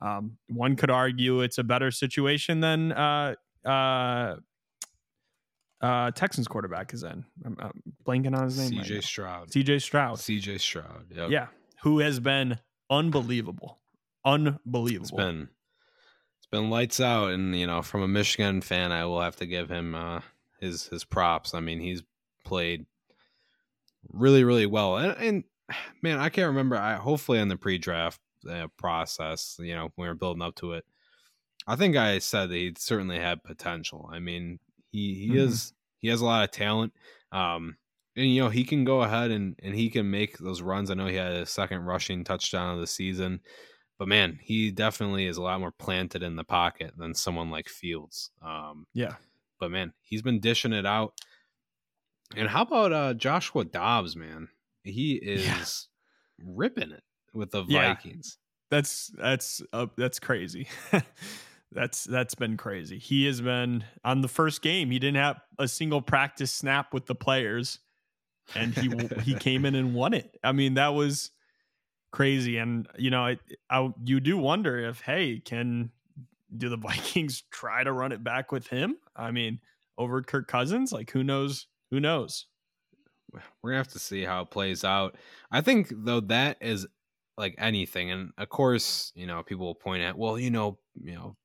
Um, 0.03 0.39
one 0.49 0.75
could 0.75 0.91
argue 0.91 1.41
it's 1.41 1.59
a 1.59 1.63
better 1.63 1.93
situation 1.93 2.59
than 2.59 2.91
uh, 2.91 3.37
uh, 3.65 4.37
uh, 5.81 6.11
Texans 6.11 6.49
quarterback 6.49 6.93
is 6.93 7.05
in. 7.05 7.25
I'm, 7.45 7.57
I'm 7.61 7.83
blanking 8.05 8.37
on 8.37 8.45
his 8.47 8.59
name. 8.59 8.83
CJ 8.83 8.95
right 8.95 9.05
Stroud. 9.05 9.51
CJ 9.51 9.81
Stroud. 9.81 10.19
CJ 10.19 10.61
Stroud. 10.61 11.05
Yep. 11.15 11.31
Yeah, 11.31 11.47
who 11.85 12.01
has 12.01 12.19
been 12.19 12.59
unbelievable, 12.91 13.79
unbelievable. 14.25 15.05
It's 15.05 15.13
been 15.13 15.49
been 16.55 16.71
lights 16.71 17.01
out, 17.01 17.31
and 17.33 17.57
you 17.59 17.67
know, 17.67 17.83
from 17.83 18.03
a 18.03 18.09
Michigan 18.09 18.61
fan, 18.61 18.93
I 18.93 19.05
will 19.07 19.21
have 19.21 19.37
to 19.37 19.47
give 19.47 19.69
him 19.71 19.95
uh, 19.95 20.21
his 20.61 20.87
his 20.89 21.05
props. 21.05 21.55
I 21.55 21.61
mean, 21.61 21.81
he's 21.81 22.03
played 22.45 22.87
really, 24.09 24.45
really 24.45 24.67
well, 24.67 24.97
and, 24.99 25.17
and 25.19 25.45
man, 26.03 26.19
I 26.19 26.29
can't 26.29 26.49
remember. 26.49 26.77
I 26.77 26.95
hopefully 26.95 27.39
in 27.39 27.49
the 27.49 27.57
pre-draft 27.57 28.21
uh, 28.49 28.69
process, 28.77 29.57
you 29.61 29.75
know, 29.75 29.91
when 29.95 30.05
we 30.05 30.09
were 30.09 30.15
building 30.15 30.43
up 30.43 30.55
to 30.57 30.73
it, 30.73 30.85
I 31.67 31.77
think 31.77 31.97
I 31.97 32.19
said 32.21 32.51
that 32.51 32.57
he 32.57 32.75
certainly 32.79 33.19
had 33.19 33.45
potential. 33.45 34.09
I 34.13 34.21
mean, 34.21 34.61
he 34.93 35.15
he 35.15 35.37
Mhm. 35.37 35.37
is 35.37 35.75
he 36.01 36.09
has 36.09 36.23
a 36.23 36.27
lot 36.27 36.45
of 36.45 36.53
talent. 36.53 36.95
Um, 37.33 37.79
and 38.17 38.29
you 38.29 38.43
know 38.43 38.51
he 38.51 38.65
can 38.65 38.85
go 38.85 39.03
ahead 39.03 39.31
and 39.33 39.59
and 39.63 39.75
he 39.75 39.91
can 39.91 40.11
make 40.11 40.39
those 40.39 40.63
runs. 40.63 40.91
I 40.91 40.95
know 40.95 41.07
he 41.07 41.17
had 41.17 41.33
a 41.35 41.47
second 41.47 41.81
rushing 41.85 42.25
touchdown 42.25 42.75
of 42.75 42.81
the 42.81 42.87
season, 42.87 43.41
but 43.99 44.09
man, 44.09 44.39
he 44.43 44.71
definitely 44.71 45.27
is 45.27 45.37
a 45.37 45.43
lot 45.43 45.61
more 45.61 45.73
planted 45.73 46.23
in 46.23 46.37
the 46.37 46.45
pocket 46.45 46.93
than 46.97 47.15
someone 47.15 47.51
like 47.51 47.69
Fields. 47.69 48.31
Um, 48.43 48.87
Yeah. 48.93 49.17
but 49.61 49.71
man, 49.71 49.93
he's 50.03 50.23
been 50.23 50.41
dishing 50.41 50.73
it 50.73 50.87
out. 50.87 51.15
And 52.37 52.49
how 52.49 52.63
about 52.63 52.93
uh 52.93 53.15
Joshua 53.15 53.65
Dobbs, 53.65 54.17
man? 54.17 54.49
He 54.83 55.15
is 55.15 55.89
ripping 56.39 56.91
it 56.91 57.03
with 57.33 57.51
the 57.51 57.63
Yeah. 57.65 57.95
Vikings. 57.95 58.39
That's 58.71 59.09
that's 59.09 59.63
uh, 59.73 59.87
that's 59.97 60.19
crazy. 60.19 60.67
that's 61.73 62.05
that's 62.05 62.35
been 62.35 62.57
crazy. 62.57 62.99
He 62.99 63.27
has 63.27 63.41
been 63.41 63.85
on 64.05 64.21
the 64.21 64.29
first 64.29 64.63
game. 64.63 64.91
He 64.91 64.99
didn't 64.99 65.17
have 65.19 65.41
a 65.59 65.69
single 65.69 66.03
practice 66.03 66.51
snap 66.51 66.93
with 66.93 67.07
the 67.07 67.15
players, 67.15 67.79
and 68.57 68.75
he 68.75 68.91
he 69.23 69.35
came 69.35 69.65
in 69.65 69.75
and 69.75 69.95
won 69.95 70.13
it. 70.15 70.37
I 70.43 70.53
mean, 70.53 70.75
that 70.75 70.89
was 70.89 71.31
crazy. 72.15 72.59
And 72.59 72.87
you 72.97 73.11
know, 73.11 73.27
I, 73.27 73.39
I 73.69 73.91
you 74.05 74.21
do 74.21 74.39
wonder 74.39 74.79
if 74.79 75.01
hey, 75.01 75.41
can 75.45 75.91
do 76.57 76.69
the 76.69 76.77
Vikings 76.89 77.43
try 77.51 77.83
to 77.83 77.93
run 77.93 78.13
it 78.13 78.23
back 78.23 78.53
with 78.53 78.69
him? 78.69 78.97
I 79.17 79.33
mean, 79.33 79.61
over 79.99 80.23
Kirk 80.23 80.47
Cousins, 80.49 80.93
like 80.93 81.11
who 81.11 81.25
knows? 81.25 81.67
Who 81.91 82.01
knows? 82.01 82.47
we're 83.63 83.71
gonna 83.71 83.79
have 83.79 83.89
to 83.89 83.99
see 83.99 84.23
how 84.23 84.43
it 84.43 84.51
plays 84.51 84.85
out. 84.85 85.17
I 85.51 85.61
think 85.61 85.89
though 85.91 86.21
that 86.21 86.57
is 86.61 86.87
like 87.37 87.57
anything, 87.59 88.13
and 88.13 88.31
of 88.39 88.49
course, 88.49 89.11
you 89.17 89.27
know, 89.27 89.43
people 89.43 89.67
will 89.67 89.75
point 89.75 90.05
at, 90.05 90.17
well, 90.17 90.39
you 90.39 90.53
know, 90.53 90.79
you 90.95 91.15
know, 91.15 91.37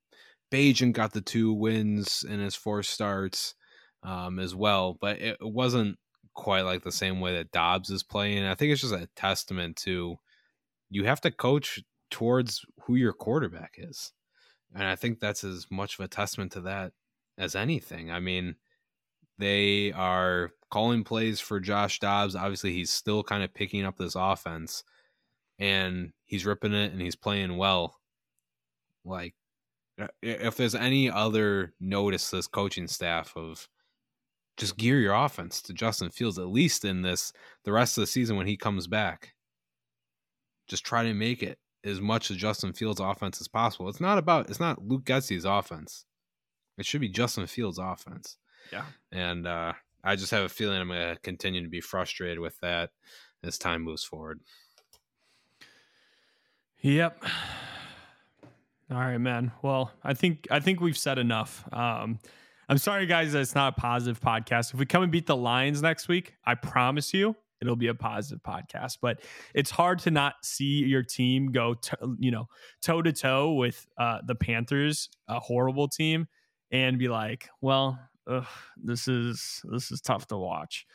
Bagent 0.52 0.92
got 0.92 1.12
the 1.12 1.20
two 1.20 1.52
wins 1.52 2.24
in 2.28 2.38
his 2.38 2.54
four 2.54 2.84
starts 2.84 3.56
um, 4.04 4.38
as 4.38 4.54
well, 4.54 4.96
but 5.00 5.18
it, 5.20 5.38
it 5.40 5.52
wasn't 5.52 5.98
quite 6.32 6.62
like 6.62 6.84
the 6.84 6.92
same 6.92 7.18
way 7.18 7.34
that 7.34 7.50
Dobbs 7.50 7.90
is 7.90 8.04
playing. 8.04 8.44
I 8.44 8.54
think 8.54 8.70
it's 8.70 8.82
just 8.82 8.94
a 8.94 9.08
testament 9.16 9.76
to 9.78 10.16
you 10.90 11.04
have 11.04 11.20
to 11.22 11.30
coach 11.30 11.80
towards 12.10 12.64
who 12.82 12.96
your 12.96 13.12
quarterback 13.12 13.76
is, 13.78 14.12
and 14.74 14.84
I 14.84 14.96
think 14.96 15.20
that's 15.20 15.44
as 15.44 15.66
much 15.70 15.98
of 15.98 16.04
a 16.04 16.08
testament 16.08 16.52
to 16.52 16.60
that 16.62 16.92
as 17.38 17.56
anything. 17.56 18.10
I 18.10 18.20
mean, 18.20 18.56
they 19.38 19.92
are 19.92 20.52
calling 20.70 21.02
plays 21.02 21.40
for 21.40 21.58
Josh 21.58 21.98
Dobbs. 21.98 22.36
Obviously, 22.36 22.72
he's 22.72 22.90
still 22.90 23.22
kind 23.22 23.42
of 23.42 23.54
picking 23.54 23.84
up 23.84 23.96
this 23.96 24.14
offense 24.14 24.84
and 25.58 26.12
he's 26.26 26.46
ripping 26.46 26.74
it 26.74 26.92
and 26.92 27.00
he's 27.00 27.16
playing 27.16 27.56
well. 27.56 27.98
Like, 29.04 29.34
uh, 30.00 30.08
if 30.22 30.56
there's 30.56 30.74
any 30.74 31.10
other 31.10 31.74
notice 31.80 32.30
this 32.30 32.46
coaching 32.46 32.86
staff 32.86 33.32
of 33.36 33.68
just 34.56 34.76
gear 34.76 34.98
your 34.98 35.14
offense 35.14 35.62
to 35.62 35.72
Justin 35.72 36.10
Fields, 36.10 36.38
at 36.38 36.48
least 36.48 36.84
in 36.84 37.02
this, 37.02 37.32
the 37.64 37.72
rest 37.72 37.96
of 37.96 38.02
the 38.02 38.06
season 38.06 38.36
when 38.36 38.46
he 38.46 38.56
comes 38.56 38.86
back, 38.86 39.34
just 40.70 40.84
try 40.84 41.02
to 41.02 41.12
make 41.12 41.42
it 41.42 41.58
as 41.84 42.00
much 42.00 42.30
as 42.30 42.36
Justin 42.36 42.72
Fields' 42.72 43.00
offense 43.00 43.40
as 43.40 43.48
possible. 43.48 43.88
It's 43.88 44.00
not 44.00 44.16
about, 44.16 44.48
it's 44.48 44.60
not 44.60 44.86
Luke 44.86 45.04
Getsy's 45.04 45.44
offense. 45.44 46.04
It 46.78 46.86
should 46.86 47.00
be 47.00 47.08
Justin 47.08 47.46
Fields' 47.46 47.78
offense. 47.78 48.36
Yeah. 48.72 48.84
And 49.10 49.46
uh, 49.46 49.72
I 50.04 50.16
just 50.16 50.30
have 50.30 50.44
a 50.44 50.48
feeling 50.48 50.80
I'm 50.80 50.88
going 50.88 51.14
to 51.14 51.20
continue 51.20 51.62
to 51.62 51.68
be 51.68 51.80
frustrated 51.80 52.38
with 52.38 52.58
that 52.60 52.90
as 53.42 53.58
time 53.58 53.82
moves 53.82 54.04
forward. 54.04 54.40
Yep. 56.80 57.24
All 58.90 58.98
right, 58.98 59.18
man. 59.18 59.52
Well, 59.62 59.92
I 60.02 60.14
think 60.14 60.48
I 60.50 60.58
think 60.58 60.80
we've 60.80 60.98
said 60.98 61.18
enough. 61.18 61.64
Um, 61.72 62.18
I'm 62.68 62.78
sorry, 62.78 63.06
guys, 63.06 63.32
that 63.32 63.40
it's 63.40 63.54
not 63.54 63.76
a 63.76 63.80
positive 63.80 64.20
podcast. 64.20 64.74
If 64.74 64.80
we 64.80 64.86
come 64.86 65.04
and 65.04 65.12
beat 65.12 65.26
the 65.26 65.36
Lions 65.36 65.80
next 65.80 66.08
week, 66.08 66.34
I 66.44 66.54
promise 66.56 67.14
you 67.14 67.36
it'll 67.60 67.76
be 67.76 67.88
a 67.88 67.94
positive 67.94 68.42
podcast. 68.42 68.98
But 69.00 69.20
it's 69.54 69.70
hard 69.70 69.98
to 70.00 70.10
not 70.10 70.34
see 70.42 70.84
your 70.84 71.02
team 71.02 71.52
go, 71.52 71.74
to, 71.74 72.16
you 72.18 72.30
know, 72.30 72.48
toe 72.82 73.02
to 73.02 73.12
toe 73.12 73.52
with 73.54 73.86
uh, 73.98 74.18
the 74.26 74.34
Panthers, 74.34 75.08
a 75.28 75.40
horrible 75.40 75.88
team, 75.88 76.26
and 76.70 76.98
be 76.98 77.08
like, 77.08 77.48
well, 77.60 77.98
ugh, 78.26 78.46
this 78.76 79.08
is 79.08 79.62
this 79.70 79.90
is 79.90 80.00
tough 80.00 80.26
to 80.28 80.36
watch. 80.36 80.86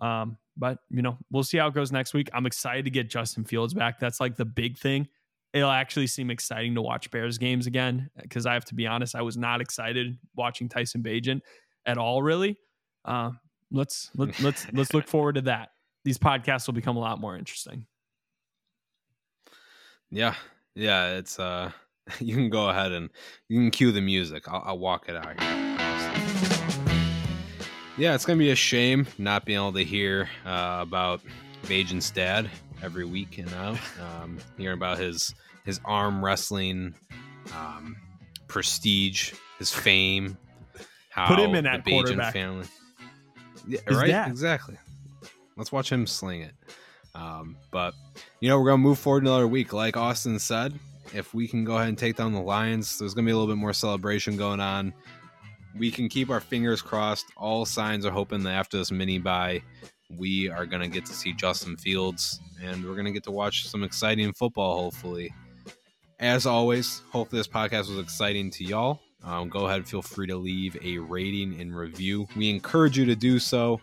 Um, 0.00 0.38
but 0.56 0.78
you 0.90 1.02
know, 1.02 1.18
we'll 1.30 1.44
see 1.44 1.58
how 1.58 1.68
it 1.68 1.74
goes 1.74 1.92
next 1.92 2.14
week. 2.14 2.28
I'm 2.32 2.46
excited 2.46 2.84
to 2.84 2.90
get 2.90 3.08
Justin 3.08 3.44
Fields 3.44 3.74
back. 3.74 3.98
That's 3.98 4.20
like 4.20 4.36
the 4.36 4.44
big 4.44 4.78
thing. 4.78 5.08
It'll 5.52 5.70
actually 5.70 6.06
seem 6.06 6.30
exciting 6.30 6.76
to 6.76 6.82
watch 6.82 7.10
Bears 7.10 7.36
games 7.36 7.66
again 7.66 8.08
because 8.20 8.46
I 8.46 8.54
have 8.54 8.64
to 8.66 8.74
be 8.74 8.86
honest, 8.86 9.16
I 9.16 9.22
was 9.22 9.36
not 9.36 9.60
excited 9.60 10.16
watching 10.36 10.68
Tyson 10.68 11.02
Bagent 11.02 11.40
at 11.86 11.98
all. 11.98 12.22
Really, 12.22 12.56
uh, 13.04 13.30
let's 13.72 14.10
let, 14.14 14.40
let's 14.40 14.66
let's 14.72 14.94
look 14.94 15.08
forward 15.08 15.36
to 15.36 15.42
that. 15.42 15.70
These 16.04 16.18
podcasts 16.18 16.66
will 16.66 16.74
become 16.74 16.96
a 16.96 17.00
lot 17.00 17.20
more 17.20 17.36
interesting. 17.36 17.86
Yeah, 20.10 20.34
yeah, 20.74 21.12
it's 21.18 21.38
uh, 21.38 21.70
you 22.20 22.34
can 22.34 22.50
go 22.50 22.68
ahead 22.70 22.92
and 22.92 23.10
you 23.48 23.58
can 23.60 23.70
cue 23.70 23.92
the 23.92 24.00
music. 24.00 24.48
I'll, 24.48 24.62
I'll 24.64 24.78
walk 24.78 25.08
it 25.08 25.16
out. 25.16 25.36
Yeah, 27.96 28.14
it's 28.14 28.24
gonna 28.24 28.38
be 28.38 28.50
a 28.50 28.54
shame 28.56 29.06
not 29.18 29.44
being 29.44 29.58
able 29.58 29.72
to 29.74 29.84
hear 29.84 30.28
uh, 30.46 30.78
about 30.80 31.20
Bagent's 31.64 32.10
dad 32.10 32.48
every 32.82 33.04
week 33.04 33.36
and 33.38 33.50
now. 33.50 33.76
Um, 34.22 34.38
hearing 34.56 34.76
about 34.78 34.98
his 34.98 35.34
his 35.66 35.80
arm 35.84 36.24
wrestling 36.24 36.94
um, 37.54 37.96
prestige, 38.48 39.32
his 39.58 39.70
fame. 39.70 40.38
How 41.10 41.26
Put 41.28 41.40
him 41.40 41.54
in 41.54 41.64
that 41.64 41.84
Bagent 41.84 41.90
quarterback. 42.04 42.32
family. 42.32 42.66
Yeah, 43.68 43.80
His 43.86 43.96
right. 43.98 44.06
dad. 44.06 44.28
Exactly. 44.30 44.78
Let's 45.56 45.72
watch 45.72 45.90
him 45.90 46.06
sling 46.06 46.42
it. 46.42 46.54
Um, 47.14 47.56
but 47.70 47.94
you 48.40 48.48
know, 48.48 48.58
we're 48.58 48.66
gonna 48.66 48.78
move 48.78 48.98
forward 48.98 49.24
another 49.24 49.48
week. 49.48 49.72
Like 49.72 49.96
Austin 49.96 50.38
said, 50.38 50.78
if 51.14 51.34
we 51.34 51.48
can 51.48 51.64
go 51.64 51.76
ahead 51.76 51.88
and 51.88 51.98
take 51.98 52.16
down 52.16 52.32
the 52.32 52.40
Lions, 52.40 52.98
there's 52.98 53.14
gonna 53.14 53.26
be 53.26 53.32
a 53.32 53.36
little 53.36 53.52
bit 53.52 53.60
more 53.60 53.72
celebration 53.72 54.36
going 54.36 54.60
on. 54.60 54.94
We 55.76 55.90
can 55.90 56.08
keep 56.08 56.30
our 56.30 56.40
fingers 56.40 56.82
crossed. 56.82 57.26
All 57.36 57.64
signs 57.64 58.04
are 58.04 58.10
hoping 58.10 58.42
that 58.44 58.52
after 58.52 58.78
this 58.78 58.90
mini 58.90 59.18
bye, 59.18 59.62
we 60.16 60.48
are 60.48 60.66
gonna 60.66 60.88
get 60.88 61.06
to 61.06 61.12
see 61.12 61.32
Justin 61.32 61.76
Fields, 61.76 62.40
and 62.62 62.84
we're 62.84 62.96
gonna 62.96 63.12
get 63.12 63.24
to 63.24 63.30
watch 63.30 63.68
some 63.68 63.82
exciting 63.82 64.32
football. 64.32 64.82
Hopefully, 64.82 65.32
as 66.18 66.46
always, 66.46 67.02
hope 67.10 67.30
this 67.30 67.48
podcast 67.48 67.88
was 67.88 67.98
exciting 67.98 68.50
to 68.52 68.64
y'all. 68.64 69.00
Um, 69.22 69.48
go 69.48 69.66
ahead 69.66 69.78
and 69.78 69.88
feel 69.88 70.02
free 70.02 70.26
to 70.28 70.36
leave 70.36 70.76
a 70.82 70.98
rating 70.98 71.60
and 71.60 71.76
review. 71.76 72.26
We 72.36 72.50
encourage 72.50 72.96
you 72.96 73.04
to 73.06 73.16
do 73.16 73.38
so. 73.38 73.80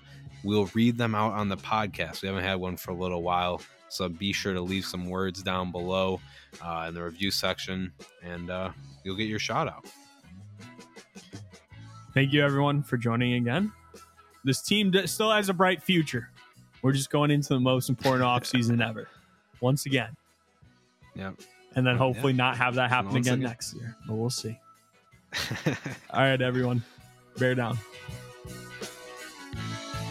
We'll 0.47 0.69
read 0.73 0.97
them 0.97 1.13
out 1.13 1.33
on 1.33 1.49
the 1.49 1.57
podcast. 1.57 2.21
We 2.21 2.29
haven't 2.29 2.45
had 2.45 2.55
one 2.55 2.77
for 2.77 2.91
a 2.91 2.93
little 2.93 3.21
while, 3.21 3.61
so 3.89 4.07
be 4.07 4.31
sure 4.31 4.53
to 4.53 4.61
leave 4.61 4.85
some 4.85 5.09
words 5.09 5.43
down 5.43 5.73
below 5.73 6.21
uh, 6.65 6.85
in 6.87 6.93
the 6.93 7.03
review 7.03 7.31
section, 7.31 7.91
and 8.23 8.49
uh, 8.49 8.71
you'll 9.03 9.17
get 9.17 9.27
your 9.27 9.39
shout 9.39 9.67
out. 9.67 9.85
Thank 12.13 12.31
you, 12.31 12.45
everyone, 12.45 12.81
for 12.81 12.95
joining 12.95 13.33
again. 13.33 13.73
This 14.45 14.61
team 14.61 14.93
still 15.05 15.33
has 15.33 15.49
a 15.49 15.53
bright 15.53 15.83
future. 15.83 16.29
We're 16.81 16.93
just 16.93 17.09
going 17.09 17.29
into 17.29 17.49
the 17.49 17.59
most 17.59 17.89
important 17.89 18.23
offseason 18.25 18.81
ever, 18.81 19.09
once 19.59 19.85
again. 19.85 20.15
Yep. 21.15 21.41
And 21.75 21.85
then 21.85 21.97
hopefully 21.97 22.31
not 22.31 22.55
have 22.55 22.75
that 22.75 22.89
happen 22.89 23.17
again 23.17 23.33
again. 23.33 23.39
next 23.41 23.73
year. 23.73 23.97
But 24.07 24.15
we'll 24.15 24.29
see. 24.29 24.57
All 26.09 26.21
right, 26.21 26.41
everyone. 26.41 26.83
Bear 27.37 27.53
down. 27.53 27.77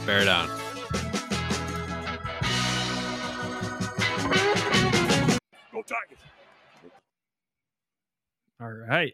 Bear 0.06 0.24
down. 0.24 0.46
Go 5.72 5.82
Tigers. 5.82 6.22
All 8.60 8.70
right. 8.70 9.12